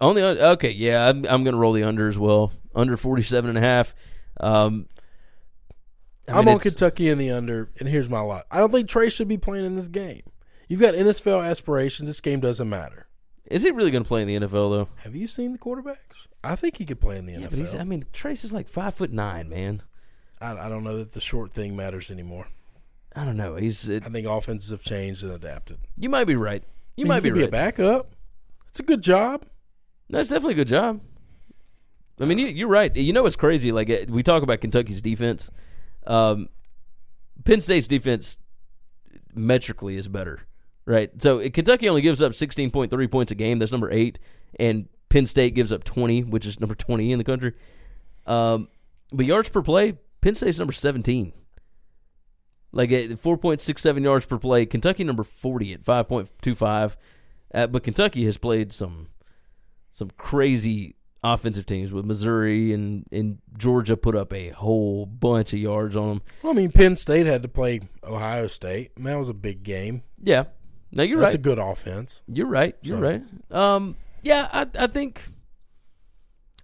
On 0.00 0.14
the 0.14 0.28
un- 0.30 0.38
okay, 0.52 0.70
yeah, 0.70 1.08
I'm, 1.08 1.24
I'm 1.26 1.42
going 1.42 1.54
to 1.54 1.58
roll 1.58 1.72
the 1.72 1.82
under 1.82 2.08
as 2.08 2.16
well. 2.16 2.52
Under 2.72 2.96
47 2.96 3.48
and 3.48 3.58
a 3.58 3.60
half. 3.60 3.94
Um, 4.38 4.86
I 6.28 6.38
I'm 6.38 6.44
mean, 6.44 6.54
on 6.54 6.60
Kentucky 6.60 7.08
in 7.08 7.18
the 7.18 7.30
under, 7.30 7.70
and 7.78 7.88
here's 7.88 8.10
my 8.10 8.20
lot. 8.20 8.44
I 8.50 8.58
don't 8.58 8.70
think 8.70 8.88
Trey 8.88 9.10
should 9.10 9.28
be 9.28 9.38
playing 9.38 9.64
in 9.64 9.76
this 9.76 9.88
game. 9.88 10.22
You've 10.68 10.80
got 10.80 10.94
NFL 10.94 11.48
aspirations. 11.48 12.08
This 12.08 12.20
game 12.20 12.40
doesn't 12.40 12.68
matter. 12.68 13.06
Is 13.46 13.62
he 13.62 13.70
really 13.70 13.90
going 13.90 14.04
to 14.04 14.08
play 14.08 14.20
in 14.20 14.28
the 14.28 14.46
NFL 14.46 14.74
though? 14.74 14.88
Have 14.96 15.16
you 15.16 15.26
seen 15.26 15.52
the 15.52 15.58
quarterbacks? 15.58 16.28
I 16.44 16.54
think 16.54 16.76
he 16.76 16.84
could 16.84 17.00
play 17.00 17.16
in 17.16 17.24
the 17.24 17.32
Yeah, 17.32 17.46
but 17.48 17.58
he's. 17.58 17.74
I 17.74 17.84
mean, 17.84 18.04
Trace 18.12 18.44
is 18.44 18.52
like 18.52 18.68
five 18.68 18.94
foot 18.94 19.10
nine, 19.10 19.48
man. 19.48 19.82
I, 20.40 20.52
I 20.52 20.68
don't 20.68 20.84
know 20.84 20.98
that 20.98 21.12
the 21.12 21.20
short 21.20 21.52
thing 21.52 21.74
matters 21.74 22.10
anymore. 22.10 22.48
I 23.16 23.24
don't 23.24 23.38
know. 23.38 23.56
He's. 23.56 23.88
It, 23.88 24.04
I 24.04 24.10
think 24.10 24.26
offenses 24.26 24.70
have 24.70 24.82
changed 24.82 25.24
and 25.24 25.32
adapted. 25.32 25.78
you 25.96 26.10
might 26.10 26.24
be 26.24 26.36
right. 26.36 26.62
You 26.96 27.02
I 27.02 27.04
mean, 27.04 27.08
might 27.08 27.24
he 27.24 27.30
be 27.30 27.40
right. 27.40 27.48
a 27.48 27.50
backup. 27.50 28.12
It's 28.68 28.80
a 28.80 28.82
good 28.82 29.02
job. 29.02 29.46
That's 30.10 30.28
definitely 30.28 30.54
a 30.54 30.56
good 30.56 30.68
job. 30.68 31.00
I 32.20 32.24
mean, 32.24 32.38
you, 32.38 32.48
you're 32.48 32.68
right. 32.68 32.94
You 32.94 33.12
know 33.12 33.22
what's 33.22 33.36
crazy? 33.36 33.72
Like 33.72 34.06
we 34.08 34.22
talk 34.22 34.42
about 34.42 34.60
Kentucky's 34.60 35.00
defense. 35.00 35.50
Um, 36.08 36.48
Penn 37.44 37.60
State's 37.60 37.86
defense 37.86 38.38
metrically 39.34 39.96
is 39.96 40.08
better, 40.08 40.40
right? 40.84 41.10
So 41.22 41.48
Kentucky 41.50 41.88
only 41.88 42.02
gives 42.02 42.20
up 42.20 42.32
16.3 42.32 43.10
points 43.10 43.30
a 43.30 43.36
game. 43.36 43.60
That's 43.60 43.70
number 43.70 43.92
eight, 43.92 44.18
and 44.58 44.88
Penn 45.08 45.26
State 45.26 45.54
gives 45.54 45.70
up 45.70 45.84
20, 45.84 46.24
which 46.24 46.46
is 46.46 46.58
number 46.58 46.74
20 46.74 47.12
in 47.12 47.18
the 47.18 47.24
country. 47.24 47.52
Um, 48.26 48.68
but 49.12 49.26
yards 49.26 49.48
per 49.48 49.62
play, 49.62 49.98
Penn 50.20 50.34
State's 50.34 50.58
number 50.58 50.72
17. 50.72 51.32
Like 52.72 52.92
at 52.92 53.08
4.67 53.10 54.02
yards 54.02 54.26
per 54.26 54.38
play. 54.38 54.66
Kentucky 54.66 55.04
number 55.04 55.24
40 55.24 55.74
at 55.74 55.82
5.25. 55.84 56.96
Uh, 57.54 57.66
but 57.66 57.82
Kentucky 57.82 58.24
has 58.26 58.36
played 58.36 58.72
some 58.72 59.08
some 59.90 60.10
crazy 60.16 60.94
offensive 61.24 61.66
teams 61.66 61.92
with 61.92 62.04
Missouri 62.04 62.72
and, 62.72 63.04
and 63.10 63.38
Georgia 63.56 63.96
put 63.96 64.14
up 64.14 64.32
a 64.32 64.50
whole 64.50 65.04
bunch 65.06 65.52
of 65.52 65.58
yards 65.58 65.96
on 65.96 66.08
them. 66.08 66.22
Well, 66.42 66.52
I 66.52 66.56
mean, 66.56 66.70
Penn 66.70 66.96
State 66.96 67.26
had 67.26 67.42
to 67.42 67.48
play 67.48 67.80
Ohio 68.04 68.46
State, 68.46 68.92
and 68.96 69.04
that 69.06 69.16
was 69.18 69.28
a 69.28 69.34
big 69.34 69.62
game. 69.64 70.02
Yeah. 70.22 70.44
No, 70.92 71.02
you're 71.02 71.18
That's 71.18 71.20
right. 71.20 71.26
That's 71.26 71.34
a 71.34 71.38
good 71.38 71.58
offense. 71.58 72.22
you're 72.28 72.46
right. 72.46 72.76
You're 72.82 72.98
So- 72.98 73.02
right. 73.02 73.22
Um, 73.50 73.96
yeah, 74.22 74.48
I 74.52 74.66
I 74.78 74.86
think 74.86 75.28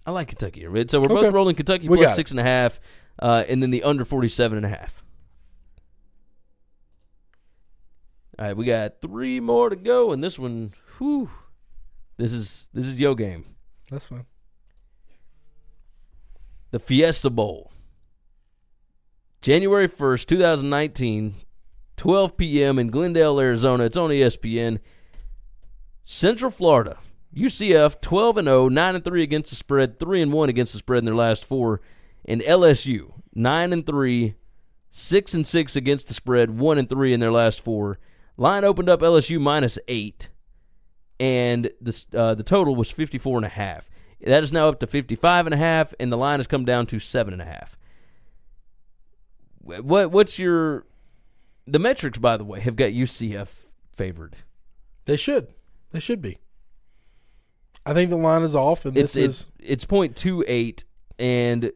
I 0.05 0.11
like 0.11 0.29
Kentucky. 0.29 0.61
So 0.87 0.99
we're 0.99 1.05
Okay. 1.05 1.13
both 1.25 1.33
rolling 1.33 1.55
Kentucky 1.55 1.87
We 1.89 1.97
plus 1.97 2.15
six 2.15 2.31
and 2.31 2.39
a 2.39 2.43
half, 2.43 2.79
uh, 3.19 3.43
and 3.47 3.61
then 3.61 3.71
the 3.71 3.83
under 3.83 4.03
forty 4.05 4.27
seven 4.27 4.57
and 4.57 4.65
a 4.65 4.69
half. 4.69 5.03
All 8.37 8.45
right, 8.47 8.57
we 8.57 8.65
got 8.65 9.01
three 9.01 9.39
more 9.39 9.69
to 9.69 9.75
go, 9.75 10.11
and 10.11 10.23
this 10.23 10.37
one, 10.37 10.73
whew, 10.97 11.29
this 12.17 12.33
is 12.33 12.69
this 12.73 12.85
is 12.85 12.99
yo 12.99 13.15
game. 13.15 13.45
That's 13.89 14.07
fine. 14.07 14.25
The 16.75 16.79
Fiesta 16.79 17.29
Bowl. 17.29 17.71
January 19.41 19.87
1st, 19.87 20.25
2019, 20.25 21.35
12 21.95 22.35
p.m. 22.35 22.77
in 22.77 22.89
Glendale, 22.89 23.39
Arizona. 23.39 23.85
It's 23.85 23.95
on 23.95 24.09
ESPN. 24.09 24.79
Central 26.03 26.51
Florida, 26.51 26.97
UCF 27.33 28.01
12 28.01 28.37
and 28.39 28.47
0, 28.49 28.67
9 28.67 28.95
and 28.95 29.05
3 29.05 29.23
against 29.23 29.51
the 29.51 29.55
spread, 29.55 30.01
3 30.01 30.23
and 30.23 30.33
1 30.33 30.49
against 30.49 30.73
the 30.73 30.79
spread 30.79 30.99
in 30.99 31.05
their 31.05 31.15
last 31.15 31.45
4, 31.45 31.79
and 32.25 32.41
LSU 32.41 33.13
9 33.33 33.71
and 33.71 33.87
3, 33.87 34.35
6 34.89 35.33
and 35.33 35.47
6 35.47 35.75
against 35.77 36.09
the 36.09 36.13
spread, 36.13 36.59
1 36.59 36.77
and 36.77 36.89
3 36.89 37.13
in 37.13 37.21
their 37.21 37.31
last 37.31 37.61
4. 37.61 37.97
Line 38.35 38.65
opened 38.65 38.89
up 38.89 38.99
LSU 38.99 39.39
minus 39.39 39.79
8 39.87 40.27
and 41.21 41.69
the 41.79 42.05
uh, 42.13 42.35
the 42.35 42.43
total 42.43 42.75
was 42.75 42.91
54 42.91 43.37
and 43.37 43.45
a 43.45 43.49
half. 43.49 43.89
That 44.21 44.43
is 44.43 44.53
now 44.53 44.69
up 44.69 44.79
to 44.79 44.87
55 44.87 45.47
and 45.47 45.53
a 45.53 45.57
half, 45.57 45.93
and 45.99 46.11
the 46.11 46.17
line 46.17 46.39
has 46.39 46.47
come 46.47 46.65
down 46.65 46.87
to 46.87 46.99
seven 46.99 47.33
and 47.33 47.41
a 47.41 47.45
half. 47.45 47.77
What 49.61 50.11
what's 50.11 50.37
your 50.37 50.85
the 51.65 51.79
metrics? 51.79 52.17
By 52.17 52.37
the 52.37 52.43
way, 52.43 52.59
have 52.59 52.75
got 52.75 52.91
UCF 52.91 53.47
favored. 53.95 54.35
They 55.05 55.17
should. 55.17 55.47
They 55.91 55.99
should 55.99 56.21
be. 56.21 56.37
I 57.85 57.93
think 57.93 58.09
the 58.09 58.17
line 58.17 58.43
is 58.43 58.55
off, 58.55 58.85
and 58.85 58.97
It's 58.97 59.13
this 59.13 59.23
is 59.23 59.47
it's 59.59 59.69
it's 59.71 59.85
point 59.85 60.15
two 60.15 60.43
eight 60.47 60.85
and 61.17 61.71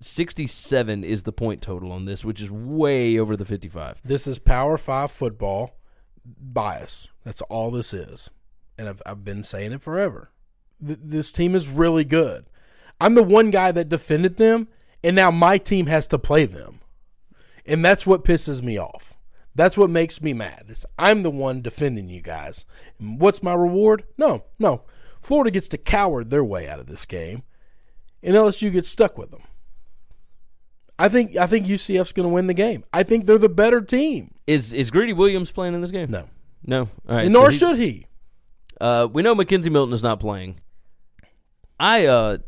sixty 0.00 0.46
seven 0.46 1.04
is 1.04 1.22
the 1.24 1.32
point 1.32 1.62
total 1.62 1.92
on 1.92 2.04
this, 2.04 2.24
which 2.24 2.40
is 2.40 2.50
way 2.50 3.18
over 3.18 3.36
the 3.36 3.44
fifty 3.44 3.68
five. 3.68 4.00
this 4.04 4.26
is 4.26 4.38
Power 4.38 4.76
Five 4.76 5.10
football 5.10 5.78
bias. 6.24 7.08
That's 7.24 7.42
all 7.42 7.70
this 7.70 7.92
is, 7.94 8.30
and 8.78 8.88
I've 8.88 9.02
I've 9.06 9.24
been 9.24 9.42
saying 9.42 9.72
it 9.72 9.82
forever. 9.82 10.30
Th- 10.84 10.98
this 11.02 11.32
team 11.32 11.54
is 11.54 11.68
really 11.68 12.04
good. 12.04 12.46
I'm 13.00 13.14
the 13.14 13.22
one 13.22 13.50
guy 13.50 13.72
that 13.72 13.88
defended 13.88 14.36
them, 14.36 14.68
and 15.02 15.16
now 15.16 15.30
my 15.30 15.58
team 15.58 15.86
has 15.86 16.06
to 16.08 16.18
play 16.18 16.44
them, 16.44 16.80
and 17.64 17.84
that's 17.84 18.06
what 18.06 18.24
pisses 18.24 18.62
me 18.62 18.78
off. 18.78 19.16
That's 19.54 19.76
what 19.76 19.90
makes 19.90 20.22
me 20.22 20.32
mad. 20.32 20.66
Is 20.68 20.86
I'm 20.98 21.22
the 21.22 21.30
one 21.30 21.60
defending 21.60 22.08
you 22.08 22.22
guys. 22.22 22.64
And 22.98 23.20
what's 23.20 23.42
my 23.42 23.52
reward? 23.54 24.04
No, 24.16 24.44
no. 24.58 24.82
Florida 25.20 25.50
gets 25.50 25.68
to 25.68 25.78
coward 25.78 26.30
their 26.30 26.44
way 26.44 26.68
out 26.68 26.78
of 26.80 26.86
this 26.86 27.04
game, 27.04 27.42
and 28.22 28.34
LSU 28.34 28.72
gets 28.72 28.88
stuck 28.88 29.18
with 29.18 29.30
them. 29.30 29.42
I 30.98 31.08
think 31.08 31.36
I 31.36 31.46
think 31.46 31.66
UCF's 31.66 32.12
going 32.12 32.28
to 32.28 32.32
win 32.34 32.46
the 32.46 32.54
game. 32.54 32.84
I 32.92 33.02
think 33.02 33.24
they're 33.24 33.38
the 33.38 33.48
better 33.48 33.80
team. 33.80 34.34
Is 34.46 34.72
is 34.72 34.90
Greedy 34.90 35.12
Williams 35.14 35.50
playing 35.50 35.74
in 35.74 35.80
this 35.80 35.90
game? 35.90 36.10
No, 36.10 36.28
no. 36.64 36.80
All 37.08 37.16
right, 37.16 37.24
and 37.24 37.32
nor 37.32 37.50
he- 37.50 37.56
should 37.56 37.76
he. 37.78 38.06
Uh, 38.80 39.08
we 39.10 39.22
know 39.22 39.34
McKenzie 39.34 39.70
Milton 39.70 39.92
is 39.94 40.02
not 40.02 40.20
playing. 40.20 40.60
I 41.80 42.04
uh, 42.06 42.38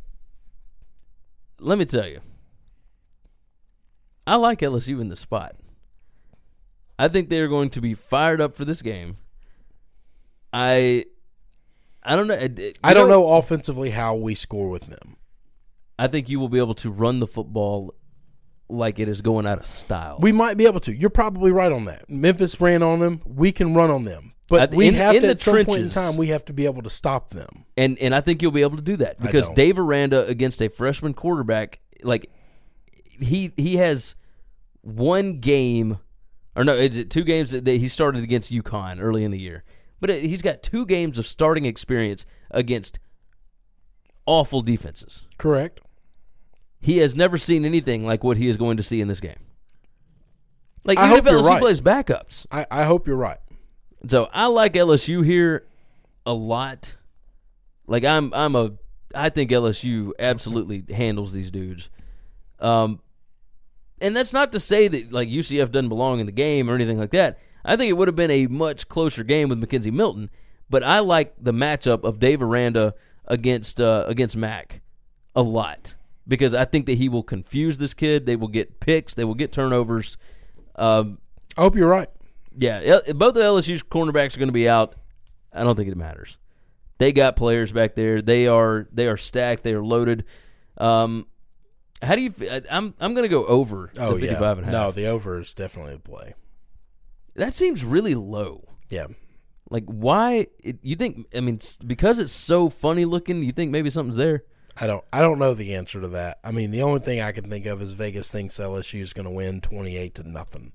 let 1.59 1.79
me 1.79 1.85
tell 1.87 2.07
you, 2.07 2.21
I 4.27 4.37
like 4.37 4.61
LSU 4.61 5.01
in 5.01 5.09
the 5.09 5.17
spot. 5.17 5.57
I 6.99 7.09
think 7.09 7.29
they 7.31 7.41
are 7.41 7.49
going 7.49 7.71
to 7.71 7.81
be 7.81 7.95
fired 7.95 8.41
up 8.41 8.55
for 8.55 8.65
this 8.65 8.83
game. 8.83 9.17
I, 10.53 11.07
I 12.03 12.15
don't 12.15 12.27
know. 12.29 12.35
it- 12.35 12.59
it- 12.59 12.79
I 12.85 12.93
don't 12.95 13.09
know 13.09 13.33
offensively 13.33 13.91
how 13.91 14.15
we 14.15 14.35
score 14.35 14.69
with 14.69 14.87
them. 14.87 15.17
I 15.99 16.09
think 16.09 16.29
you 16.29 16.39
will 16.39 16.49
be 16.51 16.59
able 16.59 16.75
to 16.77 16.91
run 16.91 17.19
the 17.21 17.27
football 17.27 17.95
like 18.69 18.99
it 18.99 19.09
is 19.09 19.23
going 19.23 19.47
out 19.47 19.59
of 19.59 19.67
style. 19.67 20.19
We 20.21 20.33
might 20.33 20.57
be 20.57 20.67
able 20.67 20.81
to. 20.81 20.95
You're 20.95 21.11
probably 21.11 21.51
right 21.53 21.73
on 21.73 21.87
that. 21.87 22.09
Memphis 22.09 22.61
ran 22.61 22.83
on 22.83 23.01
them. 23.01 23.23
We 23.25 23.51
can 23.53 23.73
run 23.75 23.91
on 23.91 24.05
them, 24.05 24.32
but 24.49 24.75
we 24.75 24.89
in- 24.89 24.95
have 24.95 25.15
in 25.15 25.23
to 25.23 25.27
the 25.29 25.33
at 25.33 25.41
some 25.41 25.65
point 25.65 25.83
in 25.83 25.89
time 25.89 26.17
we 26.17 26.29
have 26.29 26.45
to 26.47 26.53
be 26.53 26.65
able 26.65 26.83
to 26.83 26.91
stop 26.91 27.31
them. 27.31 27.65
and 27.77 27.99
and 27.99 28.15
I 28.15 28.21
think 28.21 28.43
you'll 28.43 28.51
be 28.51 28.63
able 28.63 28.77
to 28.77 28.83
do 28.83 28.97
that 28.97 29.21
because 29.21 29.47
don't. 29.47 29.57
Dave 29.57 29.79
Aranda 29.79 30.27
against 30.27 30.61
a 30.63 30.69
freshman 30.69 31.15
quarterback, 31.15 31.81
like 32.03 32.31
he 33.21 33.53
he 33.57 33.77
has 33.77 34.15
one 34.83 35.39
game, 35.39 35.99
or 36.57 36.65
no, 36.65 36.75
is 36.75 36.97
it 36.97 37.11
two 37.11 37.25
games 37.25 37.53
that 37.53 37.67
he 37.67 37.89
started 37.89 38.23
against 38.23 38.53
UConn 38.53 39.01
early 39.01 39.25
in 39.25 39.31
the 39.31 39.39
year, 39.39 39.65
but 40.01 40.11
it, 40.11 40.25
he's 40.25 40.43
got 40.43 40.63
two 40.63 40.85
games 40.85 41.19
of 41.19 41.27
starting 41.27 41.65
experience 41.65 42.27
against 42.51 42.99
awful 44.27 44.61
defenses. 44.61 45.23
Correct. 45.39 45.81
He 46.81 46.99
has 46.99 47.15
never 47.15 47.39
seen 47.39 47.65
anything 47.65 48.05
like 48.05 48.25
what 48.25 48.37
he 48.37 48.49
is 48.49 48.57
going 48.57 48.77
to 48.77 48.83
see 48.83 49.01
in 49.01 49.09
this 49.09 49.21
game. 49.21 49.47
Like 50.85 50.99
I 50.99 51.13
even 51.13 51.19
if 51.19 51.33
LSU 51.33 51.49
right. 51.49 51.61
plays 51.61 51.81
backups, 51.81 52.45
I, 52.51 52.67
I 52.71 52.85
hope 52.85 53.07
you're 53.07 53.17
right. 53.17 53.39
So 54.09 54.29
I 54.33 54.47
like 54.47 54.75
LSU 54.75 55.25
here 55.25 55.67
a 56.27 56.35
lot. 56.35 56.95
Like 57.87 58.05
I'm 58.05 58.33
I'm 58.35 58.57
a 58.57 58.73
I 59.15 59.29
think 59.29 59.51
LSU 59.51 60.13
absolutely 60.19 60.85
handles 60.95 61.33
these 61.33 61.51
dudes. 61.51 61.89
Um 62.59 63.01
and 64.01 64.17
that's 64.17 64.33
not 64.33 64.51
to 64.51 64.61
say 64.61 64.89
that 64.89 65.13
like 65.13 65.29
UCF 65.29 65.71
doesn't 65.71 65.89
belong 65.89 66.21
in 66.21 66.27
the 66.27 66.33
game 66.33 66.69
or 66.69 66.75
anything 66.75 66.99
like 66.99 67.13
that. 67.13 67.39
I 67.65 67.77
think 67.77 67.91
it 67.91 67.95
would 67.95 68.09
have 68.09 68.17
been 68.17 68.31
a 68.31 68.47
much 68.49 68.89
closer 68.89 69.23
game 69.23 69.49
with 69.49 69.61
McKenzie 69.61 69.93
Milton, 69.93 70.31
but 70.69 70.83
I 70.83 70.99
like 70.99 71.35
the 71.41 71.53
matchup 71.53 72.03
of 72.03 72.19
Dave 72.19 72.43
Aranda 72.43 72.95
against 73.27 73.81
uh, 73.81 74.05
against 74.09 74.37
Mac 74.37 74.81
a 75.35 75.43
lot 75.43 75.95
because 76.27 76.55
I 76.55 76.65
think 76.65 76.87
that 76.87 76.99
he 76.99 77.09
will 77.09 77.23
confuse 77.23 77.79
this 77.79 77.95
kid. 77.95 78.27
They 78.27 78.37
will 78.37 78.49
get 78.49 78.81
picks. 78.81 79.15
They 79.15 79.25
will 79.25 79.35
get 79.35 79.53
turnovers. 79.53 80.17
Um, 80.75 81.19
I 81.57 81.63
hope 81.63 81.77
you're 81.77 81.89
right. 81.89 82.09
Yeah, 82.57 83.01
both 83.15 83.37
of 83.37 83.43
LSU's 83.43 83.83
cornerbacks 83.83 84.35
are 84.35 84.39
going 84.39 84.49
to 84.49 84.53
be 84.53 84.69
out. 84.69 84.95
I 85.53 85.65
don't 85.65 85.77
think 85.77 85.89
it 85.89 85.97
matters. 85.97 86.39
They 86.99 87.13
got 87.13 87.37
players 87.37 87.73
back 87.73 87.95
there. 87.95 88.23
They 88.23 88.47
are 88.47 88.89
they 88.93 89.07
are 89.07 89.17
stacked. 89.17 89.63
They 89.63 89.73
are 89.73 89.85
loaded. 89.85 90.25
Um, 90.79 91.27
how 92.01 92.15
do 92.15 92.23
you? 92.23 92.33
I'm 92.71 92.95
I'm 93.01 93.15
going 93.15 93.25
to 93.25 93.29
go 93.29 93.45
over 93.47 93.91
Oh 93.99 94.15
the 94.15 94.21
55 94.21 94.41
yeah. 94.41 94.51
and 94.51 94.61
a 94.61 94.65
half. 94.65 94.73
No, 94.73 94.91
the 94.93 95.07
over 95.07 95.41
is 95.41 95.53
definitely 95.53 95.95
the 95.95 96.01
play. 96.01 96.35
that 97.35 97.55
seems 97.55 97.85
really 97.85 98.15
low. 98.15 98.69
Yeah. 98.89 99.07
Like 99.71 99.85
why? 99.87 100.49
It, 100.63 100.79
you 100.83 100.97
think? 100.97 101.27
I 101.35 101.41
mean, 101.41 101.61
because 101.87 102.19
it's 102.19 102.33
so 102.33 102.69
funny 102.69 103.05
looking. 103.05 103.43
You 103.43 103.53
think 103.53 103.71
maybe 103.71 103.91
something's 103.91 104.17
there? 104.17 104.45
I 104.81 104.87
don't 104.87 105.05
I 105.13 105.21
don't 105.21 105.39
know 105.39 105.55
the 105.55 105.75
answer 105.75 106.01
to 106.01 106.09
that. 106.09 106.39
I 106.45 106.51
mean, 106.51 106.71
the 106.71 106.83
only 106.83 107.01
thing 107.01 107.21
I 107.21 107.33
can 107.33 107.49
think 107.51 107.67
of 107.67 107.83
is 107.83 107.93
Vegas 107.93 108.31
thinks 108.31 108.59
LSU 108.59 109.01
is 109.01 109.13
going 109.13 109.25
to 109.25 109.31
win 109.31 109.61
28 109.61 110.15
to 110.17 110.29
nothing. 110.29 110.73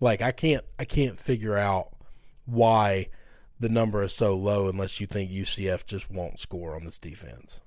Like 0.00 0.22
I 0.22 0.32
can't 0.32 0.64
I 0.78 0.84
can't 0.84 1.18
figure 1.18 1.56
out 1.56 1.92
why 2.46 3.08
the 3.58 3.68
number 3.68 4.02
is 4.02 4.14
so 4.14 4.36
low 4.36 4.68
unless 4.68 5.00
you 5.00 5.06
think 5.06 5.30
UCF 5.30 5.84
just 5.86 6.10
won't 6.10 6.38
score 6.38 6.74
on 6.74 6.84
this 6.84 6.98
defense. 6.98 7.60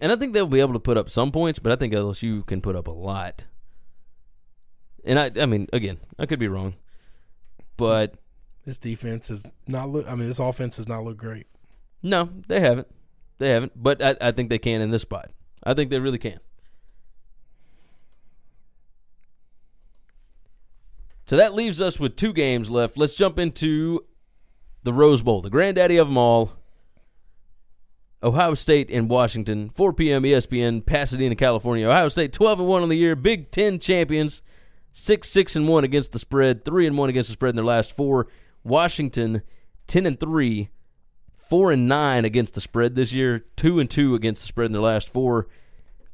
And 0.00 0.10
I 0.10 0.16
think 0.16 0.32
they'll 0.32 0.46
be 0.46 0.60
able 0.60 0.72
to 0.72 0.80
put 0.80 0.96
up 0.96 1.10
some 1.10 1.30
points, 1.30 1.58
but 1.58 1.72
I 1.72 1.76
think 1.76 1.92
LSU 1.92 2.46
can 2.46 2.60
put 2.60 2.76
up 2.76 2.86
a 2.86 2.92
lot. 2.92 3.44
And 5.04 5.18
I, 5.18 5.30
I 5.40 5.46
mean, 5.46 5.68
again, 5.72 5.98
I 6.18 6.26
could 6.26 6.38
be 6.38 6.48
wrong, 6.48 6.74
but 7.76 8.14
This 8.64 8.78
defense 8.78 9.30
is 9.30 9.46
not 9.66 9.90
look 9.90 10.08
I 10.08 10.14
mean, 10.14 10.28
this 10.28 10.38
offense 10.38 10.76
does 10.76 10.88
not 10.88 11.04
look 11.04 11.16
great. 11.16 11.46
No, 12.02 12.30
they 12.46 12.60
haven't. 12.60 12.88
They 13.38 13.50
haven't. 13.50 13.72
But 13.80 14.02
I, 14.02 14.16
I 14.20 14.32
think 14.32 14.48
they 14.48 14.58
can 14.58 14.80
in 14.80 14.90
this 14.90 15.02
spot. 15.02 15.30
I 15.64 15.74
think 15.74 15.90
they 15.90 15.98
really 15.98 16.18
can. 16.18 16.40
So 21.28 21.36
that 21.36 21.54
leaves 21.54 21.80
us 21.80 22.00
with 22.00 22.16
two 22.16 22.32
games 22.32 22.70
left. 22.70 22.96
Let's 22.96 23.14
jump 23.14 23.38
into 23.38 24.04
the 24.82 24.92
Rose 24.92 25.22
Bowl, 25.22 25.42
the 25.42 25.50
granddaddy 25.50 25.96
of 25.96 26.08
them 26.08 26.16
all. 26.16 26.52
Ohio 28.22 28.54
State 28.54 28.90
and 28.90 29.08
Washington, 29.08 29.70
4 29.70 29.92
p.m. 29.92 30.24
ESPN, 30.24 30.84
Pasadena, 30.84 31.36
California. 31.36 31.86
Ohio 31.86 32.08
State 32.08 32.32
12 32.32 32.60
and 32.60 32.68
1 32.68 32.82
on 32.82 32.88
the 32.88 32.96
year, 32.96 33.14
Big 33.14 33.50
10 33.50 33.78
champions, 33.78 34.42
6 34.92 35.28
6 35.28 35.54
and 35.54 35.68
1 35.68 35.84
against 35.84 36.12
the 36.12 36.18
spread, 36.18 36.64
3 36.64 36.88
and 36.88 36.98
1 36.98 37.10
against 37.10 37.28
the 37.28 37.34
spread 37.34 37.50
in 37.50 37.56
their 37.56 37.64
last 37.64 37.92
4. 37.92 38.26
Washington 38.64 39.42
10 39.86 40.06
and 40.06 40.18
3 40.18 40.70
four 41.48 41.72
and 41.72 41.88
nine 41.88 42.26
against 42.26 42.52
the 42.52 42.60
spread 42.60 42.94
this 42.94 43.14
year, 43.14 43.46
two 43.56 43.80
and 43.80 43.88
two 43.88 44.14
against 44.14 44.42
the 44.42 44.48
spread 44.48 44.66
in 44.66 44.72
their 44.72 44.82
last 44.82 45.08
four. 45.08 45.48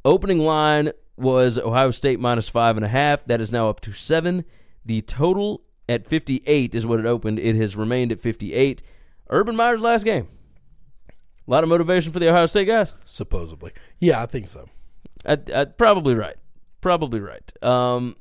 Opening 0.04 0.38
line 0.38 0.92
was 1.16 1.58
Ohio 1.58 1.90
State 1.90 2.20
minus 2.20 2.48
five 2.48 2.76
and 2.76 2.84
a 2.84 2.88
half. 2.88 3.24
That 3.24 3.40
is 3.40 3.50
now 3.50 3.68
up 3.68 3.80
to 3.80 3.92
seven. 3.92 4.44
The 4.84 5.02
total 5.02 5.62
at 5.88 6.06
58 6.06 6.74
is 6.74 6.86
what 6.86 7.00
it 7.00 7.06
opened. 7.06 7.38
It 7.38 7.56
has 7.56 7.76
remained 7.76 8.12
at 8.12 8.20
58. 8.20 8.82
Urban 9.30 9.56
Meyer's 9.56 9.80
last 9.80 10.04
game. 10.04 10.28
A 11.46 11.50
lot 11.50 11.62
of 11.62 11.68
motivation 11.68 12.12
for 12.12 12.18
the 12.18 12.28
Ohio 12.28 12.46
State 12.46 12.66
guys. 12.66 12.92
Supposedly. 13.04 13.72
Yeah, 13.98 14.22
I 14.22 14.26
think 14.26 14.46
so. 14.48 14.68
I, 15.26 15.38
I, 15.54 15.64
probably 15.66 16.14
right. 16.14 16.36
Probably 16.80 17.20
right. 17.20 17.52
Um, 17.62 18.16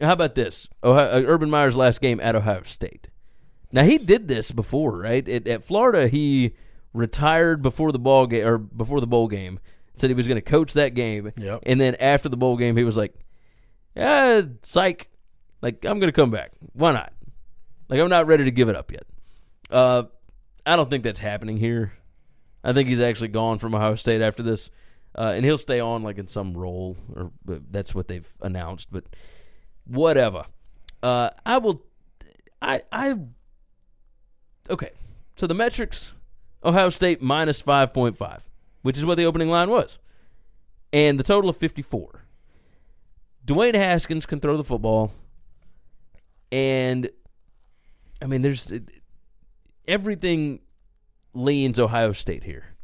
how 0.00 0.12
about 0.12 0.34
this? 0.34 0.68
Ohio, 0.82 1.08
uh, 1.08 1.22
Urban 1.26 1.50
Meyer's 1.50 1.76
last 1.76 2.00
game 2.00 2.20
at 2.20 2.34
Ohio 2.36 2.62
State. 2.64 3.08
Now 3.72 3.84
he 3.84 3.98
did 3.98 4.28
this 4.28 4.50
before, 4.50 4.98
right? 4.98 5.28
At, 5.28 5.46
at 5.48 5.64
Florida, 5.64 6.08
he 6.08 6.54
retired 6.92 7.60
before 7.62 7.90
the 7.92 7.98
ball 7.98 8.26
game 8.26 8.46
or 8.46 8.58
before 8.58 9.00
the 9.00 9.06
bowl 9.06 9.28
game. 9.28 9.58
Said 9.96 10.10
he 10.10 10.14
was 10.14 10.26
going 10.26 10.36
to 10.36 10.42
coach 10.42 10.72
that 10.72 10.94
game, 10.94 11.32
Yep. 11.36 11.60
and 11.66 11.80
then 11.80 11.94
after 12.00 12.28
the 12.28 12.36
bowl 12.36 12.56
game, 12.56 12.76
he 12.76 12.82
was 12.82 12.96
like, 12.96 13.14
"Yeah, 13.94 14.42
psych. 14.64 15.08
Like 15.64 15.82
I'm 15.86 15.98
going 15.98 16.12
to 16.12 16.20
come 16.20 16.30
back. 16.30 16.52
Why 16.74 16.92
not? 16.92 17.14
Like 17.88 17.98
I'm 17.98 18.10
not 18.10 18.26
ready 18.26 18.44
to 18.44 18.50
give 18.50 18.68
it 18.68 18.76
up 18.76 18.92
yet." 18.92 19.04
Uh, 19.70 20.02
I 20.66 20.76
don't 20.76 20.90
think 20.90 21.04
that's 21.04 21.20
happening 21.20 21.56
here. 21.56 21.94
I 22.62 22.74
think 22.74 22.90
he's 22.90 23.00
actually 23.00 23.28
gone 23.28 23.58
from 23.58 23.74
Ohio 23.74 23.94
State 23.94 24.20
after 24.20 24.42
this, 24.42 24.68
uh, 25.16 25.32
and 25.34 25.42
he'll 25.42 25.56
stay 25.56 25.80
on 25.80 26.02
like 26.02 26.18
in 26.18 26.28
some 26.28 26.52
role, 26.52 26.98
or 27.16 27.32
that's 27.46 27.94
what 27.94 28.08
they've 28.08 28.30
announced. 28.42 28.88
But 28.92 29.04
whatever. 29.86 30.44
Uh, 31.02 31.30
I 31.46 31.56
will. 31.56 31.82
I 32.60 32.82
I. 32.92 33.14
Okay, 34.68 34.90
so 35.36 35.46
the 35.46 35.54
metrics: 35.54 36.12
Ohio 36.62 36.90
State 36.90 37.22
minus 37.22 37.62
five 37.62 37.94
point 37.94 38.18
five, 38.18 38.42
which 38.82 38.98
is 38.98 39.06
what 39.06 39.16
the 39.16 39.24
opening 39.24 39.48
line 39.48 39.70
was, 39.70 39.98
and 40.92 41.18
the 41.18 41.24
total 41.24 41.48
of 41.48 41.56
fifty 41.56 41.80
four. 41.80 42.26
Dwayne 43.46 43.74
Haskins 43.74 44.26
can 44.26 44.40
throw 44.40 44.58
the 44.58 44.64
football, 44.64 45.12
and 46.54 47.10
I 48.22 48.26
mean, 48.26 48.42
there's 48.42 48.72
everything 49.88 50.60
leans 51.34 51.80
Ohio 51.80 52.12
State 52.12 52.44
here. 52.44 52.76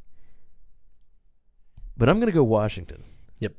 but 1.97 2.09
I'm 2.09 2.17
going 2.17 2.27
to 2.27 2.33
go 2.35 2.43
Washington. 2.43 3.05
Yep. 3.39 3.53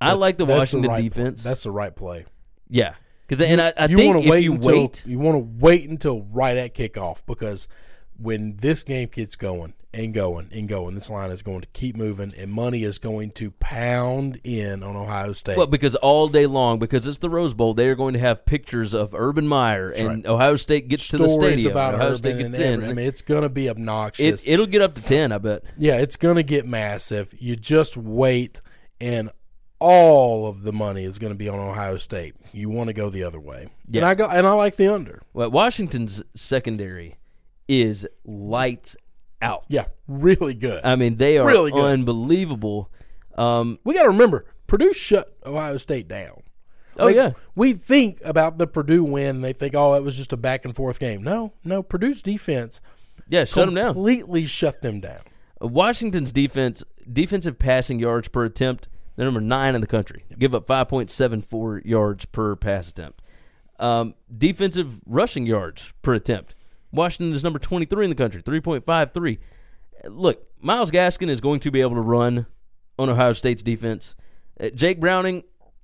I 0.00 0.06
That's- 0.06 0.20
like 0.20 0.38
the 0.38 0.44
Washington 0.44 0.90
right 0.90 1.04
defense. 1.04 1.42
That's 1.42 1.62
the 1.62 1.70
right 1.70 1.94
play. 1.94 2.24
yeah, 2.68 2.94
because 3.26 3.40
and 3.42 3.60
I, 3.60 3.72
I 3.76 3.86
you 3.86 3.96
think 3.96 4.16
if 4.26 4.42
you 4.42 4.54
until 4.54 4.80
wait, 4.82 5.02
you 5.06 5.18
want 5.18 5.34
to 5.36 5.58
wait 5.64 5.88
until 5.88 6.22
right 6.24 6.56
at 6.56 6.74
kickoff 6.74 7.24
because 7.26 7.68
when 8.18 8.56
this 8.56 8.82
game 8.82 9.08
gets 9.12 9.36
going 9.36 9.74
and 9.94 10.12
going 10.12 10.48
and 10.52 10.68
going, 10.68 10.94
this 10.94 11.08
line 11.08 11.30
is 11.30 11.40
going 11.42 11.60
to 11.60 11.66
keep 11.72 11.96
moving 11.96 12.34
and 12.36 12.52
money 12.52 12.82
is 12.82 12.98
going 12.98 13.30
to 13.32 13.50
pound 13.52 14.40
in 14.44 14.82
on 14.82 14.96
Ohio 14.96 15.32
State. 15.32 15.56
well, 15.56 15.66
because 15.66 15.94
all 15.96 16.28
day 16.28 16.46
long, 16.46 16.78
because 16.78 17.06
it's 17.06 17.18
the 17.20 17.30
Rose 17.30 17.54
Bowl, 17.54 17.72
they 17.74 17.88
are 17.88 17.94
going 17.94 18.14
to 18.14 18.20
have 18.20 18.44
pictures 18.44 18.92
of 18.94 19.14
Urban 19.14 19.46
Meyer 19.48 19.88
and 19.88 20.08
right. 20.08 20.26
Ohio 20.26 20.56
State 20.56 20.88
gets 20.88 21.08
to 21.08 21.16
the 21.16 21.28
Stories 21.28 21.60
stadium. 21.60 21.72
about 21.72 21.94
Ohio 21.94 22.06
Urban 22.08 22.18
State 22.18 22.38
gets 22.38 22.58
in. 22.58 22.72
every- 22.74 22.86
I 22.88 22.92
mean, 22.94 23.06
it's 23.06 23.22
going 23.22 23.42
to 23.42 23.48
be 23.48 23.70
obnoxious. 23.70 24.44
it'll 24.46 24.66
get 24.66 24.82
up 24.82 24.94
to 24.96 25.02
ten, 25.02 25.32
I 25.32 25.38
bet. 25.38 25.62
yeah, 25.78 25.98
it's 25.98 26.16
going 26.16 26.36
to 26.36 26.42
get 26.42 26.66
massive. 26.66 27.34
You 27.38 27.56
just 27.56 27.96
wait, 27.96 28.60
and 29.00 29.30
all 29.80 30.46
of 30.48 30.62
the 30.62 30.72
money 30.72 31.04
is 31.04 31.18
going 31.18 31.32
to 31.32 31.38
be 31.38 31.48
on 31.48 31.58
Ohio 31.58 31.96
State. 31.98 32.34
You 32.52 32.70
want 32.70 32.88
to 32.88 32.92
go 32.94 33.10
the 33.10 33.22
other 33.24 33.40
way, 33.40 33.62
and 33.86 33.94
Yeah. 33.96 34.08
I 34.08 34.14
go, 34.14 34.26
and 34.26 34.46
I 34.46 34.52
like 34.52 34.76
the 34.76 34.92
under. 34.92 35.22
Well, 35.32 35.50
Washington's 35.50 36.22
secondary 36.34 37.16
is 37.68 38.06
lights 38.24 38.96
out. 39.44 39.64
Yeah, 39.68 39.84
really 40.08 40.54
good. 40.54 40.84
I 40.84 40.96
mean, 40.96 41.16
they 41.16 41.38
are 41.38 41.46
Really 41.46 41.70
good. 41.70 41.84
unbelievable. 41.84 42.90
Um, 43.36 43.78
we 43.84 43.94
got 43.94 44.02
to 44.04 44.08
remember 44.08 44.46
Purdue 44.66 44.92
shut 44.94 45.36
Ohio 45.44 45.76
State 45.76 46.08
down. 46.08 46.42
oh 46.98 47.04
Like, 47.04 47.16
yeah, 47.16 47.32
we 47.54 47.72
think 47.74 48.20
about 48.24 48.58
the 48.58 48.66
Purdue 48.66 49.04
win. 49.04 49.40
They 49.42 49.52
think, 49.52 49.74
oh, 49.76 49.94
it 49.94 50.02
was 50.02 50.16
just 50.16 50.32
a 50.32 50.36
back 50.36 50.64
and 50.64 50.74
forth 50.74 50.98
game. 50.98 51.22
No, 51.22 51.52
no. 51.64 51.82
Purdue's 51.82 52.22
defense 52.22 52.80
yeah, 53.28 53.44
shut 53.44 53.66
them 53.66 53.74
down. 53.74 53.94
completely 53.94 54.46
shut 54.46 54.82
them 54.82 55.00
down. 55.00 55.20
Washington's 55.60 56.30
defense, 56.32 56.82
defensive 57.10 57.58
passing 57.58 57.98
yards 57.98 58.28
per 58.28 58.44
attempt, 58.44 58.88
they're 59.16 59.24
number 59.24 59.40
nine 59.40 59.74
in 59.74 59.80
the 59.80 59.86
country. 59.86 60.24
Give 60.38 60.54
up 60.54 60.66
5.74 60.66 61.84
yards 61.86 62.24
per 62.26 62.56
pass 62.56 62.88
attempt. 62.88 63.22
Um, 63.78 64.14
defensive 64.36 65.00
rushing 65.06 65.46
yards 65.46 65.92
per 66.02 66.14
attempt. 66.14 66.54
Washington 66.94 67.34
is 67.34 67.42
number 67.44 67.58
23 67.58 68.04
in 68.04 68.10
the 68.10 68.16
country, 68.16 68.42
3.53. 68.42 69.38
Look, 70.08 70.46
Myles 70.60 70.90
Gaskin 70.90 71.28
is 71.30 71.40
going 71.40 71.60
to 71.60 71.70
be 71.70 71.80
able 71.80 71.94
to 71.94 72.00
run 72.00 72.46
on 72.98 73.08
Ohio 73.08 73.32
State's 73.32 73.62
defense. 73.62 74.14
Uh, 74.60 74.68
Jake 74.70 75.00
Browning, 75.00 75.42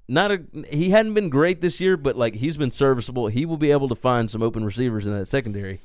not 0.09 0.31
a 0.31 0.43
he 0.69 0.91
hadn't 0.91 1.15
been 1.15 1.29
great 1.31 1.61
this 1.61 1.81
year, 1.81 1.97
but 1.97 2.17
like 2.17 2.35
he's 2.35 2.57
been 2.57 2.71
serviceable. 2.71 3.29
He 3.29 3.47
will 3.47 3.57
be 3.57 3.71
able 3.71 3.89
to 3.89 3.95
find 3.95 4.31
some 4.31 4.43
open 4.43 4.65
receivers 4.65 5.07
in 5.07 5.15
that 5.15 5.27
secondary. 5.27 5.81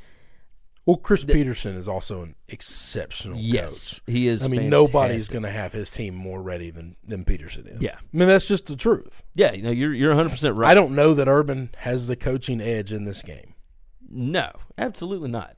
Well, 0.85 0.97
Chris 0.97 1.25
Petersen 1.25 1.75
is 1.77 1.87
also 1.87 2.21
an 2.21 2.35
exceptional 2.47 3.39
Yes, 3.39 3.95
coach. 3.95 4.01
he 4.05 4.27
is. 4.27 4.45
I 4.45 4.49
mean, 4.49 4.69
nobody's 4.69 5.27
going 5.27 5.41
to 5.41 5.49
have 5.49 5.73
his 5.73 5.89
team 5.89 6.13
more 6.13 6.39
ready 6.39 6.69
than, 6.69 6.95
than 7.03 7.25
Petersen 7.25 7.65
is. 7.65 7.81
Yeah. 7.81 7.95
I 7.95 8.17
mean, 8.17 8.27
that's 8.27 8.47
just 8.47 8.67
the 8.67 8.75
truth. 8.75 9.23
Yeah, 9.33 9.53
you 9.53 9.63
know, 9.63 9.71
you're 9.71 9.93
you're 9.95 10.09
100 10.11 10.29
percent 10.29 10.55
right. 10.57 10.69
I 10.69 10.75
don't 10.75 10.93
know 10.93 11.15
that 11.15 11.27
Urban 11.27 11.69
has 11.77 12.07
the 12.07 12.15
coaching 12.15 12.61
edge 12.61 12.91
in 12.93 13.03
this 13.05 13.23
game. 13.23 13.54
No, 14.09 14.51
absolutely 14.77 15.29
not. 15.29 15.55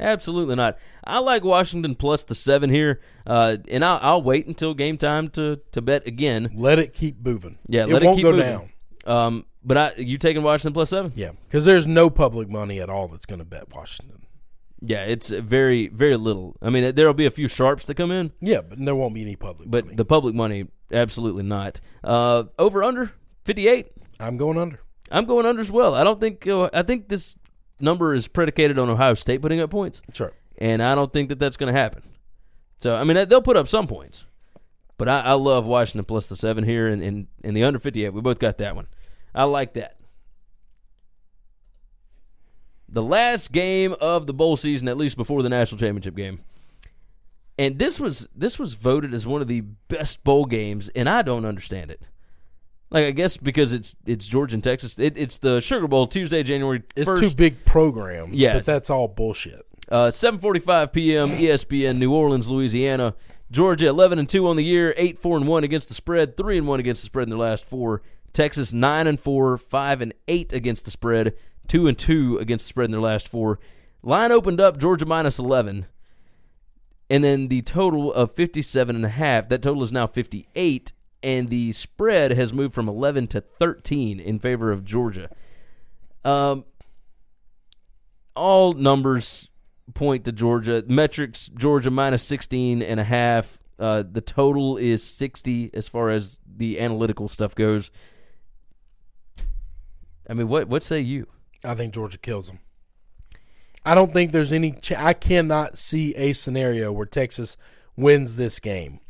Absolutely 0.00 0.54
not. 0.54 0.78
I 1.02 1.18
like 1.18 1.42
Washington 1.42 1.96
plus 1.96 2.22
the 2.24 2.34
seven 2.36 2.70
here, 2.70 3.00
uh, 3.26 3.56
and 3.68 3.84
I'll, 3.84 3.98
I'll 4.00 4.22
wait 4.22 4.46
until 4.46 4.72
game 4.74 4.96
time 4.96 5.28
to, 5.30 5.60
to 5.72 5.82
bet 5.82 6.06
again. 6.06 6.50
Let 6.54 6.78
it 6.78 6.92
keep 6.94 7.24
moving. 7.24 7.58
Yeah, 7.68 7.82
it 7.82 7.88
let 7.88 8.02
won't 8.04 8.14
it 8.14 8.16
keep 8.16 8.24
go 8.24 8.30
moving. 8.32 8.46
down. 8.46 8.70
Um, 9.06 9.46
but 9.64 9.76
I, 9.76 9.92
you 9.96 10.16
taking 10.18 10.42
Washington 10.44 10.72
plus 10.72 10.90
seven? 10.90 11.12
Yeah, 11.16 11.30
because 11.48 11.64
there's 11.64 11.86
no 11.88 12.10
public 12.10 12.48
money 12.48 12.80
at 12.80 12.88
all 12.88 13.08
that's 13.08 13.26
going 13.26 13.40
to 13.40 13.44
bet 13.44 13.74
Washington. 13.74 14.22
Yeah, 14.80 15.02
it's 15.04 15.30
very 15.30 15.88
very 15.88 16.16
little. 16.16 16.56
I 16.62 16.70
mean, 16.70 16.94
there'll 16.94 17.12
be 17.12 17.26
a 17.26 17.30
few 17.32 17.48
sharps 17.48 17.86
that 17.86 17.96
come 17.96 18.12
in, 18.12 18.30
Yeah, 18.40 18.60
but 18.60 18.78
there 18.78 18.94
won't 18.94 19.14
be 19.14 19.22
any 19.22 19.34
public 19.34 19.68
but 19.68 19.86
money. 19.86 19.96
the 19.96 20.04
public 20.04 20.34
money 20.36 20.68
absolutely 20.92 21.42
not. 21.42 21.80
Uh, 22.04 22.44
over 22.60 22.84
under 22.84 23.10
fifty 23.44 23.66
eight. 23.66 23.88
I'm 24.20 24.36
going 24.36 24.56
under. 24.58 24.78
I'm 25.10 25.24
going 25.24 25.46
under 25.46 25.60
as 25.60 25.70
well. 25.72 25.94
I 25.96 26.04
don't 26.04 26.20
think 26.20 26.46
uh, 26.46 26.70
I 26.72 26.82
think 26.84 27.08
this 27.08 27.34
number 27.80 28.14
is 28.14 28.28
predicated 28.28 28.78
on 28.78 28.88
Ohio 28.88 29.14
State 29.14 29.42
putting 29.42 29.60
up 29.60 29.70
points. 29.70 30.00
Sure. 30.12 30.32
and 30.58 30.82
I 30.82 30.94
don't 30.94 31.12
think 31.12 31.28
that 31.28 31.38
that's 31.38 31.56
going 31.56 31.72
to 31.72 31.78
happen. 31.78 32.02
So 32.80 32.94
I 32.94 33.04
mean, 33.04 33.28
they'll 33.28 33.42
put 33.42 33.56
up 33.56 33.68
some 33.68 33.86
points, 33.86 34.24
but 34.96 35.08
I, 35.08 35.20
I 35.20 35.32
love 35.32 35.66
Washington 35.66 36.04
plus 36.04 36.28
the 36.28 36.36
seven 36.36 36.64
here 36.64 36.88
and 36.88 37.02
in, 37.02 37.28
in, 37.42 37.54
the 37.54 37.64
under 37.64 37.78
fifty 37.78 38.04
eight. 38.04 38.12
We 38.12 38.20
both 38.20 38.38
got 38.38 38.58
that 38.58 38.76
one. 38.76 38.86
I 39.34 39.44
like 39.44 39.74
that. 39.74 39.96
The 42.88 43.02
last 43.02 43.52
game 43.52 43.94
of 44.00 44.26
the 44.26 44.32
bowl 44.32 44.56
season, 44.56 44.88
at 44.88 44.96
least 44.96 45.16
before 45.16 45.42
the 45.42 45.48
national 45.48 45.78
championship 45.78 46.14
game, 46.14 46.40
and 47.58 47.78
this 47.78 47.98
was 47.98 48.28
this 48.34 48.58
was 48.58 48.74
voted 48.74 49.12
as 49.12 49.26
one 49.26 49.42
of 49.42 49.48
the 49.48 49.62
best 49.88 50.22
bowl 50.22 50.44
games, 50.44 50.88
and 50.90 51.08
I 51.08 51.22
don't 51.22 51.44
understand 51.44 51.90
it. 51.90 52.00
Like 52.90 53.04
I 53.04 53.10
guess 53.10 53.36
because 53.36 53.72
it's 53.72 53.94
it's 54.06 54.26
Georgia 54.26 54.54
and 54.54 54.64
Texas. 54.64 54.98
It, 54.98 55.18
it's 55.18 55.38
the 55.38 55.60
Sugar 55.60 55.88
Bowl 55.88 56.06
Tuesday, 56.06 56.42
January 56.42 56.82
It's 56.96 57.20
two 57.20 57.30
big 57.30 57.64
programs. 57.64 58.34
Yeah. 58.34 58.54
but 58.54 58.64
that's 58.64 58.90
all 58.90 59.08
bullshit. 59.08 59.66
Uh, 59.90 60.08
7:45 60.08 60.92
p.m. 60.92 61.30
ESPN, 61.30 61.98
New 61.98 62.12
Orleans, 62.12 62.48
Louisiana. 62.48 63.14
Georgia 63.50 63.88
11 63.88 64.18
and 64.18 64.28
2 64.28 64.46
on 64.46 64.56
the 64.56 64.64
year, 64.64 64.92
8 64.98 65.18
4 65.18 65.38
and 65.38 65.48
1 65.48 65.64
against 65.64 65.88
the 65.88 65.94
spread, 65.94 66.36
3 66.36 66.58
and 66.58 66.66
1 66.68 66.80
against 66.80 67.00
the 67.00 67.06
spread 67.06 67.24
in 67.24 67.30
their 67.30 67.38
last 67.38 67.64
four. 67.64 68.02
Texas 68.34 68.74
9 68.74 69.06
and 69.06 69.18
4, 69.18 69.56
5 69.56 70.00
and 70.02 70.14
8 70.28 70.52
against 70.52 70.84
the 70.84 70.90
spread, 70.90 71.34
2 71.66 71.88
and 71.88 71.98
2 71.98 72.38
against 72.38 72.66
the 72.66 72.68
spread 72.68 72.84
in 72.86 72.90
their 72.90 73.00
last 73.00 73.26
four. 73.26 73.58
Line 74.02 74.32
opened 74.32 74.60
up 74.60 74.78
Georgia 74.78 75.06
minus 75.06 75.38
11. 75.38 75.86
And 77.10 77.24
then 77.24 77.48
the 77.48 77.62
total 77.62 78.12
of 78.12 78.34
57 78.34 78.94
and 78.94 79.04
a 79.04 79.08
half, 79.08 79.48
that 79.48 79.62
total 79.62 79.82
is 79.82 79.92
now 79.92 80.06
58 80.06 80.92
and 81.22 81.48
the 81.50 81.72
spread 81.72 82.32
has 82.32 82.52
moved 82.52 82.74
from 82.74 82.88
11 82.88 83.26
to 83.28 83.40
13 83.40 84.20
in 84.20 84.38
favor 84.38 84.70
of 84.70 84.84
Georgia. 84.84 85.30
Um 86.24 86.64
all 88.34 88.72
numbers 88.72 89.50
point 89.94 90.24
to 90.24 90.32
Georgia. 90.32 90.84
Metrics 90.86 91.48
Georgia 91.48 91.90
minus 91.90 92.22
16 92.22 92.82
and 92.82 93.00
a 93.00 93.04
half. 93.04 93.58
Uh, 93.78 94.02
the 94.10 94.20
total 94.20 94.76
is 94.76 95.04
60 95.04 95.70
as 95.72 95.88
far 95.88 96.10
as 96.10 96.38
the 96.46 96.80
analytical 96.80 97.28
stuff 97.28 97.54
goes. 97.54 97.90
I 100.28 100.34
mean, 100.34 100.48
what 100.48 100.68
what 100.68 100.82
say 100.82 101.00
you? 101.00 101.26
I 101.64 101.74
think 101.74 101.94
Georgia 101.94 102.18
kills 102.18 102.48
them. 102.48 102.60
I 103.84 103.94
don't 103.94 104.12
think 104.12 104.32
there's 104.32 104.52
any. 104.52 104.72
Ch- 104.72 104.92
I 104.92 105.14
cannot 105.14 105.78
see 105.78 106.14
a 106.16 106.32
scenario 106.32 106.92
where 106.92 107.06
Texas 107.06 107.56
wins 107.96 108.36
this 108.36 108.60
game. 108.60 109.00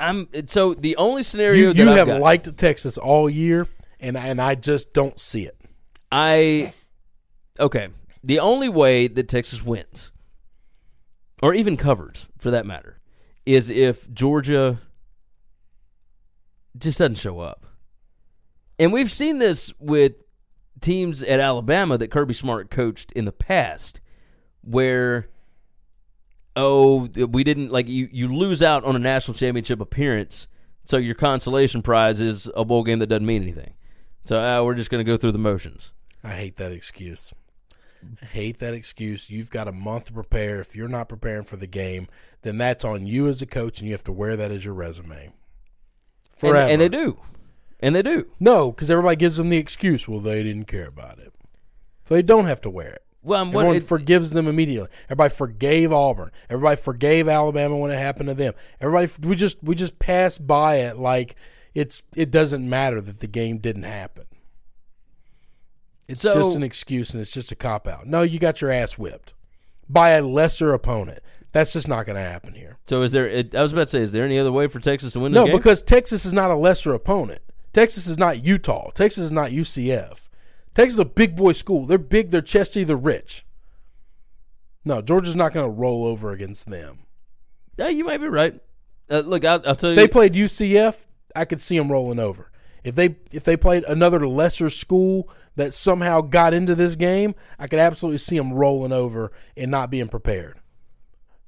I'm 0.00 0.28
so 0.46 0.74
the 0.74 0.96
only 0.96 1.22
scenario 1.22 1.68
You, 1.68 1.72
that 1.74 1.82
you 1.82 1.88
have 1.88 2.08
got, 2.08 2.20
liked 2.20 2.56
Texas 2.56 2.98
all 2.98 3.28
year, 3.28 3.68
and 4.00 4.16
and 4.16 4.40
I 4.40 4.54
just 4.54 4.92
don't 4.92 5.18
see 5.20 5.44
it. 5.44 5.56
I 6.10 6.72
okay. 7.58 7.88
The 8.24 8.40
only 8.40 8.68
way 8.68 9.08
that 9.08 9.28
Texas 9.28 9.62
wins, 9.62 10.10
or 11.42 11.54
even 11.54 11.76
covers 11.76 12.28
for 12.38 12.50
that 12.50 12.66
matter, 12.66 13.00
is 13.46 13.70
if 13.70 14.12
Georgia 14.12 14.80
just 16.76 16.98
doesn't 16.98 17.16
show 17.16 17.40
up. 17.40 17.66
And 18.78 18.92
we've 18.92 19.12
seen 19.12 19.38
this 19.38 19.72
with 19.78 20.14
teams 20.80 21.22
at 21.22 21.40
Alabama 21.40 21.98
that 21.98 22.10
Kirby 22.10 22.34
Smart 22.34 22.70
coached 22.70 23.12
in 23.12 23.26
the 23.26 23.32
past, 23.32 24.00
where 24.62 25.28
oh 26.56 27.08
we 27.28 27.44
didn't 27.44 27.70
like 27.70 27.88
you 27.88 28.08
you 28.12 28.34
lose 28.34 28.62
out 28.62 28.84
on 28.84 28.96
a 28.96 28.98
national 28.98 29.34
championship 29.34 29.80
appearance, 29.80 30.46
so 30.84 30.96
your 30.96 31.14
consolation 31.14 31.82
prize 31.82 32.20
is 32.20 32.50
a 32.56 32.64
bowl 32.64 32.82
game 32.84 32.98
that 33.00 33.06
doesn't 33.08 33.26
mean 33.26 33.42
anything. 33.42 33.74
So 34.26 34.38
uh, 34.38 34.62
we're 34.64 34.74
just 34.74 34.90
going 34.90 35.04
to 35.04 35.10
go 35.10 35.16
through 35.16 35.32
the 35.32 35.38
motions. 35.38 35.92
I 36.22 36.30
hate 36.32 36.56
that 36.56 36.72
excuse. 36.72 37.32
I 38.22 38.26
hate 38.26 38.58
that 38.58 38.74
excuse. 38.74 39.28
You've 39.30 39.50
got 39.50 39.68
a 39.68 39.72
month 39.72 40.06
to 40.06 40.12
prepare. 40.12 40.60
If 40.60 40.74
you're 40.76 40.88
not 40.88 41.08
preparing 41.08 41.44
for 41.44 41.56
the 41.56 41.66
game, 41.66 42.06
then 42.42 42.58
that's 42.58 42.84
on 42.84 43.06
you 43.06 43.28
as 43.28 43.42
a 43.42 43.46
coach, 43.46 43.78
and 43.80 43.88
you 43.88 43.94
have 43.94 44.04
to 44.04 44.12
wear 44.12 44.36
that 44.36 44.50
as 44.50 44.64
your 44.64 44.74
resume 44.74 45.24
And, 45.24 45.32
forever. 46.32 46.70
and 46.70 46.80
they 46.80 46.88
do, 46.88 47.18
and 47.80 47.94
they 47.94 48.02
do. 48.02 48.26
No, 48.38 48.70
because 48.72 48.90
everybody 48.90 49.16
gives 49.16 49.36
them 49.36 49.48
the 49.48 49.58
excuse. 49.58 50.06
Well, 50.08 50.20
they 50.20 50.42
didn't 50.42 50.66
care 50.66 50.86
about 50.86 51.18
it. 51.18 51.32
So 52.04 52.14
they 52.14 52.22
don't 52.22 52.46
have 52.46 52.60
to 52.62 52.70
wear 52.70 52.88
it. 52.88 53.02
Well, 53.22 53.40
I'm 53.42 53.52
what 53.52 53.60
Everyone 53.62 53.76
it- 53.76 53.82
forgives 53.84 54.30
them 54.30 54.46
immediately. 54.48 54.88
Everybody 55.06 55.34
forgave 55.34 55.92
Auburn. 55.92 56.30
Everybody 56.48 56.80
forgave 56.80 57.28
Alabama 57.28 57.76
when 57.76 57.90
it 57.90 57.98
happened 57.98 58.28
to 58.28 58.34
them. 58.34 58.54
Everybody, 58.80 59.10
we 59.22 59.36
just 59.36 59.62
we 59.62 59.74
just 59.74 59.98
pass 59.98 60.38
by 60.38 60.76
it 60.76 60.96
like 60.96 61.36
it's 61.74 62.02
it 62.16 62.30
doesn't 62.30 62.68
matter 62.68 63.00
that 63.00 63.20
the 63.20 63.26
game 63.26 63.58
didn't 63.58 63.82
happen. 63.82 64.24
It's 66.08 66.22
So- 66.22 66.34
just 66.34 66.56
an 66.56 66.62
excuse 66.62 67.12
and 67.12 67.20
it's 67.20 67.32
just 67.32 67.52
a 67.52 67.56
cop 67.56 67.86
out. 67.86 68.06
No, 68.06 68.22
you 68.22 68.38
got 68.38 68.60
your 68.60 68.70
ass 68.70 68.98
whipped 68.98 69.34
by 69.88 70.10
a 70.10 70.22
lesser 70.22 70.72
opponent. 70.72 71.20
That's 71.52 71.72
just 71.72 71.88
not 71.88 72.06
going 72.06 72.14
to 72.16 72.22
happen 72.22 72.54
here. 72.54 72.78
So 72.88 73.02
is 73.02 73.10
there? 73.12 73.26
It, 73.28 73.54
I 73.56 73.62
was 73.62 73.72
about 73.72 73.88
to 73.88 73.90
say, 73.90 74.02
is 74.02 74.12
there 74.12 74.24
any 74.24 74.38
other 74.38 74.52
way 74.52 74.68
for 74.68 74.78
Texas 74.78 75.12
to 75.14 75.20
win? 75.20 75.32
No, 75.32 75.42
this 75.42 75.50
game? 75.50 75.56
because 75.58 75.82
Texas 75.82 76.24
is 76.24 76.32
not 76.32 76.50
a 76.50 76.54
lesser 76.56 76.94
opponent. 76.94 77.42
Texas 77.72 78.06
is 78.06 78.16
not 78.18 78.44
Utah. 78.44 78.90
Texas 78.92 79.24
is 79.24 79.32
not 79.32 79.50
UCF. 79.50 80.28
Texas 80.74 80.94
is 80.94 81.00
a 81.00 81.04
big 81.04 81.36
boy 81.36 81.52
school. 81.52 81.86
They're 81.86 81.98
big, 81.98 82.30
they're 82.30 82.40
chesty, 82.40 82.84
they're 82.84 82.96
rich. 82.96 83.44
No, 84.84 85.02
Georgia's 85.02 85.36
not 85.36 85.52
going 85.52 85.66
to 85.66 85.70
roll 85.70 86.04
over 86.04 86.32
against 86.32 86.70
them. 86.70 87.00
Yeah, 87.76 87.88
you 87.88 88.04
might 88.04 88.18
be 88.18 88.28
right. 88.28 88.60
Uh, 89.10 89.20
look, 89.20 89.44
I'll, 89.44 89.62
I'll 89.66 89.76
tell 89.76 89.90
you. 89.90 89.94
If 89.94 89.96
they 89.96 90.08
played 90.08 90.34
UCF, 90.34 91.06
I 91.34 91.44
could 91.44 91.60
see 91.60 91.76
them 91.76 91.90
rolling 91.90 92.18
over. 92.18 92.50
If 92.82 92.94
they 92.94 93.16
if 93.30 93.44
they 93.44 93.56
played 93.56 93.84
another 93.84 94.26
lesser 94.26 94.70
school 94.70 95.28
that 95.56 95.74
somehow 95.74 96.22
got 96.22 96.54
into 96.54 96.74
this 96.74 96.96
game, 96.96 97.34
I 97.58 97.66
could 97.66 97.78
absolutely 97.78 98.18
see 98.18 98.38
them 98.38 98.54
rolling 98.54 98.92
over 98.92 99.32
and 99.56 99.70
not 99.70 99.90
being 99.90 100.08
prepared. 100.08 100.60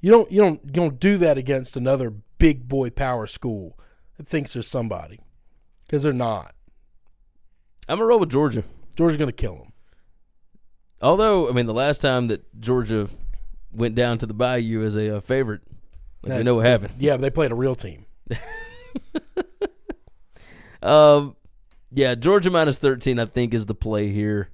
You 0.01 0.11
don't 0.11 0.31
you 0.31 0.43
don't 0.43 0.61
you 0.65 0.73
don't 0.73 1.01
do 1.01 1.17
that 1.19 1.39
against 1.39 1.77
another 1.77 2.11
big 2.11 2.69
boy 2.69 2.91
power 2.91 3.27
school 3.27 3.79
that 4.19 4.27
thinks 4.27 4.53
there's 4.53 4.67
somebody 4.67 5.21
because 5.87 6.03
they're 6.03 6.13
not. 6.13 6.55
I'm 7.89 7.97
gonna 7.97 8.07
roll 8.07 8.21
with 8.21 8.31
Georgia. 8.31 8.65
Georgia's 8.95 9.17
going 9.17 9.29
to 9.29 9.33
kill 9.33 9.57
them. 9.57 9.73
Although, 11.01 11.49
I 11.49 11.53
mean, 11.53 11.67
the 11.67 11.75
last 11.75 12.01
time 12.01 12.29
that 12.29 12.61
Georgia 12.61 13.09
went 13.73 13.95
down 13.95 14.19
to 14.19 14.27
the 14.27 14.35
Bayou 14.35 14.85
as 14.85 14.97
a 14.97 15.17
uh, 15.17 15.21
favorite, 15.21 15.63
like 16.23 16.39
we 16.39 16.43
know 16.45 16.57
what 16.57 16.67
happened. 16.67 16.95
Yeah, 16.99 17.17
they 17.17 17.31
played 17.31 17.51
a 17.51 17.57
real 17.57 17.75
team. 17.75 18.07
Um, 20.83 21.37
yeah, 21.93 22.15
Georgia 22.15 22.51
minus 22.51 22.79
thirteen, 22.79 23.19
I 23.19 23.27
think, 23.27 23.55
is 23.55 23.67
the 23.67 23.75
play 23.75 24.09
here. 24.11 24.51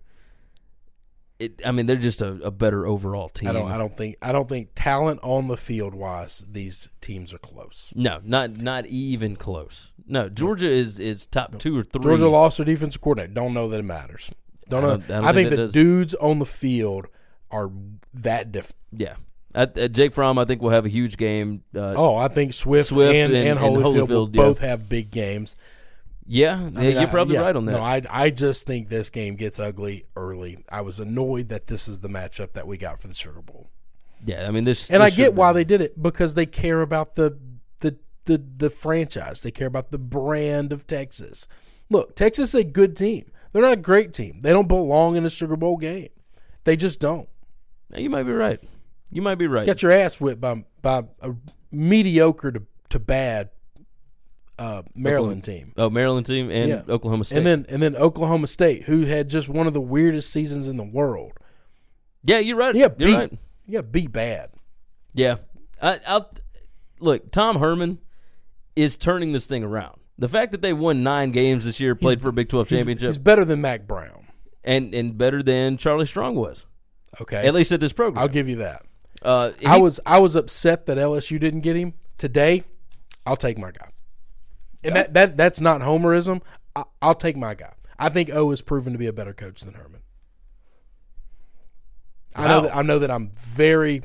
It, 1.39 1.61
I 1.65 1.71
mean, 1.71 1.87
they're 1.87 1.97
just 1.97 2.21
a, 2.21 2.33
a 2.43 2.51
better 2.51 2.85
overall 2.87 3.29
team. 3.29 3.49
I 3.49 3.53
don't 3.53 3.71
I 3.71 3.79
don't 3.79 3.97
think 3.97 4.17
I 4.21 4.33
don't 4.33 4.49
think 4.49 4.71
talent 4.75 5.21
on 5.23 5.47
the 5.47 5.57
field 5.57 5.95
wise 5.95 6.45
these 6.51 6.89
teams 7.01 7.33
are 7.33 7.39
close. 7.39 7.93
No, 7.95 8.21
not 8.25 8.57
not 8.57 8.87
even 8.87 9.37
close. 9.37 9.93
No, 10.07 10.29
Georgia 10.29 10.69
is 10.69 10.99
is 10.99 11.27
top 11.27 11.59
two 11.59 11.79
or 11.79 11.85
three. 11.85 12.03
Georgia 12.03 12.29
lost 12.29 12.57
their 12.59 12.67
defensive 12.67 13.01
coordinator. 13.01 13.33
Don't 13.35 13.55
know 13.55 13.69
that 13.69 13.79
it 13.79 13.85
matters. 13.85 14.33
Don't 14.69 14.85
I 14.85 14.87
know. 14.89 14.97
don't- 14.97 15.11
I 15.11 15.15
I, 15.19 15.21
don't 15.21 15.35
think 15.35 15.37
think 15.37 15.51
the 15.51 15.57
does. 15.57 15.73
dudes 15.73 16.15
on 16.17 16.41
the 16.41 16.45
field 16.45 17.07
are 17.53 17.71
that 18.15 18.51
different. 18.51 18.75
Yeah, 18.93 19.15
at, 19.55 19.79
at 19.79 19.93
Jake 19.93 20.15
Fromm, 20.15 20.39
I 20.41 20.45
think 20.45 20.61
will 20.61 20.71
have 20.71 20.87
a 20.87 20.91
huge 20.91 21.17
game. 21.17 21.63
Uh, 21.73 21.95
Oh, 21.97 22.17
I 22.17 22.27
think 22.29 22.53
Swift, 22.53 22.89
Swift 22.89 23.15
and, 23.15 23.33
and- 23.33 23.59
and, 23.59 23.61
and 23.61 23.77
Holyfield, 23.85 24.09
will 24.09 24.29
yeah. 24.33 24.37
both 24.43 24.59
have 24.59 24.89
big 24.89 25.11
games. 25.13 25.55
Yeah, 26.29 26.55
I 26.55 26.81
mean, 26.83 26.91
you're 26.93 27.01
I- 27.01 27.07
probably 27.07 27.35
yeah. 27.35 27.41
right 27.43 27.57
on 27.57 27.65
that. 27.65 27.73
No, 27.73 27.81
I 27.83 28.03
I 28.11 28.31
just 28.31 28.67
think 28.67 28.89
this 28.89 29.11
game 29.11 29.35
gets 29.37 29.59
ugly 29.59 30.05
early. 30.15 30.65
I 30.71 30.83
was 30.83 31.01
annoyed 31.01 31.49
that 31.49 31.67
this 31.67 31.89
is 31.89 32.01
the 32.01 32.09
matchup 32.09 32.53
that 32.53 32.67
we 32.67 32.77
got 32.77 33.01
for 33.01 33.09
the 33.09 33.15
Sugar 33.15 33.41
Bowl. 33.43 33.71
yeah, 34.25 34.47
I 34.47 34.51
mean 34.51 34.65
this, 34.65 34.91
And 34.91 35.03
this 35.03 35.13
I 35.13 35.17
get 35.17 35.35
why 35.35 35.53
they 35.53 35.65
did 35.65 35.81
it 35.81 36.01
because 36.01 36.35
they 36.35 36.47
care 36.47 36.83
about 36.83 37.15
the 37.15 37.39
the 37.81 37.97
the 38.27 38.43
the 38.59 38.71
franchise. 38.71 39.41
They 39.43 39.51
care 39.51 39.67
about 39.67 39.91
the 39.91 39.99
brand 39.99 40.73
of 40.73 40.87
Texas. 40.87 41.49
Look, 41.91 42.15
Texas 42.15 42.51
is 42.51 42.55
a 42.61 42.65
good 42.65 42.95
team. 42.97 43.33
They're 43.53 43.63
not 43.63 43.73
a 43.73 43.77
great 43.81 44.13
team. 44.13 44.41
They 44.43 44.51
don't 44.51 44.69
belong 44.69 45.17
in 45.17 45.25
a 45.25 45.31
Sugar 45.31 45.57
Bowl 45.57 45.79
game. 45.79 46.11
They 46.65 46.77
just 46.77 47.01
don't. 47.01 47.29
You 47.97 48.11
might 48.11 48.25
be 48.25 48.33
right. 48.33 48.61
You 49.11 49.23
might 49.23 49.37
be 49.37 49.47
right. 49.47 49.65
Got 49.65 49.83
your 49.83 49.93
ass 49.93 50.21
whipped 50.21 50.43
by 50.43 50.65
by 50.83 51.05
a 51.23 51.33
mediocre 51.73 52.53
to, 52.53 52.63
to 52.91 52.99
bad 52.99 53.49
uh, 54.59 54.83
Maryland 54.95 55.45
team. 55.45 55.73
Oh, 55.77 55.89
Maryland 55.91 56.27
team 56.27 56.51
and 56.51 56.69
Yeah. 56.69 56.83
Oklahoma 56.89 57.25
State. 57.25 57.39
And 57.39 57.47
then 57.47 57.67
and 57.69 57.83
then 57.83 57.95
Oklahoma 57.97 58.47
State, 58.47 58.85
who 58.85 59.03
had 59.07 59.29
just 59.29 59.49
one 59.49 59.67
of 59.67 59.73
the 59.75 59.81
weirdest 59.81 60.31
seasons 60.33 60.69
in 60.69 60.77
the 60.77 60.85
world. 60.85 61.33
yeah, 62.25 62.39
you're 62.39 62.57
right. 62.57 62.75
Yeah, 62.75 62.89
you're 62.99 63.09
beat 63.09 63.15
right. 63.15 63.39
yeah, 63.67 63.81
beat 63.83 64.13
bad. 64.13 64.51
Yeah, 65.15 65.37
I, 65.81 66.01
I'll 66.07 66.31
look. 67.01 67.31
Tom 67.31 67.59
Herman 67.59 67.99
is 68.77 68.97
turning 68.97 69.33
this 69.33 69.47
thing 69.47 69.65
around. 69.65 69.99
The 70.19 70.29
fact 70.29 70.51
that 70.53 70.63
they 70.63 70.73
won 70.73 71.03
nine 71.05 71.31
games 71.31 71.65
this 71.65 71.79
year, 71.81 71.95
played 71.95 72.21
for 72.21 72.29
a 72.29 72.33
Big 72.33 72.49
Twelve 72.49 72.69
He's, 72.69 72.81
championship, 72.81 73.07
he's 73.07 73.19
better 73.19 73.45
than 73.45 73.61
Mack 73.61 73.87
Brown. 73.87 74.27
and 74.65 74.93
and 74.95 75.17
better 75.17 75.43
than 75.43 75.77
Charlie 75.77 76.07
Strong 76.07 76.35
was, 76.35 76.65
Okay, 77.21 77.47
at 77.47 77.55
least 77.55 77.71
at 77.73 77.81
this 77.81 77.93
program. 77.93 78.21
I'll 78.21 78.29
give 78.29 78.49
you 78.49 78.57
that. 78.57 78.83
Uh, 79.23 79.53
I 79.67 79.79
was 79.79 79.99
I 80.05 80.19
was 80.19 80.35
upset 80.37 80.87
that 80.87 80.99
LSU 80.99 81.39
didn't 81.41 81.61
get 81.61 81.77
him 81.77 81.95
today. 82.19 82.65
I'll 83.27 83.37
take 83.37 83.59
my 83.59 83.71
guy, 83.71 83.91
and 84.89 84.97
that, 84.97 85.15
that 85.15 85.37
that's 85.37 85.61
not 85.61 85.81
homerism. 85.81 86.43
I, 86.75 86.85
I'll 87.01 87.15
take 87.15 87.37
my 87.37 87.55
guy. 87.55 87.73
I 87.99 88.09
think 88.09 88.31
O 88.31 88.51
is 88.51 88.63
proven 88.63 88.93
to 88.93 88.99
be 88.99 89.07
a 89.07 89.13
better 89.13 89.33
coach 89.33 89.61
than 89.63 89.75
Herman. 89.75 90.03
I 92.37 92.47
know 92.47 92.61
that 92.63 92.77
I 92.77 92.83
know 92.83 92.99
that 92.99 93.11
I'm 93.11 93.33
very 93.37 94.03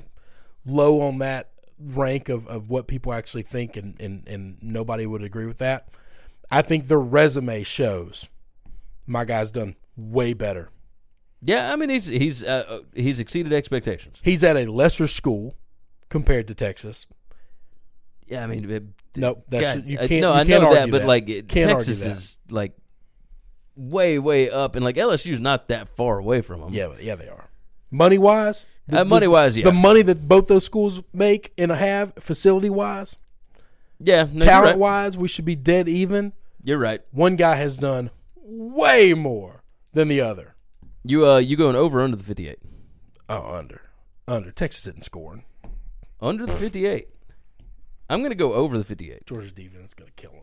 low 0.65 1.01
on 1.01 1.19
that 1.19 1.51
rank 1.79 2.29
of, 2.29 2.47
of 2.47 2.69
what 2.69 2.88
people 2.88 3.13
actually 3.13 3.43
think, 3.43 3.75
and, 3.77 3.99
and 4.01 4.27
and 4.27 4.57
nobody 4.61 5.05
would 5.05 5.23
agree 5.23 5.45
with 5.45 5.57
that. 5.59 5.89
I 6.49 6.61
think 6.61 6.88
the 6.88 6.97
resume 6.97 7.63
shows 7.63 8.29
my 9.05 9.25
guy's 9.25 9.51
done 9.51 9.75
way 9.95 10.34
better. 10.34 10.69
yeah, 11.41 11.71
I 11.71 11.75
mean 11.75 11.89
he's 11.89 12.07
he's 12.07 12.43
uh, 12.43 12.63
uh, 12.67 12.79
he's 12.93 13.19
exceeded 13.19 13.53
expectations. 13.53 14.17
He's 14.23 14.43
at 14.43 14.57
a 14.57 14.71
lesser 14.71 15.07
school 15.07 15.55
compared 16.09 16.47
to 16.47 16.55
Texas. 16.55 17.05
Yeah, 18.28 18.43
I 18.43 18.47
mean, 18.47 18.69
it, 18.69 18.84
Nope, 19.15 19.45
that's 19.47 19.76
God, 19.76 19.86
you 19.86 19.97
can't. 19.97 20.11
no, 20.21 20.34
you 20.34 20.39
I 20.39 20.45
can't 20.45 20.63
know 20.63 20.74
that, 20.74 20.89
but 20.91 21.01
that. 21.01 21.07
like 21.07 21.28
can't 21.47 21.69
Texas 21.69 22.03
is 22.03 22.38
like 22.49 22.74
way 23.76 24.19
way 24.19 24.49
up, 24.49 24.76
and 24.76 24.84
like 24.84 24.95
LSU's 24.95 25.39
not 25.39 25.67
that 25.67 25.89
far 25.89 26.17
away 26.17 26.41
from 26.41 26.61
them. 26.61 26.69
Yeah, 26.74 26.89
yeah, 26.99 27.15
they 27.15 27.28
are. 27.28 27.49
Money 27.91 28.17
wise, 28.17 28.65
Uh, 28.91 29.05
money-wise, 29.05 29.55
yeah. 29.55 29.65
the 29.65 29.71
money 29.71 30.01
that 30.01 30.28
both 30.28 30.47
those 30.47 30.65
schools 30.65 31.01
make 31.13 31.53
and 31.59 31.71
have 31.71 32.11
facility 32.19 32.69
wise, 32.71 33.17
yeah, 33.99 34.28
no, 34.32 34.43
talent 34.43 34.65
right. 34.65 34.78
wise, 34.80 35.15
we 35.17 35.28
should 35.28 35.45
be 35.45 35.55
dead 35.55 35.88
even. 35.88 36.34
You're 36.63 36.80
right. 36.80 37.01
One 37.11 37.36
guy 37.36 37.55
has 37.55 37.78
done 37.78 38.09
way 38.36 39.13
more 39.13 39.63
than 39.93 40.07
the 40.07 40.21
other. 40.21 40.55
You 41.03 41.28
uh, 41.28 41.38
you 41.38 41.55
going 41.55 41.76
over 41.76 42.01
under 42.01 42.17
the 42.17 42.24
58? 42.24 42.57
Oh, 43.30 43.55
under, 43.57 43.82
under. 44.28 44.51
Texas 44.51 44.88
isn't 44.88 45.03
scoring. 45.03 45.43
Under 46.19 46.45
the 46.45 46.53
58. 46.53 47.09
I'm 48.10 48.20
going 48.20 48.32
to 48.32 48.36
go 48.36 48.54
over 48.54 48.78
the 48.78 48.84
58. 48.84 49.26
Georgia's 49.26 49.51
defense 49.51 49.91
is 49.91 49.93
going 49.93 50.10
to 50.16 50.22
kill 50.22 50.32
them. 50.32 50.41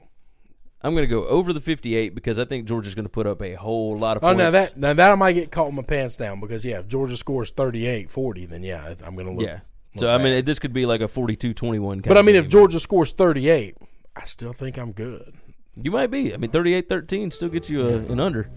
I'm 0.82 0.94
going 0.94 1.06
to 1.06 1.14
go 1.14 1.26
over 1.26 1.52
the 1.52 1.60
58 1.60 2.14
because 2.14 2.38
I 2.38 2.46
think 2.46 2.66
Georgia's 2.66 2.94
going 2.94 3.04
to 3.04 3.10
put 3.10 3.26
up 3.26 3.42
a 3.42 3.52
whole 3.54 3.98
lot 3.98 4.16
of 4.16 4.22
points. 4.22 4.40
Oh, 4.40 4.44
now 4.44 4.50
that 4.50 4.76
now 4.78 4.94
that 4.94 5.10
I 5.10 5.14
might 5.14 5.32
get 5.32 5.52
caught 5.52 5.72
my 5.74 5.82
pants 5.82 6.16
down 6.16 6.40
because 6.40 6.64
yeah, 6.64 6.78
if 6.78 6.88
Georgia 6.88 7.18
scores 7.18 7.52
38-40, 7.52 8.48
then 8.48 8.62
yeah, 8.62 8.94
I'm 9.04 9.14
going 9.14 9.26
to 9.26 9.32
look. 9.32 9.46
yeah. 9.46 9.60
So 9.96 10.08
I 10.10 10.18
mean, 10.18 10.44
this 10.44 10.58
could 10.58 10.72
be 10.72 10.86
like 10.86 11.00
a 11.00 11.08
42-21. 11.08 12.06
but 12.06 12.16
I 12.16 12.22
mean, 12.22 12.36
if 12.36 12.48
Georgia 12.48 12.78
scores 12.80 13.12
38, 13.12 13.76
I 14.16 14.24
still 14.24 14.52
think 14.52 14.78
I'm 14.78 14.92
good. 14.92 15.34
you 15.76 15.90
might 15.90 16.10
be. 16.10 16.32
I 16.32 16.36
mean, 16.36 16.50
38-13 16.50 17.32
still 17.32 17.48
gets 17.48 17.68
you 17.68 17.82
uh, 17.82 18.12
an 18.12 18.20
under. 18.20 18.48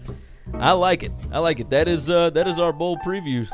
I 0.54 0.72
like 0.72 1.02
it. 1.02 1.12
I 1.32 1.38
like 1.40 1.58
it. 1.60 1.70
That 1.70 1.88
is 1.88 2.08
uh, 2.08 2.30
that 2.30 2.46
is 2.46 2.58
our 2.58 2.72
bowl 2.72 2.98
previews. 3.04 3.48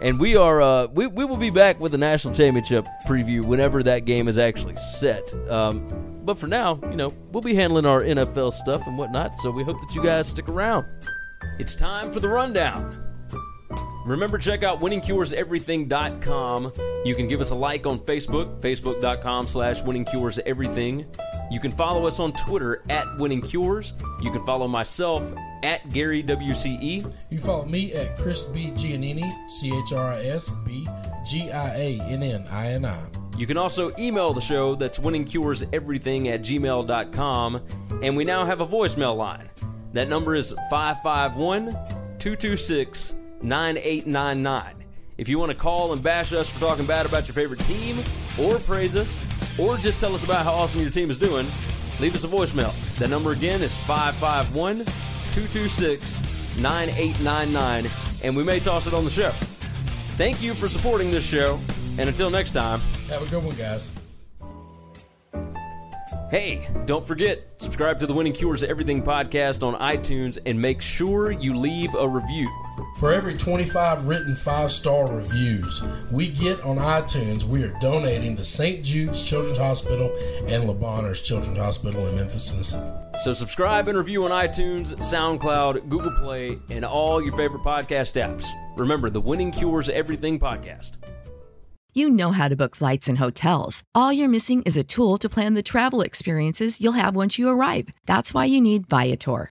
And 0.00 0.18
we 0.18 0.36
are 0.36 0.62
uh, 0.62 0.86
we, 0.86 1.06
we 1.06 1.24
will 1.24 1.36
be 1.36 1.50
back 1.50 1.78
with 1.78 1.92
the 1.92 1.98
national 1.98 2.34
championship 2.34 2.86
preview 3.06 3.44
whenever 3.44 3.82
that 3.82 4.06
game 4.06 4.28
is 4.28 4.38
actually 4.38 4.76
set. 4.76 5.32
Um, 5.50 5.86
but 6.24 6.38
for 6.38 6.46
now, 6.46 6.80
you 6.90 6.96
know, 6.96 7.12
we'll 7.32 7.42
be 7.42 7.54
handling 7.54 7.84
our 7.86 8.02
NFL 8.02 8.54
stuff 8.54 8.86
and 8.86 8.96
whatnot. 8.96 9.38
So 9.40 9.50
we 9.50 9.62
hope 9.62 9.80
that 9.80 9.94
you 9.94 10.02
guys 10.02 10.28
stick 10.28 10.48
around. 10.48 10.86
It's 11.58 11.74
time 11.74 12.10
for 12.10 12.20
the 12.20 12.28
rundown. 12.28 13.06
Remember, 14.06 14.38
check 14.38 14.62
out 14.62 14.80
winningcureseverything.com. 14.80 16.72
You 17.04 17.14
can 17.14 17.28
give 17.28 17.42
us 17.42 17.50
a 17.50 17.54
like 17.54 17.86
on 17.86 17.98
Facebook, 17.98 18.60
facebook.com 18.60 19.46
slash 19.46 19.82
winningcureseverything. 19.82 21.04
You 21.50 21.60
can 21.60 21.70
follow 21.70 22.06
us 22.06 22.18
on 22.18 22.32
Twitter 22.32 22.82
at 22.88 23.06
winningcures. 23.18 23.92
You 24.22 24.30
can 24.30 24.42
follow 24.46 24.66
myself 24.66 25.34
at 25.62 25.88
Gary 25.92 26.22
WCE. 26.22 27.14
You 27.30 27.38
follow 27.38 27.66
me 27.66 27.92
at 27.94 28.16
Chris 28.16 28.44
B. 28.44 28.70
Giannini, 28.72 29.48
C 29.48 29.76
H 29.76 29.92
R 29.92 30.12
I 30.12 30.20
S 30.20 30.48
B 30.66 30.86
G 31.26 31.50
I 31.50 31.74
A 31.76 32.00
N 32.02 32.22
N 32.22 32.46
I 32.50 32.72
N 32.72 32.84
I. 32.84 32.98
You 33.36 33.46
can 33.46 33.56
also 33.56 33.90
email 33.98 34.32
the 34.34 34.40
show 34.40 34.74
that's 34.74 34.98
winningcureseverything 34.98 36.26
at 36.26 36.42
gmail.com. 36.42 37.62
And 38.02 38.16
we 38.16 38.24
now 38.24 38.44
have 38.44 38.60
a 38.60 38.66
voicemail 38.66 39.16
line. 39.16 39.48
That 39.92 40.08
number 40.08 40.34
is 40.34 40.54
551 40.70 41.72
226 42.18 43.14
9899. 43.42 44.84
If 45.16 45.28
you 45.28 45.38
want 45.38 45.50
to 45.50 45.56
call 45.56 45.92
and 45.92 46.02
bash 46.02 46.32
us 46.32 46.50
for 46.50 46.60
talking 46.60 46.86
bad 46.86 47.06
about 47.06 47.28
your 47.28 47.34
favorite 47.34 47.60
team, 47.60 48.02
or 48.38 48.58
praise 48.58 48.96
us, 48.96 49.24
or 49.58 49.76
just 49.76 50.00
tell 50.00 50.14
us 50.14 50.24
about 50.24 50.44
how 50.44 50.52
awesome 50.52 50.80
your 50.80 50.90
team 50.90 51.10
is 51.10 51.18
doing, 51.18 51.46
leave 51.98 52.14
us 52.14 52.24
a 52.24 52.28
voicemail. 52.28 52.72
That 52.98 53.10
number 53.10 53.32
again 53.32 53.60
is 53.62 53.76
551 53.78 54.84
226 55.32 56.58
9899, 56.60 57.90
and 58.24 58.36
we 58.36 58.44
may 58.44 58.60
toss 58.60 58.86
it 58.86 58.94
on 58.94 59.04
the 59.04 59.10
show. 59.10 59.30
Thank 60.16 60.42
you 60.42 60.52
for 60.52 60.68
supporting 60.68 61.10
this 61.10 61.26
show, 61.26 61.58
and 61.98 62.08
until 62.08 62.30
next 62.30 62.50
time, 62.50 62.80
Have 63.08 63.22
a 63.22 63.26
good 63.30 63.42
one, 63.42 63.56
guys. 63.56 63.90
Hey, 66.30 66.68
don't 66.86 67.02
forget, 67.02 67.40
subscribe 67.56 67.98
to 68.00 68.06
the 68.06 68.14
Winning 68.14 68.32
Cures 68.32 68.62
Everything 68.62 69.02
podcast 69.02 69.66
on 69.66 69.74
iTunes 69.80 70.38
and 70.46 70.60
make 70.60 70.80
sure 70.80 71.32
you 71.32 71.56
leave 71.56 71.92
a 71.96 72.08
review. 72.08 72.48
For 72.96 73.12
every 73.12 73.36
25 73.36 74.06
written 74.06 74.34
five 74.34 74.70
star 74.70 75.10
reviews 75.10 75.82
we 76.10 76.28
get 76.28 76.60
on 76.62 76.76
iTunes, 76.76 77.42
we 77.44 77.64
are 77.64 77.76
donating 77.80 78.36
to 78.36 78.44
St. 78.44 78.84
Jude's 78.84 79.28
Children's 79.28 79.58
Hospital 79.58 80.14
and 80.46 80.64
Le 80.64 80.74
Bonheur 80.74 81.14
Children's 81.14 81.58
Hospital 81.58 82.06
in 82.08 82.16
Memphis, 82.16 82.50
Tennessee. 82.50 82.82
So 83.20 83.32
subscribe 83.32 83.88
and 83.88 83.96
review 83.96 84.24
on 84.24 84.30
iTunes, 84.30 84.94
SoundCloud, 84.96 85.88
Google 85.88 86.12
Play, 86.20 86.58
and 86.70 86.84
all 86.84 87.22
your 87.22 87.36
favorite 87.36 87.62
podcast 87.62 88.20
apps. 88.20 88.46
Remember, 88.76 89.10
the 89.10 89.20
Winning 89.20 89.50
Cures 89.50 89.88
Everything 89.88 90.38
podcast. 90.38 90.98
You 91.92 92.08
know 92.08 92.30
how 92.30 92.46
to 92.46 92.54
book 92.54 92.76
flights 92.76 93.08
and 93.08 93.18
hotels. 93.18 93.82
All 93.96 94.12
you're 94.12 94.28
missing 94.28 94.62
is 94.62 94.76
a 94.76 94.84
tool 94.84 95.18
to 95.18 95.28
plan 95.28 95.54
the 95.54 95.62
travel 95.62 96.02
experiences 96.02 96.80
you'll 96.80 96.92
have 96.92 97.16
once 97.16 97.36
you 97.36 97.48
arrive. 97.48 97.88
That's 98.06 98.32
why 98.32 98.44
you 98.44 98.60
need 98.60 98.86
Viator. 98.88 99.50